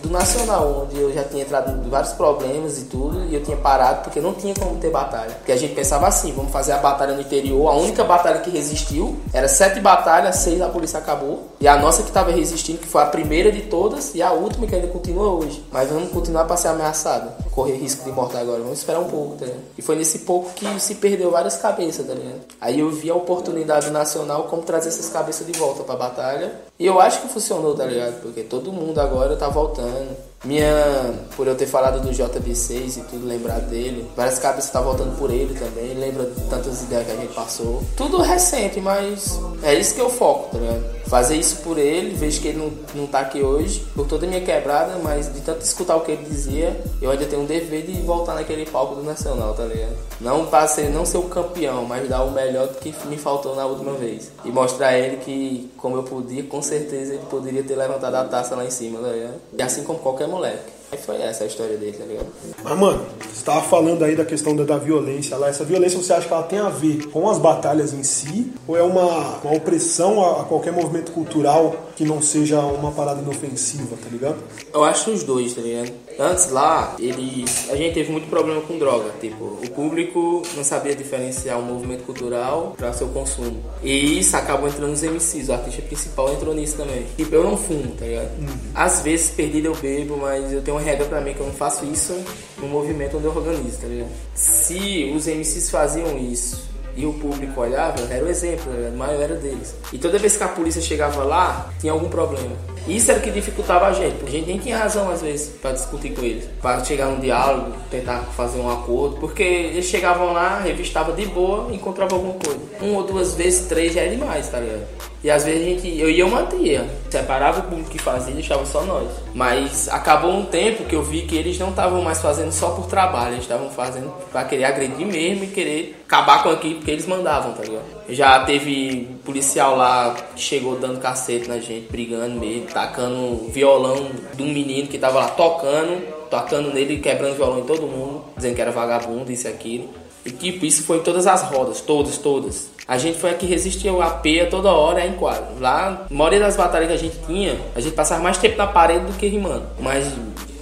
do 0.02 0.10
Nacional, 0.10 0.84
onde 0.84 1.00
eu 1.00 1.12
já 1.12 1.24
tinha 1.24 1.42
entrado 1.42 1.84
em 1.84 1.88
vários 1.88 2.12
problemas 2.12 2.78
e 2.78 2.84
tudo, 2.84 3.24
e 3.24 3.34
eu 3.34 3.42
tinha 3.42 3.56
parado 3.56 4.02
porque 4.02 4.20
não 4.20 4.34
tinha 4.34 4.54
como 4.54 4.76
ter 4.76 4.90
batalha. 4.90 5.32
Porque 5.36 5.52
a 5.52 5.56
gente 5.56 5.74
pensava 5.74 6.06
assim, 6.06 6.32
vamos 6.32 6.52
fazer 6.52 6.72
a 6.72 6.78
batalha 6.78 7.14
no 7.14 7.20
interior, 7.20 7.68
a 7.68 7.74
única 7.76 8.04
batalha 8.04 8.40
que 8.40 8.50
resistiu 8.50 9.16
era 9.32 9.48
sete 9.48 9.80
batalhas, 9.80 10.36
seis 10.36 10.60
a 10.60 10.68
polícia 10.68 10.98
acabou, 10.98 11.48
e 11.60 11.66
a 11.68 11.76
nossa 11.76 12.02
que 12.02 12.08
estava 12.08 12.30
resistindo, 12.30 12.78
que 12.78 12.86
foi 12.86 13.02
a 13.02 13.06
primeira 13.06 13.50
de 13.50 13.62
todas, 13.62 14.14
e 14.14 14.22
a 14.22 14.32
última 14.32 14.66
que 14.66 14.74
ainda 14.74 14.88
continua 14.88 15.32
hoje. 15.32 15.64
Mas 15.72 15.88
vamos 15.90 16.10
continuar 16.10 16.44
para 16.44 16.56
ser 16.56 16.68
ameaçado, 16.68 17.30
correr 17.50 17.76
risco 17.76 18.04
de 18.04 18.12
morte 18.12 18.36
agora, 18.36 18.60
vamos 18.60 18.78
esperar 18.78 19.00
um 19.00 19.08
pouco, 19.08 19.36
tá 19.36 19.46
ligado? 19.46 19.62
E 19.76 19.82
foi 19.82 19.96
nesse 19.96 20.20
pouco 20.20 20.50
que 20.54 20.66
se 20.80 20.96
perdeu 20.96 21.30
várias 21.30 21.56
cabeças, 21.56 22.06
tá 22.06 22.14
ligado? 22.14 22.40
Aí 22.60 22.80
eu 22.80 22.90
vi 22.90 23.10
a 23.10 23.14
oportunidade 23.14 23.90
nacional 23.90 24.44
como 24.44 24.62
trazer 24.62 24.88
essas 24.88 25.08
cabeças 25.08 25.46
de 25.46 25.52
volta 25.58 25.82
pra 25.82 25.96
batalha, 25.96 26.52
e 26.78 26.86
eu 26.86 27.00
acho 27.00 27.22
que 27.22 27.28
funcionou, 27.28 27.74
tá 27.74 27.86
ligado? 27.86 28.20
Porque 28.20 28.42
todo 28.42 28.72
mundo 28.72 29.00
agora 29.00 29.36
tá 29.36 29.48
voltando. 29.48 30.16
Minha, 30.44 31.14
por 31.36 31.46
eu 31.46 31.56
ter 31.56 31.66
falado 31.66 32.00
do 32.00 32.10
JB6 32.10 32.98
e 32.98 33.00
tudo, 33.02 33.26
lembrar 33.26 33.60
dele. 33.60 34.08
Várias 34.16 34.38
cabeças 34.38 34.70
tá 34.70 34.80
voltando 34.80 35.16
por 35.18 35.30
ele 35.30 35.58
também. 35.58 35.94
Lembra 35.94 36.24
de 36.26 36.40
tantas 36.42 36.82
ideias 36.82 37.06
que 37.06 37.12
a 37.12 37.16
gente 37.16 37.34
passou. 37.34 37.82
Tudo 37.96 38.18
recente, 38.18 38.80
mas 38.80 39.40
é 39.62 39.74
isso 39.74 39.94
que 39.94 40.00
eu 40.00 40.10
foco, 40.10 40.50
tá 40.52 40.58
ligado? 40.58 40.96
Fazer 41.06 41.36
isso 41.36 41.58
por 41.58 41.78
ele, 41.78 42.16
vejo 42.16 42.40
que 42.40 42.48
ele 42.48 42.58
não, 42.58 42.72
não 42.94 43.06
tá 43.06 43.20
aqui 43.20 43.40
hoje, 43.40 43.86
por 43.94 44.06
toda 44.06 44.26
a 44.26 44.28
minha 44.28 44.40
quebrada, 44.40 44.98
mas 45.02 45.32
de 45.32 45.40
tanto 45.40 45.62
escutar 45.62 45.94
o 45.96 46.00
que 46.00 46.10
ele 46.10 46.24
dizia, 46.24 46.80
eu 47.00 47.10
ainda 47.10 47.24
tenho 47.26 47.42
um 47.42 47.46
dever 47.46 47.86
de 47.86 47.92
voltar 48.02 48.34
naquele 48.34 48.66
palco 48.66 48.96
do 48.96 49.04
Nacional, 49.04 49.54
tá 49.54 49.64
ligado? 49.64 49.96
Não 50.20 50.46
para 50.46 50.66
ser, 50.66 50.90
não 50.90 51.06
ser 51.06 51.18
o 51.18 51.24
campeão, 51.24 51.84
mas 51.84 52.08
dar 52.08 52.24
o 52.24 52.32
melhor 52.32 52.66
do 52.66 52.74
que 52.78 52.92
me 53.06 53.16
faltou 53.16 53.54
na 53.54 53.64
última 53.64 53.92
vez. 53.92 54.32
E 54.44 54.50
mostrar 54.50 54.88
a 54.88 54.98
ele 54.98 55.18
que, 55.18 55.70
como 55.76 55.96
eu 55.96 56.02
podia, 56.02 56.42
com 56.42 56.60
certeza 56.60 57.14
ele 57.14 57.22
poderia 57.30 57.62
ter 57.62 57.76
levantado 57.76 58.14
a 58.16 58.24
taça 58.24 58.56
lá 58.56 58.64
em 58.64 58.70
cima, 58.70 58.98
tá 58.98 59.08
ligado? 59.08 59.34
E 59.56 59.62
assim 59.62 59.84
como 59.84 60.00
qualquer 60.00 60.25
moleque. 60.28 60.76
Aí 60.92 60.98
foi 60.98 61.20
essa 61.20 61.42
a 61.42 61.46
história 61.48 61.76
dele, 61.76 61.96
tá 61.96 62.04
ligado? 62.04 62.28
Mas, 62.62 62.78
mano, 62.78 63.04
você 63.32 63.44
tava 63.44 63.60
falando 63.62 64.04
aí 64.04 64.14
da 64.14 64.24
questão 64.24 64.54
da, 64.54 64.62
da, 64.62 64.78
violência 64.78 65.36
lá. 65.36 65.48
Essa 65.48 65.64
violência 65.64 65.98
você 65.98 66.12
acha 66.12 66.28
que 66.28 66.32
ela 66.32 66.44
tem 66.44 66.60
a 66.60 66.68
ver 66.68 67.08
com 67.08 67.28
as 67.28 67.38
batalhas 67.38 67.92
em 67.92 68.04
si? 68.04 68.52
Ou 68.68 68.76
é 68.76 68.82
uma, 68.82 69.38
uma 69.42 69.54
opressão 69.54 70.22
a, 70.24 70.42
a 70.42 70.44
qualquer 70.44 70.72
movimento 70.72 71.10
cultural 71.10 71.74
que 71.96 72.04
não 72.04 72.22
seja 72.22 72.60
uma 72.60 72.92
parada 72.92 73.20
inofensiva, 73.20 73.96
tá 74.00 74.08
ligado? 74.08 74.36
Eu 74.72 74.84
acho 74.84 75.10
os 75.10 75.24
dois, 75.24 75.54
tá 75.54 75.60
ligado? 75.60 75.92
Antes 76.18 76.50
lá, 76.50 76.96
eles. 76.98 77.68
A 77.70 77.76
gente 77.76 77.94
teve 77.94 78.10
muito 78.10 78.28
problema 78.28 78.60
com 78.62 78.78
droga. 78.78 79.10
Tipo, 79.20 79.44
o 79.44 79.70
público 79.70 80.42
não 80.56 80.64
sabia 80.64 80.94
diferenciar 80.94 81.58
o 81.58 81.62
movimento 81.62 82.04
cultural 82.04 82.74
para 82.76 82.92
seu 82.92 83.08
consumo. 83.08 83.62
E 83.82 84.18
isso 84.18 84.36
acabou 84.36 84.68
entrando 84.68 84.90
nos 84.90 85.02
MCs. 85.02 85.48
O 85.48 85.52
artista 85.52 85.82
principal 85.82 86.32
entrou 86.32 86.54
nisso 86.54 86.76
também. 86.76 87.06
Tipo, 87.16 87.34
eu 87.34 87.44
não 87.44 87.56
fumo, 87.56 87.94
tá 87.98 88.06
ligado? 88.06 88.30
Uhum. 88.38 88.56
Às 88.74 89.00
vezes 89.02 89.30
perdido 89.30 89.66
eu 89.66 89.74
bebo, 89.76 90.16
mas 90.16 90.52
eu 90.52 90.62
tenho 90.62 90.76
uma 90.76 90.82
regra 90.82 91.04
pra 91.06 91.20
mim 91.20 91.34
que 91.34 91.40
eu 91.40 91.46
não 91.46 91.52
faço 91.52 91.84
isso 91.84 92.14
no 92.58 92.66
movimento 92.66 93.18
onde 93.18 93.26
eu 93.26 93.36
organizo, 93.36 93.78
tá 93.78 93.86
ligado? 93.86 94.10
Se 94.34 95.12
os 95.14 95.26
MCs 95.26 95.70
faziam 95.70 96.18
isso 96.18 96.64
e 96.96 97.04
o 97.04 97.12
público 97.12 97.60
olhava, 97.60 98.00
era 98.10 98.24
o 98.24 98.28
exemplo, 98.28 98.72
né? 98.72 98.90
o 98.92 98.96
maior 98.96 99.20
era 99.20 99.34
deles. 99.34 99.74
E 99.92 99.98
toda 99.98 100.18
vez 100.18 100.36
que 100.36 100.42
a 100.42 100.48
polícia 100.48 100.80
chegava 100.80 101.22
lá, 101.22 101.70
tinha 101.78 101.92
algum 101.92 102.08
problema. 102.08 102.56
Isso 102.86 103.10
era 103.10 103.20
o 103.20 103.22
que 103.22 103.30
dificultava 103.30 103.86
a 103.86 103.92
gente, 103.92 104.14
porque 104.14 104.36
a 104.36 104.38
gente 104.38 104.46
nem 104.46 104.58
tinha 104.58 104.78
razão 104.78 105.10
às 105.10 105.22
vezes 105.22 105.48
para 105.60 105.72
discutir 105.72 106.14
com 106.14 106.22
eles, 106.22 106.48
para 106.62 106.84
chegar 106.84 107.06
num 107.06 107.20
diálogo, 107.20 107.72
tentar 107.90 108.20
fazer 108.36 108.58
um 108.58 108.70
acordo, 108.70 109.16
porque 109.16 109.42
eles 109.42 109.86
chegavam 109.86 110.32
lá, 110.32 110.60
revistavam 110.60 111.14
de 111.14 111.26
boa, 111.26 111.72
encontravam 111.74 112.18
alguma 112.18 112.34
coisa. 112.34 112.60
Uma 112.80 112.98
ou 112.98 113.04
duas 113.04 113.34
vezes, 113.34 113.66
três 113.66 113.92
já 113.92 114.02
é 114.02 114.08
demais, 114.08 114.48
tá 114.48 114.60
ligado? 114.60 114.86
E 115.24 115.30
às 115.30 115.44
vezes 115.44 115.60
a 115.60 115.64
gente, 115.64 116.00
eu 116.00 116.08
ia 116.08 116.24
uma 116.24 116.42
mantia, 116.42 116.86
separava 117.10 117.60
o 117.60 117.62
público 117.64 117.90
que 117.90 117.98
fazia 117.98 118.30
e 118.30 118.34
deixava 118.36 118.64
só 118.64 118.82
nós. 118.84 119.08
Mas 119.34 119.88
acabou 119.88 120.30
um 120.30 120.44
tempo 120.44 120.84
que 120.84 120.94
eu 120.94 121.02
vi 121.02 121.22
que 121.22 121.36
eles 121.36 121.58
não 121.58 121.70
estavam 121.70 122.00
mais 122.02 122.20
fazendo 122.20 122.52
só 122.52 122.70
por 122.70 122.86
trabalho, 122.86 123.34
eles 123.34 123.42
estavam 123.42 123.68
fazendo 123.70 124.12
para 124.30 124.44
querer 124.44 124.64
agredir 124.64 125.04
mesmo 125.04 125.42
e 125.42 125.48
querer 125.48 126.04
acabar 126.06 126.42
com 126.42 126.50
aquilo 126.50 126.76
porque 126.76 126.92
eles 126.92 127.06
mandavam, 127.06 127.52
tá 127.52 127.62
ligado? 127.62 127.84
Já 128.08 128.40
teve 128.44 129.08
policial 129.24 129.76
lá 129.76 130.14
que 130.34 130.40
chegou 130.40 130.76
dando 130.76 131.00
cacete 131.00 131.48
na 131.48 131.58
gente, 131.58 131.90
brigando 131.90 132.38
mesmo, 132.38 132.68
tacando 132.68 133.50
violão 133.50 134.08
de 134.34 134.42
um 134.42 134.52
menino 134.52 134.86
que 134.86 134.98
tava 134.98 135.18
lá 135.18 135.28
tocando, 135.28 136.00
tocando 136.30 136.72
nele, 136.72 136.98
quebrando 136.98 137.34
violão 137.34 137.58
em 137.58 137.64
todo 137.64 137.82
mundo, 137.82 138.24
dizendo 138.36 138.54
que 138.54 138.60
era 138.60 138.70
vagabundo, 138.70 139.30
isso 139.30 139.48
e 139.48 139.50
aquilo. 139.50 139.88
E 140.24 140.30
tipo, 140.30 140.64
isso 140.64 140.84
foi 140.84 140.98
em 140.98 141.02
todas 141.02 141.26
as 141.26 141.42
rodas, 141.42 141.80
todas, 141.80 142.18
todas. 142.18 142.70
A 142.88 142.98
gente 142.98 143.18
foi 143.18 143.30
a 143.30 143.34
que 143.34 143.46
resistiu 143.46 144.00
a 144.00 144.10
peia 144.10 144.46
toda 144.48 144.70
hora 144.70 145.04
em 145.04 145.14
quadro. 145.14 145.60
Lá, 145.60 146.06
a 146.08 146.14
maioria 146.14 146.38
das 146.38 146.56
batalhas 146.56 146.88
que 146.88 146.94
a 146.94 146.98
gente 146.98 147.18
tinha, 147.26 147.58
a 147.74 147.80
gente 147.80 147.94
passava 147.94 148.22
mais 148.22 148.38
tempo 148.38 148.56
na 148.56 148.66
parede 148.66 149.06
do 149.06 149.12
que 149.12 149.26
rimando. 149.26 149.66
Mas 149.80 150.12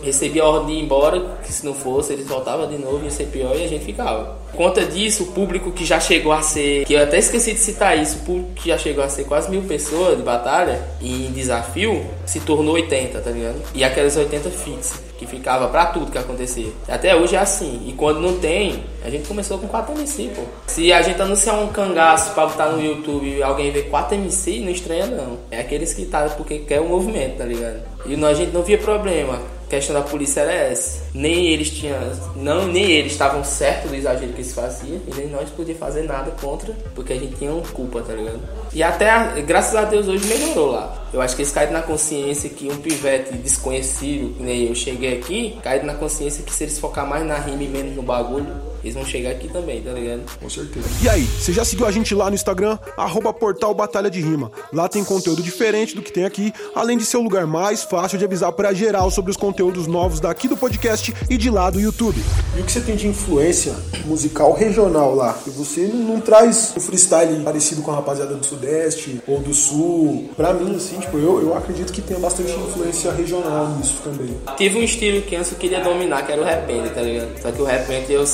recebia 0.04 0.42
a 0.42 0.48
ordem 0.48 0.76
de 0.76 0.80
ir 0.80 0.84
embora, 0.84 1.38
que 1.44 1.52
se 1.52 1.64
não 1.64 1.74
fosse, 1.74 2.12
eles 2.12 2.26
voltavam 2.26 2.68
de 2.68 2.78
novo, 2.78 3.04
ia 3.04 3.10
ser 3.10 3.26
pior 3.26 3.56
e 3.56 3.64
a 3.64 3.68
gente 3.68 3.84
ficava. 3.84 4.44
Por 4.50 4.58
conta 4.58 4.84
disso, 4.84 5.24
o 5.24 5.26
público 5.32 5.72
que 5.72 5.84
já 5.84 5.98
chegou 5.98 6.32
a 6.32 6.40
ser, 6.40 6.84
que 6.84 6.94
eu 6.94 7.02
até 7.02 7.18
esqueci 7.18 7.52
de 7.52 7.58
citar 7.58 8.00
isso, 8.00 8.18
o 8.18 8.20
público 8.20 8.52
que 8.54 8.68
já 8.68 8.78
chegou 8.78 9.02
a 9.02 9.08
ser 9.08 9.24
quase 9.24 9.50
mil 9.50 9.62
pessoas 9.62 10.16
de 10.16 10.22
batalha 10.22 10.80
e 11.00 11.28
desafio, 11.34 12.06
se 12.24 12.38
tornou 12.40 12.74
80, 12.74 13.20
tá 13.20 13.30
ligado? 13.30 13.60
E 13.74 13.82
aquelas 13.82 14.16
80 14.16 14.50
fixas, 14.50 15.02
que 15.18 15.26
ficava 15.26 15.68
pra 15.68 15.86
tudo 15.86 16.10
que 16.10 16.18
acontecia. 16.18 16.70
Até 16.86 17.16
hoje 17.16 17.34
é 17.34 17.38
assim. 17.38 17.82
E 17.86 17.92
quando 17.92 18.20
não 18.20 18.38
tem, 18.38 18.84
a 19.04 19.10
gente 19.10 19.26
começou 19.26 19.58
com 19.58 19.66
4 19.66 19.92
MC, 19.94 20.30
pô. 20.34 20.42
Se 20.68 20.92
a 20.92 21.02
gente 21.02 21.20
anunciar 21.20 21.58
um 21.58 21.68
cangaço 21.68 22.32
pra 22.32 22.46
botar 22.46 22.68
no 22.68 22.80
YouTube 22.80 23.26
e 23.26 23.42
alguém 23.42 23.72
ver 23.72 23.88
4 23.90 24.14
MC, 24.14 24.60
não 24.60 24.70
estranha 24.70 25.06
não. 25.06 25.38
É 25.50 25.58
aqueles 25.60 25.92
que 25.92 26.04
tá 26.04 26.28
porque 26.36 26.60
quer 26.60 26.80
o 26.80 26.88
movimento, 26.88 27.38
tá 27.38 27.44
ligado? 27.44 27.82
E 28.06 28.24
a 28.24 28.34
gente 28.34 28.52
não 28.52 28.62
via 28.62 28.78
problema 28.78 29.40
questão 29.74 29.94
da 29.94 30.02
polícia 30.02 30.40
era 30.40 30.52
essa. 30.52 31.02
Nem 31.14 31.46
eles 31.46 31.70
tinham, 31.70 31.98
não, 32.36 32.66
nem 32.66 32.90
eles 32.90 33.12
estavam 33.12 33.44
certos 33.44 33.90
do 33.90 33.96
exagero 33.96 34.32
que 34.32 34.42
se 34.42 34.54
fazia 34.54 35.00
e 35.06 35.14
nem 35.14 35.28
nós 35.28 35.48
podíamos 35.50 35.80
fazer 35.80 36.02
nada 36.02 36.30
contra, 36.32 36.74
porque 36.94 37.12
a 37.12 37.16
gente 37.16 37.36
tinha 37.36 37.52
uma 37.52 37.62
culpa, 37.62 38.02
tá 38.02 38.12
ligado? 38.12 38.40
E 38.72 38.82
até, 38.82 39.40
graças 39.42 39.74
a 39.74 39.84
Deus, 39.84 40.08
hoje 40.08 40.26
melhorou 40.26 40.72
lá. 40.72 41.06
Eu 41.12 41.20
acho 41.20 41.36
que 41.36 41.42
eles 41.42 41.52
caíram 41.52 41.72
na 41.72 41.82
consciência 41.82 42.50
que 42.50 42.68
um 42.68 42.76
pivete 42.76 43.34
desconhecido, 43.34 44.34
que 44.36 44.42
nem 44.42 44.68
eu 44.68 44.74
cheguei 44.74 45.18
aqui, 45.18 45.58
caíram 45.62 45.86
na 45.86 45.94
consciência 45.94 46.42
que 46.42 46.52
se 46.52 46.64
eles 46.64 46.78
focar 46.78 47.06
mais 47.06 47.24
na 47.24 47.36
rima 47.36 47.62
e 47.62 47.68
menos 47.68 47.94
no 47.94 48.02
bagulho, 48.02 48.73
eles 48.84 48.94
vão 48.94 49.04
chegar 49.04 49.30
aqui 49.30 49.48
também, 49.48 49.80
tá 49.80 49.92
ligado? 49.92 50.22
Com 50.38 50.50
certeza. 50.50 50.86
E 51.02 51.08
aí, 51.08 51.22
você 51.22 51.52
já 51.52 51.64
seguiu 51.64 51.86
a 51.86 51.90
gente 51.90 52.14
lá 52.14 52.28
no 52.28 52.34
Instagram? 52.34 52.78
Arroba 52.96 53.32
Portal 53.32 53.74
Batalha 53.74 54.10
de 54.10 54.20
Rima. 54.20 54.52
Lá 54.70 54.88
tem 54.88 55.02
conteúdo 55.02 55.42
diferente 55.42 55.96
do 55.96 56.02
que 56.02 56.12
tem 56.12 56.24
aqui, 56.24 56.52
além 56.74 56.98
de 56.98 57.06
ser 57.06 57.16
o 57.16 57.22
lugar 57.22 57.46
mais 57.46 57.82
fácil 57.82 58.18
de 58.18 58.24
avisar 58.26 58.52
para 58.52 58.74
geral 58.74 59.10
sobre 59.10 59.30
os 59.30 59.36
conteúdos 59.36 59.86
novos 59.86 60.20
daqui 60.20 60.46
do 60.46 60.56
podcast 60.56 61.14
e 61.30 61.38
de 61.38 61.48
lá 61.48 61.70
do 61.70 61.80
YouTube. 61.80 62.22
E 62.56 62.60
o 62.60 62.64
que 62.64 62.70
você 62.70 62.80
tem 62.80 62.94
de 62.94 63.08
influência 63.08 63.74
musical 64.04 64.52
regional 64.52 65.14
lá? 65.14 65.38
E 65.46 65.50
você 65.50 65.86
não, 65.86 66.14
não 66.14 66.20
traz 66.20 66.74
um 66.76 66.80
freestyle 66.80 67.42
parecido 67.42 67.80
com 67.80 67.90
a 67.90 67.94
rapaziada 67.96 68.34
do 68.34 68.44
Sudeste 68.44 69.20
ou 69.26 69.40
do 69.40 69.54
Sul. 69.54 70.28
Pra 70.36 70.52
mim, 70.52 70.76
assim, 70.76 70.98
tipo, 71.00 71.16
eu, 71.16 71.40
eu 71.40 71.56
acredito 71.56 71.90
que 71.90 72.02
tem 72.02 72.18
bastante 72.20 72.52
influência 72.52 73.12
regional 73.12 73.68
nisso 73.78 73.96
também. 74.04 74.36
Tive 74.58 74.78
um 74.78 74.82
estilo 74.82 75.22
que 75.22 75.34
antes 75.34 75.52
eu 75.52 75.58
queria 75.58 75.80
dominar, 75.80 76.26
que 76.26 76.32
era 76.32 76.42
o 76.42 76.44
rap, 76.44 76.66
tá 76.94 77.00
ligado? 77.00 77.40
Só 77.40 77.50
que 77.50 77.62
o 77.62 77.64
rap 77.64 77.88
eu 78.10 78.24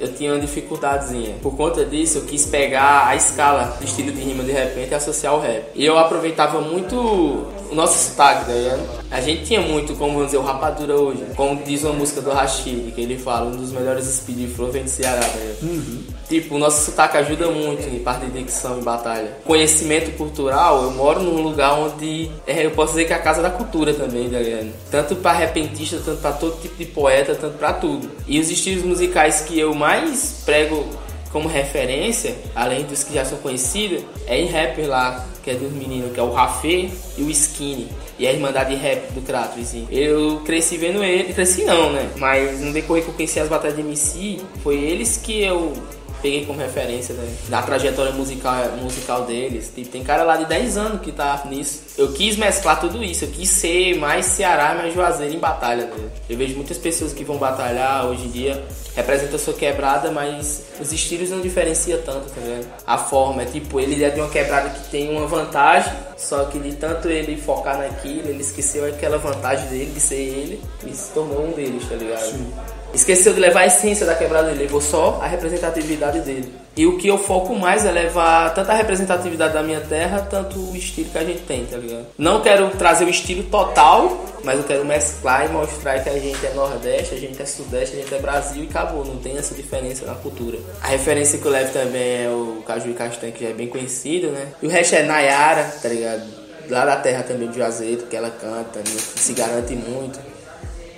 eu 0.00 0.12
tinha 0.14 0.32
uma 0.32 0.40
dificuldadezinha. 0.40 1.36
Por 1.42 1.54
conta 1.54 1.84
disso, 1.84 2.18
eu 2.18 2.24
quis 2.24 2.46
pegar 2.46 3.06
a 3.06 3.14
escala 3.14 3.76
do 3.78 3.84
estilo 3.84 4.10
de 4.10 4.22
rima 4.22 4.42
de 4.42 4.50
repente 4.50 4.92
e 4.92 4.94
associar 4.94 5.34
o 5.34 5.40
rap. 5.40 5.64
E 5.74 5.84
eu 5.84 5.98
aproveitava 5.98 6.60
muito 6.60 7.46
o 7.70 7.74
nosso 7.74 8.10
sotaque, 8.10 8.46
tá 8.46 8.52
ligado? 8.52 8.80
A 9.10 9.20
gente 9.20 9.44
tinha 9.44 9.60
muito, 9.60 9.94
como 9.94 10.12
vamos 10.12 10.26
dizer, 10.26 10.38
o 10.38 10.42
rapadura 10.42 10.96
hoje. 10.96 11.24
Como 11.36 11.62
diz 11.62 11.84
uma 11.84 11.92
música 11.92 12.20
do 12.20 12.30
Rashid, 12.30 12.92
que 12.92 13.00
ele 13.00 13.18
fala, 13.18 13.46
um 13.46 13.56
dos 13.56 13.72
melhores 13.72 14.04
speed 14.06 14.50
flow 14.54 14.70
vem 14.70 14.84
do 14.84 14.90
Ceará, 14.90 15.20
tá 15.20 15.38
ligado? 15.38 15.62
Uhum. 15.62 16.02
Tipo, 16.28 16.54
o 16.54 16.58
nosso 16.58 16.84
sotaque 16.84 17.16
ajuda 17.16 17.48
muito 17.50 17.88
em 17.88 17.98
parte 17.98 18.26
de 18.26 18.38
dicção 18.38 18.78
e 18.78 18.82
batalha. 18.82 19.36
Conhecimento 19.44 20.16
cultural, 20.16 20.84
eu 20.84 20.90
moro 20.92 21.20
num 21.20 21.42
lugar 21.42 21.74
onde 21.78 22.30
é, 22.46 22.64
eu 22.64 22.70
posso 22.70 22.92
dizer 22.92 23.06
que 23.06 23.12
é 23.12 23.16
a 23.16 23.20
casa 23.20 23.42
da 23.42 23.50
cultura 23.50 23.92
também, 23.94 24.30
tá 24.30 24.38
ligado? 24.38 24.72
Tanto 24.90 25.16
para 25.16 25.32
repentista, 25.32 26.00
tanto 26.04 26.20
para 26.20 26.32
todo 26.32 26.60
tipo 26.60 26.76
de 26.76 26.86
poeta, 26.86 27.34
tanto 27.34 27.58
para 27.58 27.72
tudo. 27.72 28.08
E 28.26 28.38
os 28.38 28.48
estilos 28.50 28.84
musicais 28.84 29.40
que 29.40 29.58
eu 29.58 29.74
mais 29.74 30.42
prego 30.44 30.86
como 31.32 31.48
referência, 31.48 32.36
além 32.54 32.84
dos 32.84 33.04
que 33.04 33.14
já 33.14 33.24
são 33.24 33.38
conhecidos, 33.38 34.02
é 34.26 34.40
em 34.40 34.46
rapper 34.46 34.88
lá, 34.88 35.26
que 35.42 35.50
é 35.50 35.54
dos 35.54 35.72
meninos, 35.72 36.12
que 36.12 36.20
é 36.20 36.22
o 36.22 36.32
Rafê 36.32 36.90
e 37.16 37.22
o 37.22 37.30
Skinny. 37.30 37.88
E 38.18 38.26
a 38.26 38.32
Irmandade 38.32 38.74
Rap 38.74 39.12
do 39.12 39.22
Kratos. 39.22 39.72
Eu 39.90 40.42
cresci 40.44 40.76
vendo 40.76 41.02
ele, 41.02 41.32
cresci 41.32 41.64
não, 41.64 41.90
né? 41.90 42.10
Mas 42.16 42.60
no 42.60 42.72
decorrer 42.72 43.02
que 43.02 43.10
eu 43.10 43.14
conheci 43.14 43.40
as 43.40 43.48
batalhas 43.48 43.76
de 43.76 43.82
MC, 43.82 44.40
foi 44.62 44.76
eles 44.76 45.16
que 45.16 45.42
eu 45.42 45.72
peguei 46.20 46.44
como 46.44 46.58
referência 46.58 47.14
né, 47.14 47.26
da 47.48 47.62
trajetória 47.62 48.12
musical, 48.12 48.54
musical 48.82 49.24
deles. 49.24 49.72
Tipo, 49.74 49.90
tem 49.90 50.04
cara 50.04 50.22
lá 50.22 50.36
de 50.36 50.44
10 50.46 50.76
anos 50.76 51.00
que 51.00 51.12
tá 51.12 51.42
nisso. 51.48 51.82
Eu 51.98 52.12
quis 52.12 52.36
mesclar 52.36 52.80
tudo 52.80 53.02
isso, 53.02 53.24
eu 53.24 53.30
quis 53.30 53.48
ser 53.48 53.96
mais 53.96 54.24
Ceará, 54.26 54.74
mais 54.74 54.94
Juazeiro 54.94 55.34
em 55.34 55.38
batalha. 55.38 55.84
Né? 55.84 56.08
Eu 56.28 56.36
vejo 56.36 56.54
muitas 56.54 56.78
pessoas 56.78 57.12
que 57.12 57.24
vão 57.24 57.36
batalhar 57.36 58.06
hoje 58.06 58.24
em 58.24 58.30
dia, 58.30 58.64
representam 58.94 59.36
a 59.36 59.38
sua 59.38 59.54
quebrada, 59.54 60.10
mas 60.10 60.62
os 60.80 60.92
estilos 60.92 61.30
não 61.30 61.40
diferenciam 61.40 62.00
tanto, 62.02 62.30
tá 62.30 62.40
vendo? 62.40 62.66
A 62.86 62.96
forma, 62.96 63.42
é 63.42 63.44
tipo, 63.44 63.78
ele 63.80 64.02
é 64.02 64.10
de 64.10 64.20
uma 64.20 64.28
quebrada 64.28 64.70
que 64.70 64.88
tem 64.88 65.10
uma 65.10 65.26
vantagem, 65.26 65.92
só 66.16 66.44
que 66.44 66.58
de 66.58 66.72
tanto 66.76 67.08
ele 67.08 67.36
focar 67.36 67.78
naquilo, 67.78 68.28
ele 68.28 68.40
esqueceu 68.40 68.86
aquela 68.86 69.18
vantagem 69.18 69.66
dele, 69.68 69.90
de 69.92 70.00
ser 70.00 70.16
ele, 70.16 70.62
e 70.86 70.94
se 70.94 71.10
tornou 71.12 71.48
um 71.48 71.52
deles, 71.52 71.86
tá 71.88 71.96
ligado? 71.96 72.22
Sim. 72.22 72.52
Esqueceu 72.92 73.32
de 73.32 73.40
levar 73.40 73.60
a 73.60 73.66
essência 73.66 74.04
da 74.04 74.14
quebrada 74.14 74.48
dele, 74.48 74.64
levou 74.64 74.80
só 74.80 75.20
a 75.22 75.26
representatividade 75.26 76.20
dele. 76.20 76.52
E 76.76 76.86
o 76.86 76.96
que 76.96 77.08
eu 77.08 77.18
foco 77.18 77.54
mais 77.54 77.84
é 77.84 77.90
levar 77.90 78.54
tanto 78.54 78.70
a 78.70 78.74
representatividade 78.74 79.52
da 79.52 79.62
minha 79.62 79.80
terra, 79.80 80.26
tanto 80.30 80.58
o 80.58 80.76
estilo 80.76 81.10
que 81.10 81.18
a 81.18 81.24
gente 81.24 81.42
tem, 81.42 81.66
tá 81.66 81.76
ligado? 81.76 82.06
Não 82.16 82.40
quero 82.40 82.70
trazer 82.70 83.04
o 83.04 83.08
estilo 83.08 83.42
total, 83.44 84.24
mas 84.44 84.58
eu 84.58 84.64
quero 84.64 84.84
mesclar 84.84 85.46
e 85.46 85.48
mostrar 85.48 86.00
que 86.00 86.08
a 86.08 86.18
gente 86.18 86.46
é 86.46 86.54
Nordeste, 86.54 87.14
a 87.14 87.18
gente 87.18 87.42
é 87.42 87.44
Sudeste, 87.44 87.96
a 87.96 88.00
gente 88.00 88.14
é 88.14 88.18
Brasil 88.18 88.64
e 88.64 88.66
acabou, 88.68 89.04
não 89.04 89.16
tem 89.16 89.36
essa 89.36 89.54
diferença 89.54 90.06
na 90.06 90.14
cultura. 90.14 90.58
A 90.80 90.86
referência 90.86 91.38
que 91.38 91.44
eu 91.44 91.50
levo 91.50 91.72
também 91.72 92.24
é 92.24 92.28
o 92.28 92.62
Caju 92.66 92.90
e 92.90 92.94
Castanho, 92.94 93.32
que 93.32 93.44
já 93.44 93.50
é 93.50 93.54
bem 93.54 93.66
conhecido, 93.66 94.28
né? 94.28 94.48
E 94.62 94.66
o 94.66 94.70
resto 94.70 94.94
é 94.94 95.02
Nayara, 95.02 95.64
tá 95.82 95.88
ligado? 95.88 96.22
Lá 96.68 96.84
da 96.84 96.96
terra 96.96 97.24
também 97.24 97.48
de 97.48 97.56
Juazeiro, 97.56 98.04
que 98.04 98.16
ela 98.16 98.30
canta, 98.30 98.78
né? 98.78 98.96
se 99.16 99.32
garante 99.32 99.74
muito. 99.74 100.20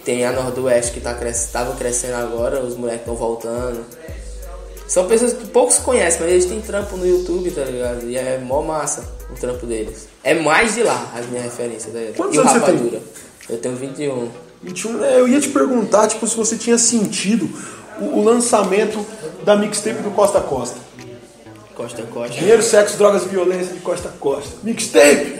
Tem 0.05 0.25
a 0.27 0.33
Nordeste 0.33 0.93
que 0.93 1.01
tá 1.01 1.15
cres... 1.15 1.49
tava 1.51 1.75
crescendo 1.77 2.17
agora, 2.17 2.61
os 2.61 2.77
moleques 2.77 3.01
estão 3.01 3.15
voltando. 3.15 3.85
São 4.93 5.07
pessoas 5.07 5.33
que 5.33 5.47
poucos 5.47 5.79
conhecem, 5.79 6.21
mas 6.21 6.31
eles 6.31 6.45
têm 6.45 6.61
trampo 6.61 6.99
no 6.99 7.07
YouTube, 7.07 7.51
tá 7.51 7.63
ligado? 7.65 8.07
E 8.11 8.15
é 8.15 8.39
mó 8.39 8.61
massa 8.61 9.03
o 9.31 9.35
trampo 9.35 9.65
deles. 9.65 10.07
É 10.23 10.35
mais 10.35 10.75
de 10.75 10.83
lá 10.83 11.11
as 11.17 11.25
minhas 11.31 11.45
referências. 11.45 11.95
Tá 11.95 11.99
Quantos 12.15 12.37
e 12.37 12.39
anos 12.39 12.53
Rapadura? 12.53 13.01
Eu 13.49 13.57
tenho 13.57 13.75
21. 13.75 14.29
21, 14.63 15.03
é, 15.03 15.19
eu 15.19 15.27
ia 15.27 15.41
te 15.41 15.49
perguntar, 15.49 16.09
tipo, 16.09 16.27
se 16.27 16.37
você 16.37 16.59
tinha 16.59 16.77
sentido 16.77 17.49
o, 18.03 18.19
o 18.19 18.23
lançamento 18.23 19.03
da 19.47 19.57
mixtape 19.57 20.03
do 20.03 20.11
Costa 20.11 20.43
Costa. 20.43 20.77
Costa 21.75 22.03
Costa. 22.03 22.37
Dinheiro, 22.37 22.63
sexo, 22.63 22.99
drogas 22.99 23.25
e 23.25 23.29
violência 23.29 23.73
de 23.73 23.81
Costa 23.81 24.11
Costa. 24.21 24.51
Mixtape! 24.63 25.39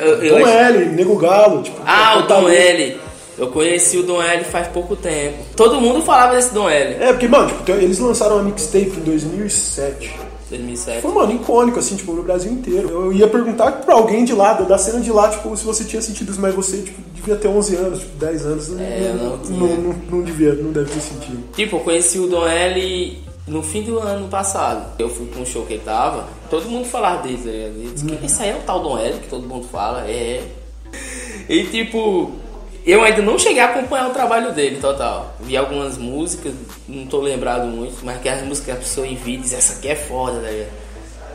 eu, 0.00 0.22
eu 0.22 0.38
Tom 0.38 0.46
L, 0.46 0.86
Nego 0.90 1.16
Galo. 1.16 1.64
Tipo, 1.64 1.80
ah, 1.84 2.20
o 2.20 2.28
Tom 2.28 2.48
L. 2.48 3.00
Eu 3.36 3.48
conheci 3.48 3.96
o 3.98 4.02
Dom 4.02 4.22
L 4.22 4.44
faz 4.44 4.68
pouco 4.68 4.94
tempo. 4.94 5.38
Todo 5.56 5.80
mundo 5.80 6.02
falava 6.02 6.34
desse 6.36 6.54
Dom 6.54 6.68
L. 6.68 6.94
É, 7.02 7.12
porque, 7.12 7.26
mano, 7.26 7.48
tipo, 7.48 7.70
eles 7.72 7.98
lançaram 7.98 8.36
uma 8.36 8.44
mixtape 8.44 8.92
em 8.96 9.00
2007. 9.00 10.14
2007. 10.50 11.02
Foi, 11.02 11.12
mano, 11.12 11.32
icônico, 11.32 11.78
assim, 11.78 11.96
tipo, 11.96 12.12
no 12.12 12.22
Brasil 12.22 12.52
inteiro. 12.52 12.88
Eu 12.88 13.12
ia 13.12 13.26
perguntar 13.26 13.72
pra 13.72 13.94
alguém 13.94 14.24
de 14.24 14.32
lá, 14.32 14.52
da 14.52 14.78
cena 14.78 15.00
de 15.00 15.10
lá, 15.10 15.28
tipo, 15.28 15.56
se 15.56 15.64
você 15.64 15.84
tinha 15.84 16.00
sentido 16.00 16.30
isso, 16.30 16.40
mas 16.40 16.54
você, 16.54 16.82
tipo, 16.82 17.00
devia 17.12 17.36
ter 17.36 17.48
11 17.48 17.76
anos, 17.76 17.98
tipo, 18.00 18.16
10 18.18 18.46
anos. 18.46 18.80
É, 18.80 19.14
não, 19.18 19.36
não, 19.36 19.66
não, 19.66 19.76
não, 19.76 19.94
não 20.10 20.22
devia, 20.22 20.54
não 20.54 20.70
deve 20.70 20.90
ter 20.90 21.00
sentido. 21.00 21.42
Tipo, 21.54 21.76
eu 21.76 21.80
conheci 21.80 22.18
o 22.18 22.26
Dom 22.26 22.46
L 22.46 23.18
no 23.46 23.62
fim 23.62 23.82
do 23.82 23.98
ano 23.98 24.28
passado. 24.28 24.92
Eu 24.98 25.08
fui 25.08 25.26
pra 25.26 25.40
um 25.40 25.46
show 25.46 25.64
que 25.64 25.74
ele 25.74 25.82
tava, 25.84 26.26
todo 26.48 26.68
mundo 26.68 26.86
falava 26.86 27.22
dele, 27.22 27.38
né? 27.44 27.52
Ele 27.52 27.90
disse 27.92 28.06
que 28.06 28.26
isso 28.26 28.42
aí 28.42 28.50
é 28.50 28.56
o 28.56 28.60
tal 28.60 28.80
Dom 28.80 28.98
L, 28.98 29.18
que 29.18 29.28
todo 29.28 29.46
mundo 29.46 29.66
fala, 29.70 30.08
é. 30.08 30.42
E 31.48 31.64
tipo, 31.64 32.32
eu 32.84 33.02
ainda 33.02 33.22
não 33.22 33.38
cheguei 33.38 33.60
a 33.60 33.66
acompanhar 33.66 34.08
o 34.10 34.12
trabalho 34.12 34.52
dele 34.52 34.78
total. 34.78 35.34
Vi 35.40 35.56
algumas 35.56 35.96
músicas, 35.96 36.52
não 36.86 37.06
tô 37.06 37.20
lembrado 37.20 37.66
muito, 37.66 38.04
mas 38.04 38.20
que 38.20 38.28
as 38.28 38.42
músicas 38.42 38.64
que 38.64 38.70
a 38.72 38.76
pessoa 38.76 39.06
envia 39.06 39.38
diz, 39.38 39.52
essa 39.52 39.78
aqui 39.78 39.88
é 39.88 39.96
foda, 39.96 40.38
né? 40.40 40.66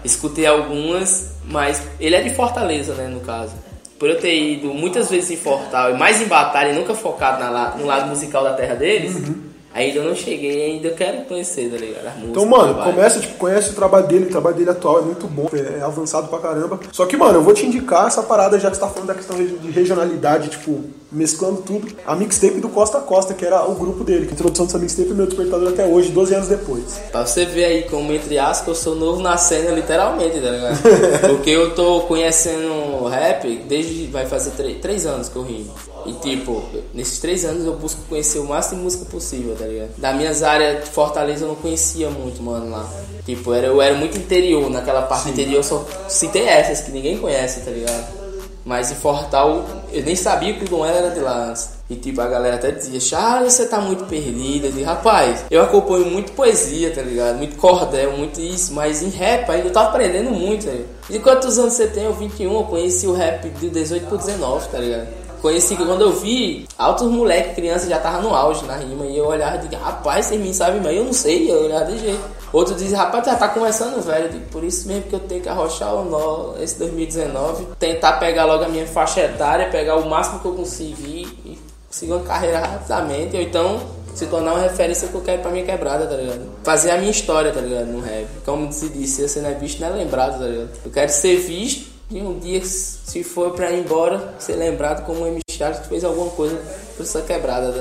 Escutei 0.04 0.46
algumas, 0.46 1.34
mas 1.46 1.82
ele 2.00 2.16
é 2.16 2.22
de 2.22 2.30
Fortaleza, 2.36 2.94
né, 2.94 3.08
no 3.08 3.20
caso. 3.22 3.54
Por 3.98 4.10
eu 4.10 4.20
ter 4.20 4.34
ido 4.34 4.68
muitas 4.74 5.10
vezes 5.10 5.32
em 5.32 5.38
Fortal 5.38 5.92
e 5.92 5.98
mais 5.98 6.22
em 6.22 6.26
batalha 6.26 6.72
e 6.72 6.76
nunca 6.76 6.94
focado 6.94 7.40
na, 7.40 7.76
no 7.76 7.86
lado 7.86 8.08
musical 8.08 8.44
da 8.44 8.54
terra 8.54 8.76
deles, 8.76 9.16
uhum. 9.16 9.49
Ainda 9.74 10.02
não 10.02 10.16
cheguei, 10.16 10.72
ainda 10.72 10.90
quero 10.90 11.26
conhecer, 11.26 11.70
tá 11.70 11.78
ligado? 11.78 12.08
As 12.08 12.16
músicas, 12.16 12.30
então, 12.30 12.46
mano, 12.46 12.84
começa, 12.84 13.20
tipo, 13.20 13.36
conhece 13.36 13.70
o 13.70 13.74
trabalho 13.74 14.08
dele, 14.08 14.26
o 14.26 14.30
trabalho 14.30 14.56
dele 14.56 14.70
atual 14.72 15.00
é 15.00 15.02
muito 15.04 15.28
bom, 15.28 15.48
é 15.54 15.82
avançado 15.82 16.28
pra 16.28 16.40
caramba. 16.40 16.80
Só 16.92 17.06
que, 17.06 17.16
mano, 17.16 17.38
eu 17.38 17.44
vou 17.44 17.54
te 17.54 17.66
indicar 17.66 18.08
essa 18.08 18.24
parada, 18.24 18.60
já 18.60 18.70
que 18.72 18.78
você 18.78 18.82
tá 18.82 18.90
falando 18.90 19.08
da 19.08 19.14
questão 19.14 19.38
de 19.38 19.70
regionalidade, 19.70 20.50
tipo, 20.50 20.84
mesclando 21.12 21.62
tudo. 21.62 21.88
A 22.06 22.16
mixtape 22.16 22.60
do 22.60 22.70
Costa 22.70 22.98
a 22.98 23.02
Costa, 23.02 23.34
que 23.36 23.46
era 23.46 23.64
o 23.70 23.76
grupo 23.76 24.04
dele. 24.04 24.28
A 24.28 24.34
introdução 24.34 24.66
dessa 24.66 24.80
mixtape 24.80 25.12
é 25.12 25.14
meu 25.14 25.28
despertador 25.28 25.70
até 25.70 25.86
hoje, 25.86 26.10
12 26.10 26.34
anos 26.34 26.48
depois. 26.48 27.00
Pra 27.12 27.26
você 27.26 27.46
ver 27.46 27.66
aí 27.66 27.84
como, 27.84 28.12
entre 28.12 28.40
aspas, 28.40 28.68
eu 28.68 28.76
sou 28.76 28.96
novo 28.96 29.22
na 29.22 29.38
cena, 29.38 29.72
literalmente, 29.72 30.40
tá 30.42 30.50
ligado? 30.50 30.80
Porque 31.30 31.52
eu 31.52 31.76
tô 31.76 32.02
conhecendo 32.02 33.06
rap 33.08 33.48
desde, 33.68 34.08
vai 34.08 34.26
fazer 34.26 34.52
3 34.52 35.06
anos 35.06 35.30
que 35.30 35.36
eu 35.36 35.44
rimo. 35.44 35.74
E 36.10 36.14
tipo, 36.14 36.64
nesses 36.94 37.20
três 37.20 37.46
anos 37.46 37.66
eu 37.66 37.74
busco 37.74 38.02
conhecer 38.10 38.40
o 38.40 38.46
máximo 38.46 38.78
de 38.78 38.84
música 38.84 39.06
possível, 39.06 39.56
tá 39.56 39.66
ligado? 39.66 39.92
Da 39.98 40.14
minhas 40.14 40.42
áreas 40.42 40.84
de 40.86 40.90
Fortaleza 40.90 41.46
eu 41.46 41.50
não 41.50 41.56
conhecia 41.56 42.10
muito, 42.10 42.42
mano, 42.42 42.70
lá. 42.70 42.90
Tipo, 43.26 43.54
era, 43.54 43.68
eu 43.68 43.82
era 43.82 43.96
muito 43.96 44.18
interior, 44.18 44.70
naquela 44.70 45.04
parte 45.04 45.26
Sim. 45.26 45.32
interior 45.32 45.58
eu 45.58 45.64
só 45.64 45.86
citei 46.08 46.48
essas 46.48 46.82
que 46.82 46.92
ninguém 46.92 47.18
conhece, 47.18 47.62
tá 47.62 47.72
ligado? 47.72 48.20
Mas 48.66 48.92
em 48.92 48.96
Fortal, 48.96 49.66
eu 49.92 50.04
nem 50.04 50.16
sabia 50.16 50.54
que 50.54 50.64
o 50.66 50.68
Dom 50.68 50.86
era 50.86 51.10
de 51.10 51.20
lá 51.20 51.50
antes. 51.50 51.70
E 51.90 51.96
tipo, 51.96 52.22
a 52.22 52.28
galera 52.28 52.56
até 52.56 52.70
dizia, 52.70 53.00
Charles, 53.00 53.54
você 53.54 53.66
tá 53.66 53.82
muito 53.82 54.06
perdida. 54.06 54.68
Eu 54.68 54.72
disse, 54.72 54.84
rapaz, 54.84 55.46
eu 55.50 55.64
acompanho 55.64 56.06
muito 56.06 56.34
poesia, 56.34 56.94
tá 56.94 57.02
ligado? 57.02 57.38
Muito 57.38 57.56
cordel, 57.56 58.16
muito 58.16 58.40
isso, 58.40 58.74
mas 58.74 59.02
em 59.02 59.10
rap 59.10 59.50
ainda 59.50 59.70
eu 59.70 59.74
tô 59.74 59.80
aprendendo 59.80 60.30
muito, 60.30 60.66
tá 60.66 60.72
ligado? 60.72 60.88
De 61.10 61.20
quantos 61.20 61.58
anos 61.58 61.74
você 61.74 61.88
tem? 61.88 62.04
Eu 62.04 62.14
21, 62.14 62.54
eu 62.54 62.64
conheci 62.66 63.08
o 63.08 63.14
rap 63.14 63.50
de 63.50 63.70
18 63.70 64.06
por 64.06 64.20
19, 64.20 64.70
tá 64.70 64.78
ligado? 64.78 65.08
Conheci 65.42 65.76
que 65.76 65.86
quando 65.86 66.02
eu 66.02 66.12
vi, 66.12 66.68
altos 66.78 67.08
moleques, 67.08 67.56
crianças 67.56 67.90
já 67.90 68.00
tava 68.00 68.22
no 68.22 68.34
auge 68.34 68.66
na 68.66 68.76
rima. 68.76 69.06
E 69.06 69.18
eu 69.18 69.26
olhava 69.26 69.56
e 69.56 69.60
digo, 69.60 69.82
rapaz, 69.82 70.26
vocês 70.26 70.42
me 70.42 70.54
sabem, 70.54 70.82
mas 70.82 70.96
eu 70.96 71.06
não 71.06 71.14
sei. 71.14 71.50
Eu 71.50 71.66
olhava 71.66 71.86
de 71.86 72.00
jeito. 72.00 72.20
Outro 72.52 72.76
diz, 72.76 72.92
rapaz, 72.92 73.26
já 73.26 73.36
tá 73.36 73.48
começando 73.48 74.02
velho. 74.04 74.30
Digo, 74.30 74.46
por 74.48 74.64
isso 74.64 74.88
mesmo 74.88 75.04
que 75.04 75.14
eu 75.14 75.20
tenho 75.20 75.42
que 75.42 75.50
arrochar 75.50 75.94
o 75.96 76.04
nó 76.04 76.56
esse 76.62 76.78
2019. 76.80 77.68
Tentar 77.78 78.14
pegar 78.14 78.46
logo 78.46 78.64
a 78.64 78.70
minha 78.70 78.86
faixa 78.86 79.22
etária, 79.22 79.70
pegar 79.70 79.96
o 79.96 80.10
máximo 80.10 80.40
que 80.40 80.46
eu 80.46 80.54
conseguir 80.54 81.28
e 81.46 81.58
seguir 81.90 82.12
uma 82.12 82.24
carreira 82.24 82.60
rapidamente. 82.60 83.36
Ou 83.36 83.42
então 83.42 83.80
se 84.14 84.26
tornar 84.26 84.54
uma 84.54 84.62
referência 84.62 85.08
que 85.08 85.16
eu 85.16 85.22
quero 85.22 85.42
pra 85.42 85.52
minha 85.52 85.64
quebrada, 85.64 86.06
tá 86.06 86.16
ligado? 86.16 86.42
Fazer 86.64 86.92
a 86.92 86.98
minha 86.98 87.12
história, 87.12 87.52
tá 87.54 87.62
ligado? 87.62 87.86
No 87.86 88.02
rap. 88.02 88.28
Como 88.44 88.72
se 88.74 88.90
disse, 88.90 89.16
se 89.16 89.30
você 89.30 89.40
não 89.40 89.50
é 89.50 89.54
visto, 89.54 89.80
não 89.80 89.88
é 89.88 89.92
lembrado, 89.92 90.40
tá 90.40 90.46
ligado? 90.46 90.70
Eu 90.84 90.92
quero 90.92 91.12
ser 91.12 91.38
visto 91.38 91.99
e 92.10 92.22
um 92.22 92.40
dia, 92.40 92.64
se 92.66 93.24
for 93.24 93.52
pra 93.52 93.72
ir 93.72 93.82
embora, 93.82 94.36
ser 94.40 94.56
lembrado 94.56 95.06
como 95.06 95.22
um 95.22 95.28
M. 95.28 95.40
Charles 95.50 95.80
que 95.80 95.88
fez 95.88 96.04
alguma 96.04 96.30
coisa 96.32 96.60
por 96.96 97.04
essa 97.04 97.22
quebrada. 97.22 97.72
Tá 97.72 97.80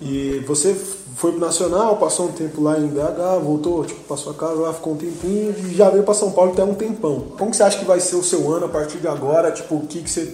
e 0.00 0.40
você 0.46 0.74
foi 1.16 1.30
pro 1.30 1.40
Nacional, 1.40 1.96
passou 1.96 2.26
um 2.26 2.32
tempo 2.32 2.60
lá 2.60 2.78
em 2.78 2.88
BH, 2.88 3.40
voltou, 3.42 3.84
tipo, 3.84 4.00
passou 4.00 4.32
a 4.32 4.34
casa 4.34 4.60
lá, 4.60 4.72
ficou 4.72 4.94
um 4.94 4.96
tempinho 4.96 5.54
e 5.58 5.74
já 5.74 5.90
veio 5.90 6.02
para 6.02 6.14
São 6.14 6.32
Paulo 6.32 6.52
até 6.52 6.64
um 6.64 6.74
tempão. 6.74 7.20
Como 7.38 7.50
que 7.50 7.56
você 7.56 7.62
acha 7.62 7.78
que 7.78 7.84
vai 7.84 8.00
ser 8.00 8.16
o 8.16 8.22
seu 8.22 8.52
ano 8.52 8.66
a 8.66 8.68
partir 8.68 8.98
de 8.98 9.06
agora? 9.06 9.52
Tipo, 9.52 9.76
o 9.76 9.86
que, 9.86 10.02
que 10.02 10.10
você 10.10 10.26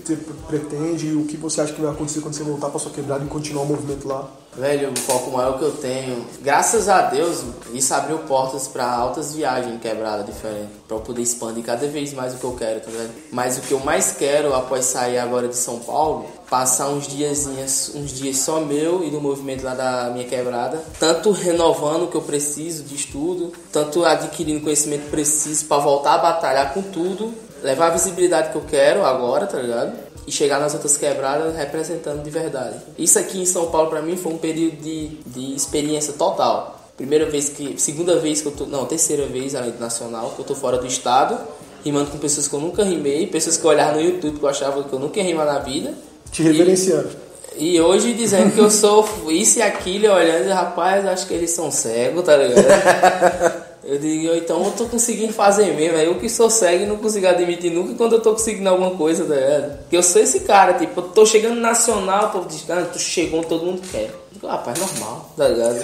pretende? 0.46 1.12
O 1.14 1.24
que 1.24 1.36
você 1.36 1.60
acha 1.60 1.72
que 1.72 1.80
vai 1.82 1.90
acontecer 1.90 2.20
quando 2.20 2.34
você 2.34 2.42
voltar 2.42 2.70
pra 2.70 2.78
sua 2.78 2.92
quebrada 2.92 3.24
e 3.24 3.28
continuar 3.28 3.64
o 3.64 3.66
movimento 3.66 4.08
lá? 4.08 4.30
Velho, 4.58 4.90
o 4.90 4.98
foco 4.98 5.30
maior 5.30 5.56
que 5.56 5.64
eu 5.64 5.70
tenho, 5.70 6.26
graças 6.40 6.88
a 6.88 7.02
Deus, 7.02 7.44
isso 7.72 7.94
abriu 7.94 8.18
portas 8.18 8.66
para 8.66 8.84
altas 8.84 9.32
viagens 9.32 9.80
quebradas 9.80 10.26
diferentes, 10.26 10.70
para 10.86 10.96
eu 10.96 11.00
poder 11.00 11.22
expandir 11.22 11.62
cada 11.62 11.86
vez 11.86 12.12
mais 12.12 12.34
o 12.34 12.38
que 12.38 12.44
eu 12.44 12.56
quero, 12.56 12.80
tá 12.80 12.90
vendo? 12.90 13.12
Mas 13.30 13.56
o 13.56 13.60
que 13.60 13.70
eu 13.70 13.78
mais 13.78 14.16
quero 14.18 14.52
após 14.52 14.86
sair 14.86 15.16
agora 15.18 15.46
de 15.46 15.54
São 15.54 15.78
Paulo, 15.78 16.26
passar 16.50 16.88
uns 16.88 17.06
diazinhos, 17.06 17.92
uns 17.94 18.10
dias 18.10 18.38
só 18.38 18.58
meu 18.58 19.04
e 19.04 19.10
do 19.10 19.20
movimento 19.20 19.62
lá 19.62 19.74
da 19.74 20.10
minha 20.10 20.26
quebrada, 20.26 20.82
tanto 20.98 21.30
renovando 21.30 22.04
o 22.04 22.06
que 22.08 22.16
eu 22.16 22.22
preciso 22.22 22.82
de 22.82 22.96
estudo, 22.96 23.52
tanto 23.70 24.04
adquirindo 24.04 24.60
conhecimento 24.64 25.08
preciso 25.08 25.66
para 25.66 25.80
voltar 25.80 26.14
a 26.14 26.18
batalhar 26.18 26.74
com 26.74 26.82
tudo, 26.82 27.32
levar 27.62 27.86
a 27.86 27.90
visibilidade 27.90 28.50
que 28.50 28.56
eu 28.56 28.64
quero 28.68 29.04
agora, 29.04 29.46
tá 29.46 29.58
ligado? 29.58 30.07
E 30.28 30.30
chegar 30.30 30.60
nas 30.60 30.74
outras 30.74 30.98
quebradas 30.98 31.56
representando 31.56 32.22
de 32.22 32.28
verdade. 32.28 32.76
Isso 32.98 33.18
aqui 33.18 33.40
em 33.40 33.46
São 33.46 33.70
Paulo 33.70 33.88
para 33.88 34.02
mim 34.02 34.14
foi 34.14 34.30
um 34.30 34.36
período 34.36 34.76
de, 34.76 35.08
de 35.26 35.54
experiência 35.54 36.12
total. 36.12 36.78
Primeira 36.98 37.24
vez 37.24 37.48
que, 37.48 37.80
segunda 37.80 38.18
vez 38.18 38.42
que 38.42 38.48
eu 38.48 38.52
tô, 38.52 38.66
não, 38.66 38.84
terceira 38.84 39.24
vez 39.24 39.54
além 39.54 39.70
do 39.70 39.80
nacional 39.80 40.32
que 40.36 40.40
eu 40.40 40.44
tô 40.44 40.54
fora 40.54 40.76
do 40.76 40.86
estado, 40.86 41.38
rimando 41.82 42.10
com 42.10 42.18
pessoas 42.18 42.46
que 42.46 42.54
eu 42.54 42.60
nunca 42.60 42.84
rimei, 42.84 43.26
pessoas 43.26 43.56
que 43.56 43.66
olhavam 43.66 44.02
no 44.02 44.02
YouTube 44.02 44.38
que 44.38 44.44
eu 44.44 44.48
achava 44.50 44.84
que 44.84 44.92
eu 44.92 44.98
nunca 44.98 45.18
ia 45.18 45.24
rimar 45.24 45.46
na 45.46 45.60
vida. 45.60 45.94
Te 46.30 46.42
reverenciando. 46.42 47.08
E, 47.56 47.76
e 47.76 47.80
hoje 47.80 48.12
dizendo 48.12 48.52
que 48.52 48.60
eu 48.60 48.70
sou 48.70 49.08
isso 49.28 49.60
e 49.60 49.62
aquilo, 49.62 50.12
olhando, 50.12 50.50
rapaz, 50.50 51.06
acho 51.06 51.26
que 51.26 51.32
eles 51.32 51.52
são 51.52 51.70
cegos, 51.70 52.22
tá 52.22 52.36
ligado? 52.36 53.64
Eu 53.88 53.98
digo, 53.98 54.34
então 54.34 54.62
eu 54.66 54.72
tô 54.72 54.84
conseguindo 54.84 55.32
fazer 55.32 55.74
mesmo. 55.74 55.96
Eu 55.96 56.16
que 56.16 56.28
sou 56.28 56.50
cego 56.50 56.84
e 56.84 56.86
não 56.86 56.98
consigo 56.98 57.26
admitir 57.26 57.70
nunca 57.70 57.94
quando 57.94 58.16
eu 58.16 58.20
tô 58.20 58.32
conseguindo 58.32 58.68
alguma 58.68 58.90
coisa, 58.90 59.24
tá 59.24 59.34
ligado? 59.34 59.78
Porque 59.78 59.96
eu 59.96 60.02
sou 60.02 60.20
esse 60.20 60.40
cara, 60.40 60.74
tipo, 60.74 61.00
eu 61.00 61.04
tô 61.04 61.24
chegando 61.24 61.58
nacional, 61.58 62.26
o 62.26 62.30
povo 62.32 62.48
diz, 62.50 62.68
ah, 62.68 62.86
tu 62.92 62.98
chegou, 62.98 63.42
todo 63.42 63.64
mundo 63.64 63.80
quer. 63.90 64.10
Eu 64.10 64.20
digo, 64.30 64.46
rapaz, 64.46 64.78
normal, 64.78 65.32
tá 65.34 65.48
ligado? 65.48 65.78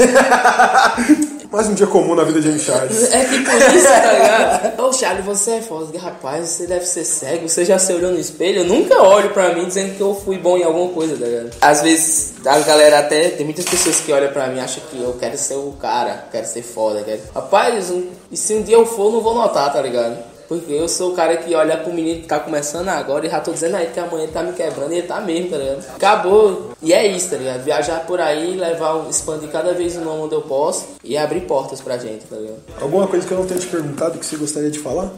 Mais 1.54 1.68
um 1.68 1.74
dia 1.74 1.86
comum 1.86 2.16
na 2.16 2.24
vida 2.24 2.40
de 2.40 2.58
Charles. 2.58 3.12
É 3.12 3.26
tipo 3.26 3.48
isso, 3.48 3.86
tá 3.86 4.12
ligado? 4.12 4.82
Ô 4.82 4.92
Charles, 4.92 5.24
você 5.24 5.52
é 5.52 5.62
foda. 5.62 5.96
Rapaz, 5.96 6.48
você 6.48 6.66
deve 6.66 6.84
ser 6.84 7.04
cego. 7.04 7.48
Você 7.48 7.64
já 7.64 7.78
se 7.78 7.92
olhou 7.92 8.10
no 8.10 8.18
espelho? 8.18 8.62
Eu 8.62 8.64
nunca 8.64 9.00
olho 9.00 9.30
pra 9.30 9.54
mim 9.54 9.64
dizendo 9.64 9.94
que 9.96 10.00
eu 10.00 10.16
fui 10.16 10.36
bom 10.36 10.58
em 10.58 10.64
alguma 10.64 10.92
coisa, 10.92 11.16
tá 11.16 11.24
ligado? 11.24 11.50
Às 11.60 11.80
vezes, 11.80 12.34
a 12.44 12.58
galera 12.58 12.98
até... 12.98 13.28
Tem 13.28 13.44
muitas 13.44 13.66
pessoas 13.66 14.00
que 14.00 14.12
olham 14.12 14.32
pra 14.32 14.48
mim 14.48 14.56
e 14.56 14.60
acham 14.62 14.82
que 14.90 15.00
eu 15.00 15.12
quero 15.12 15.38
ser 15.38 15.54
o 15.54 15.76
cara. 15.80 16.26
Quero 16.32 16.44
ser 16.44 16.62
foda, 16.62 17.04
quero... 17.04 17.20
Rapaz, 17.32 17.92
e 18.32 18.36
se 18.36 18.52
um 18.54 18.62
dia 18.62 18.74
eu 18.74 18.84
for, 18.84 19.12
não 19.12 19.20
vou 19.20 19.36
notar, 19.36 19.72
tá 19.72 19.80
ligado? 19.80 20.33
Porque 20.48 20.72
eu 20.72 20.88
sou 20.88 21.12
o 21.12 21.14
cara 21.14 21.36
que 21.36 21.54
olha 21.54 21.76
pro 21.76 21.92
menino 21.92 22.20
que 22.20 22.26
tá 22.26 22.38
começando 22.38 22.88
agora 22.88 23.26
e 23.26 23.30
já 23.30 23.40
tô 23.40 23.52
dizendo 23.52 23.76
aí 23.76 23.86
que 23.86 24.00
amanhã 24.00 24.24
ele 24.24 24.32
tá 24.32 24.42
me 24.42 24.52
quebrando 24.52 24.92
e 24.92 24.98
ele 24.98 25.06
tá 25.06 25.20
mesmo, 25.20 25.50
tá 25.50 25.56
ligado? 25.56 25.84
Acabou. 25.96 26.72
E 26.82 26.92
é 26.92 27.06
isso, 27.06 27.30
tá 27.30 27.36
ligado? 27.36 27.62
Viajar 27.62 28.06
por 28.06 28.20
aí, 28.20 28.56
levar, 28.56 29.08
expandir 29.08 29.48
cada 29.48 29.72
vez 29.72 29.96
o 29.96 30.00
nome 30.00 30.22
onde 30.22 30.34
eu 30.34 30.42
posso 30.42 30.86
e 31.02 31.16
abrir 31.16 31.42
portas 31.42 31.80
pra 31.80 31.98
gente, 31.98 32.24
tá 32.26 32.36
ligado? 32.36 32.58
Alguma 32.80 33.06
coisa 33.06 33.26
que 33.26 33.32
eu 33.32 33.38
não 33.38 33.46
tenha 33.46 33.60
te 33.60 33.66
perguntado 33.66 34.18
que 34.18 34.26
você 34.26 34.36
gostaria 34.36 34.70
de 34.70 34.78
falar? 34.78 35.10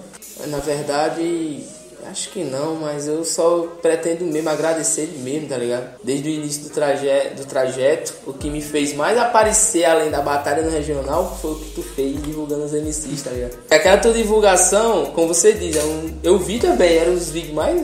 Na 0.46 0.58
verdade, 0.58 1.64
Acho 2.10 2.30
que 2.30 2.44
não, 2.44 2.76
mas 2.76 3.08
eu 3.08 3.24
só 3.24 3.66
pretendo 3.82 4.24
mesmo 4.24 4.48
agradecer 4.48 5.08
mesmo, 5.18 5.48
tá 5.48 5.56
ligado? 5.56 5.96
Desde 6.02 6.28
o 6.28 6.32
início 6.32 6.64
do, 6.64 6.70
traje 6.70 7.06
do 7.36 7.44
trajeto, 7.44 8.14
o 8.26 8.32
que 8.32 8.48
me 8.48 8.60
fez 8.62 8.94
mais 8.94 9.18
aparecer 9.18 9.84
além 9.84 10.10
da 10.10 10.20
batalha 10.20 10.62
no 10.62 10.70
regional 10.70 11.36
foi 11.40 11.52
o 11.52 11.54
que 11.56 11.70
tu 11.74 11.82
fez 11.82 12.22
divulgando 12.22 12.64
os 12.64 12.72
MCs, 12.72 13.22
tá 13.22 13.30
ligado? 13.30 13.58
Aquela 13.70 13.98
tua 13.98 14.12
divulgação, 14.12 15.06
como 15.06 15.28
você 15.28 15.52
diz, 15.52 15.76
é 15.76 15.82
eu 16.22 16.38
vi 16.38 16.58
também, 16.58 16.96
eram 16.96 17.14
os 17.14 17.30
vídeos 17.30 17.54
mais 17.54 17.80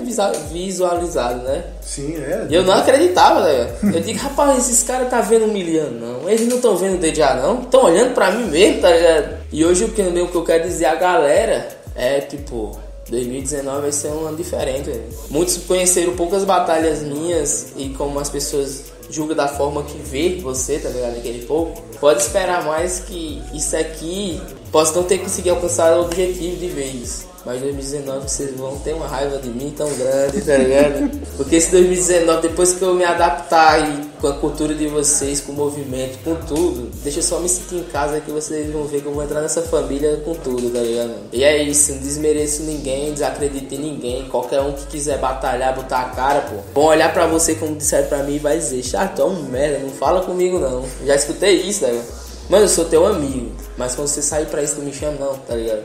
visualizados, 0.51 1.43
né? 1.43 1.65
Sim, 1.81 2.17
é. 2.17 2.47
E 2.49 2.55
eu 2.55 2.63
não 2.63 2.75
acreditava, 2.75 3.43
tá 3.43 3.49
ligado? 3.49 3.97
Eu 3.97 4.01
digo, 4.01 4.19
rapaz, 4.19 4.59
esses 4.59 4.83
caras 4.85 5.11
tá 5.11 5.21
vendo 5.21 5.47
um 5.47 5.53
milhão, 5.53 5.91
não. 5.91 6.31
Eles 6.31 6.47
não 6.49 6.57
estão 6.57 6.77
vendo 6.77 6.95
o 6.95 6.99
DJA, 6.99 7.35
não. 7.35 7.63
Estão 7.63 7.85
olhando 7.85 8.15
pra 8.15 8.31
mim 8.31 8.47
mesmo, 8.47 8.81
tá 8.81 8.91
ligado? 8.91 9.39
E 9.53 9.65
hoje 9.65 9.85
o 9.85 9.89
que, 9.89 10.03
o 10.03 10.29
que 10.29 10.37
eu 10.37 10.45
quero 10.45 10.65
dizer 10.65 10.87
a 10.87 10.95
galera 10.95 11.69
é, 11.95 12.21
tipo 12.21 12.79
2019 13.12 13.83
vai 13.83 13.92
ser 13.92 14.09
um 14.09 14.27
ano 14.27 14.37
diferente. 14.38 14.90
Muitos 15.29 15.59
conheceram 15.59 16.16
poucas 16.16 16.44
batalhas 16.44 17.03
minhas 17.03 17.68
e 17.77 17.90
como 17.90 18.18
as 18.18 18.31
pessoas 18.31 18.85
julgam 19.11 19.37
da 19.37 19.46
forma 19.46 19.83
que 19.83 19.98
vê 19.98 20.40
você, 20.40 20.79
tá 20.79 20.88
ligado? 20.88 21.18
Aquele 21.18 21.44
pouco. 21.44 21.81
Pode 22.01 22.22
esperar 22.22 22.64
mais 22.64 23.01
que 23.01 23.42
isso 23.53 23.77
aqui 23.77 24.40
possa 24.72 24.94
não 24.96 25.05
ter 25.05 25.18
conseguido 25.18 25.57
alcançar 25.57 25.96
o 25.98 26.07
objetivo 26.07 26.57
de 26.57 26.68
vez. 26.68 27.27
Mas 27.44 27.61
2019 27.61 28.29
vocês 28.29 28.57
vão 28.57 28.79
ter 28.79 28.94
uma 28.94 29.07
raiva 29.07 29.37
de 29.38 29.51
mim 29.51 29.75
tão 29.77 29.92
grande, 29.94 30.40
tá 30.40 30.57
ligado? 30.57 31.11
Porque 31.37 31.57
esse 31.57 31.70
2019, 31.70 32.48
depois 32.48 32.72
que 32.72 32.83
eu 32.83 32.94
me 32.94 33.05
adaptar 33.05 33.79
e 33.79 34.12
com 34.23 34.29
a 34.29 34.35
cultura 34.35 34.73
de 34.73 34.87
vocês, 34.87 35.41
com 35.41 35.51
o 35.51 35.55
movimento, 35.57 36.17
com 36.23 36.37
tudo, 36.37 36.89
deixa 37.03 37.19
eu 37.19 37.23
só 37.25 37.41
me 37.41 37.49
sentir 37.49 37.75
em 37.75 37.83
casa 37.83 38.21
que 38.21 38.31
vocês 38.31 38.73
vão 38.73 38.85
ver 38.85 39.01
que 39.01 39.07
eu 39.07 39.13
vou 39.13 39.25
entrar 39.25 39.43
nessa 39.43 39.63
família 39.63 40.23
com 40.25 40.33
tudo, 40.33 40.71
tá 40.71 40.79
ligado? 40.79 41.15
E 41.33 41.43
é 41.43 41.61
isso, 41.61 41.91
não 41.91 41.99
desmereço 41.99 42.63
ninguém, 42.63 43.13
desacredito 43.13 43.75
em 43.75 43.79
ninguém. 43.79 44.29
Qualquer 44.29 44.61
um 44.61 44.73
que 44.75 44.87
quiser 44.87 45.19
batalhar, 45.19 45.75
botar 45.75 46.03
a 46.03 46.05
cara, 46.11 46.41
pô. 46.43 46.55
Vão 46.73 46.85
olhar 46.85 47.13
pra 47.13 47.27
você 47.27 47.57
como 47.57 47.75
disseram 47.75 48.07
pra 48.07 48.23
mim 48.23 48.37
e 48.37 48.39
vai 48.39 48.57
dizer, 48.57 48.81
chato, 48.85 49.21
é 49.21 49.25
um 49.25 49.43
merda, 49.43 49.81
não 49.81 49.91
fala 49.91 50.21
comigo 50.23 50.57
não. 50.61 50.85
Já 51.05 51.17
escutei 51.17 51.57
isso, 51.63 51.81
tá 51.81 51.89
ligado? 51.89 52.07
Mano, 52.49 52.65
eu 52.65 52.69
sou 52.69 52.85
teu 52.85 53.05
amigo, 53.05 53.51
mas 53.77 53.97
quando 53.97 54.07
você 54.07 54.23
sair 54.23 54.47
pra 54.47 54.63
isso, 54.63 54.77
não 54.77 54.85
me 54.85 54.93
chama 54.93 55.19
não, 55.19 55.35
tá 55.35 55.57
ligado? 55.57 55.83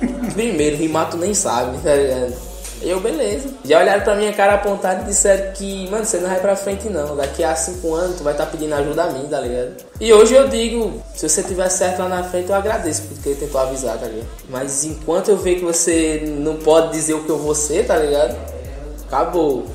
Primeiro, 0.32 0.76
rimar 0.76 1.10
tu 1.10 1.18
nem 1.18 1.34
sabe, 1.34 1.76
tá 1.82 1.94
ligado? 1.94 2.32
Eu, 2.82 3.00
beleza. 3.00 3.48
Já 3.64 3.80
olharam 3.80 4.02
pra 4.02 4.14
minha 4.14 4.32
cara 4.32 4.54
apontada 4.54 5.02
e 5.02 5.06
disseram 5.06 5.52
que, 5.52 5.88
mano, 5.90 6.04
você 6.04 6.18
não 6.18 6.28
vai 6.28 6.40
pra 6.40 6.56
frente 6.56 6.88
não. 6.88 7.16
Daqui 7.16 7.42
a 7.42 7.54
cinco 7.56 7.94
anos 7.94 8.16
tu 8.16 8.24
vai 8.24 8.34
estar 8.34 8.46
tá 8.46 8.50
pedindo 8.50 8.74
ajuda 8.74 9.04
a 9.04 9.10
mim, 9.10 9.26
tá 9.28 9.40
ligado? 9.40 9.76
E 10.00 10.12
hoje 10.12 10.34
eu 10.34 10.48
digo, 10.48 11.02
se 11.14 11.28
você 11.28 11.42
tiver 11.42 11.68
certo 11.68 12.00
lá 12.00 12.08
na 12.08 12.24
frente, 12.24 12.50
eu 12.50 12.54
agradeço 12.54 13.02
porque 13.02 13.30
ele 13.30 13.38
tentou 13.38 13.60
avisar, 13.60 13.98
tá 13.98 14.06
ligado? 14.06 14.28
Mas 14.48 14.84
enquanto 14.84 15.30
eu 15.30 15.36
ver 15.36 15.56
que 15.56 15.64
você 15.64 16.22
não 16.38 16.56
pode 16.56 16.92
dizer 16.92 17.14
o 17.14 17.24
que 17.24 17.30
eu 17.30 17.38
vou 17.38 17.54
ser, 17.54 17.86
tá 17.86 17.96
ligado? 17.96 18.36
Acabou. 19.06 19.66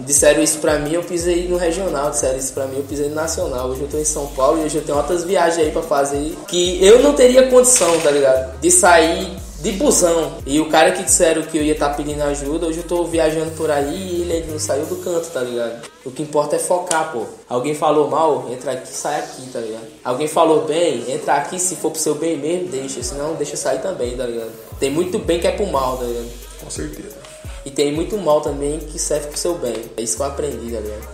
Disseram 0.00 0.40
isso 0.42 0.58
pra 0.58 0.78
mim, 0.78 0.92
eu 0.92 1.02
pisei 1.02 1.48
no 1.48 1.56
regional. 1.56 2.10
Disseram 2.10 2.38
isso 2.38 2.52
pra 2.52 2.66
mim, 2.66 2.76
eu 2.76 2.84
pisei 2.84 3.08
no 3.08 3.16
nacional. 3.16 3.68
Hoje 3.68 3.82
eu 3.82 3.88
tô 3.88 3.98
em 3.98 4.04
São 4.04 4.26
Paulo 4.28 4.60
e 4.60 4.64
hoje 4.64 4.76
eu 4.76 4.84
tenho 4.84 4.96
outras 4.96 5.24
viagens 5.24 5.58
aí 5.58 5.72
pra 5.72 5.82
fazer 5.82 6.36
que 6.46 6.84
eu 6.84 7.02
não 7.02 7.14
teria 7.14 7.48
condição, 7.48 7.98
tá 8.00 8.10
ligado? 8.10 8.58
De 8.60 8.70
sair 8.70 9.36
de 9.60 9.72
busão. 9.72 10.38
E 10.46 10.60
o 10.60 10.68
cara 10.68 10.92
que 10.92 11.02
disseram 11.02 11.42
que 11.42 11.58
eu 11.58 11.62
ia 11.62 11.72
estar 11.72 11.90
tá 11.90 11.94
pedindo 11.94 12.22
ajuda, 12.22 12.66
hoje 12.66 12.78
eu 12.78 12.84
tô 12.84 13.04
viajando 13.04 13.50
por 13.52 13.70
aí 13.70 13.94
e 13.94 14.22
ele, 14.22 14.32
ele 14.34 14.52
não 14.52 14.58
saiu 14.58 14.86
do 14.86 14.96
canto, 14.96 15.28
tá 15.30 15.40
ligado? 15.40 15.88
O 16.04 16.10
que 16.10 16.22
importa 16.22 16.56
é 16.56 16.58
focar, 16.58 17.12
pô. 17.12 17.24
Alguém 17.48 17.74
falou 17.74 18.08
mal, 18.08 18.46
entra 18.50 18.72
aqui, 18.72 18.88
sai 18.88 19.18
aqui, 19.18 19.42
tá 19.52 19.60
ligado? 19.60 19.86
Alguém 20.04 20.28
falou 20.28 20.64
bem, 20.64 21.10
entra 21.10 21.34
aqui, 21.34 21.58
se 21.58 21.76
for 21.76 21.90
pro 21.90 22.00
seu 22.00 22.14
bem 22.14 22.36
mesmo, 22.36 22.68
deixa. 22.68 23.02
Senão, 23.02 23.34
deixa 23.34 23.56
sair 23.56 23.80
também, 23.80 24.16
tá 24.16 24.26
ligado? 24.26 24.52
Tem 24.78 24.90
muito 24.90 25.18
bem 25.18 25.40
que 25.40 25.46
é 25.46 25.52
pro 25.52 25.66
mal, 25.66 25.98
tá 25.98 26.04
ligado? 26.04 26.30
Com 26.60 26.70
certeza. 26.70 27.16
E 27.64 27.70
tem 27.70 27.92
muito 27.92 28.16
mal 28.16 28.40
também 28.40 28.78
que 28.78 28.98
serve 28.98 29.28
pro 29.28 29.38
seu 29.38 29.54
bem. 29.56 29.76
É 29.96 30.02
isso 30.02 30.16
que 30.16 30.22
eu 30.22 30.26
aprendi, 30.26 30.72
tá 30.72 30.80
ligado? 30.80 31.08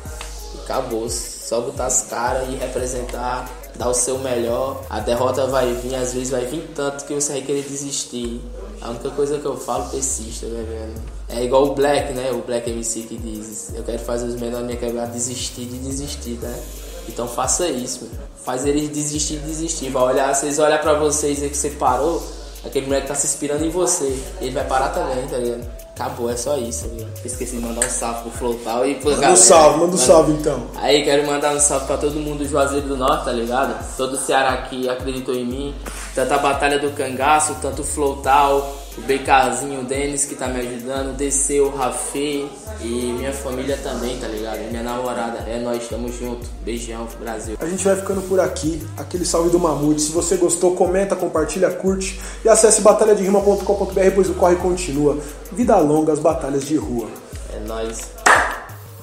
E 0.54 0.60
acabou. 0.60 1.08
Só 1.08 1.60
botar 1.60 1.86
as 1.86 2.02
caras 2.02 2.48
e 2.48 2.56
representar 2.56 3.50
dar 3.76 3.88
o 3.88 3.94
seu 3.94 4.18
melhor. 4.18 4.82
A 4.88 5.00
derrota 5.00 5.46
vai 5.46 5.72
vir, 5.74 5.94
às 5.94 6.12
vezes 6.14 6.30
vai 6.30 6.44
vir 6.44 6.70
tanto 6.74 7.04
que 7.04 7.14
você 7.14 7.32
vai 7.34 7.42
querer 7.42 7.62
desistir. 7.62 8.40
A 8.80 8.90
única 8.90 9.10
coisa 9.10 9.38
que 9.38 9.46
eu 9.46 9.56
falo, 9.56 9.88
persista, 9.90 10.46
né, 10.46 10.64
velho? 10.68 10.94
É 11.28 11.44
igual 11.44 11.64
o 11.64 11.74
Black, 11.74 12.12
né? 12.12 12.30
O 12.32 12.42
Black 12.42 12.70
MC 12.70 13.02
que 13.02 13.16
diz: 13.16 13.72
Eu 13.74 13.82
quero 13.82 13.98
fazer 13.98 14.26
os 14.26 14.34
menores 14.34 14.66
minha 14.66 14.78
quebrada 14.78 15.10
desistir 15.10 15.64
de 15.64 15.78
desistir, 15.78 16.38
né? 16.40 16.62
Então 17.08 17.26
faça 17.28 17.68
isso, 17.68 18.04
mano. 18.04 18.18
Faz 18.44 18.64
eles 18.66 18.88
desistir 18.90 19.38
de 19.38 19.46
desistir. 19.46 19.90
Vai 19.90 20.02
olhar, 20.02 20.34
vocês 20.34 20.58
olham 20.58 20.78
pra 20.78 20.94
vocês 20.94 21.42
e 21.42 21.48
que 21.48 21.56
você 21.56 21.70
parou, 21.70 22.22
aquele 22.64 22.86
moleque 22.86 23.08
tá 23.08 23.14
se 23.14 23.26
inspirando 23.26 23.64
em 23.64 23.70
você. 23.70 24.16
Ele 24.40 24.52
vai 24.52 24.66
parar 24.66 24.90
também, 24.90 25.26
tá 25.28 25.38
ligado? 25.38 25.83
Acabou, 25.94 26.28
é 26.28 26.36
só 26.36 26.56
isso. 26.56 26.88
Viu? 26.88 27.06
Esqueci 27.24 27.56
de 27.56 27.62
mandar 27.62 27.86
um 27.86 27.88
salve 27.88 28.22
pro 28.22 28.30
Flotal 28.32 28.84
e 28.84 28.96
pro 28.96 29.12
Manda 29.12 29.30
um 29.30 29.36
salve, 29.36 29.78
manda 29.78 29.94
um 29.94 29.98
salve 29.98 30.32
então. 30.32 30.66
Aí 30.74 31.04
quero 31.04 31.24
mandar 31.24 31.54
um 31.54 31.60
salve 31.60 31.86
pra 31.86 31.96
todo 31.96 32.14
mundo 32.16 32.38
do 32.38 32.48
Juazeiro 32.48 32.88
do 32.88 32.96
Norte, 32.96 33.26
tá 33.26 33.32
ligado? 33.32 33.96
Todo 33.96 34.14
o 34.14 34.16
Ceará 34.16 34.56
que 34.62 34.88
acreditou 34.88 35.34
em 35.36 35.44
mim. 35.44 35.74
Tanto 36.12 36.34
a 36.34 36.38
Batalha 36.38 36.80
do 36.80 36.90
Cangaço, 36.90 37.56
tanto 37.62 37.82
o 37.82 37.84
Flotal, 37.84 38.73
o 38.96 39.00
BKzinho, 39.02 39.80
o 39.80 39.84
Denis 39.84 40.24
que 40.24 40.34
tá 40.34 40.48
me 40.48 40.60
ajudando, 40.60 41.16
desceu 41.16 41.66
o 41.66 41.76
Rafê 41.76 42.46
e 42.80 43.12
minha 43.16 43.32
família 43.32 43.76
também, 43.82 44.18
tá 44.18 44.28
ligado? 44.28 44.58
Minha 44.70 44.82
namorada, 44.82 45.38
é 45.48 45.60
nós, 45.60 45.88
tamo 45.88 46.12
junto. 46.12 46.46
Beijão, 46.64 47.06
Brasil. 47.20 47.56
A 47.60 47.66
gente 47.66 47.84
vai 47.84 47.96
ficando 47.96 48.22
por 48.22 48.40
aqui. 48.40 48.82
Aquele 48.96 49.24
salve 49.24 49.50
do 49.50 49.58
Mamute. 49.58 50.00
Se 50.00 50.12
você 50.12 50.36
gostou, 50.36 50.74
comenta, 50.74 51.16
compartilha, 51.16 51.70
curte 51.70 52.20
e 52.44 52.48
acesse 52.48 52.80
batalhaderima.com.br, 52.82 54.10
pois 54.14 54.30
o 54.30 54.34
corre 54.34 54.56
continua. 54.56 55.18
Vida 55.52 55.76
longa, 55.78 56.12
as 56.12 56.18
batalhas 56.18 56.64
de 56.64 56.76
rua. 56.76 57.08
É 57.52 57.60
nóis. 57.60 58.23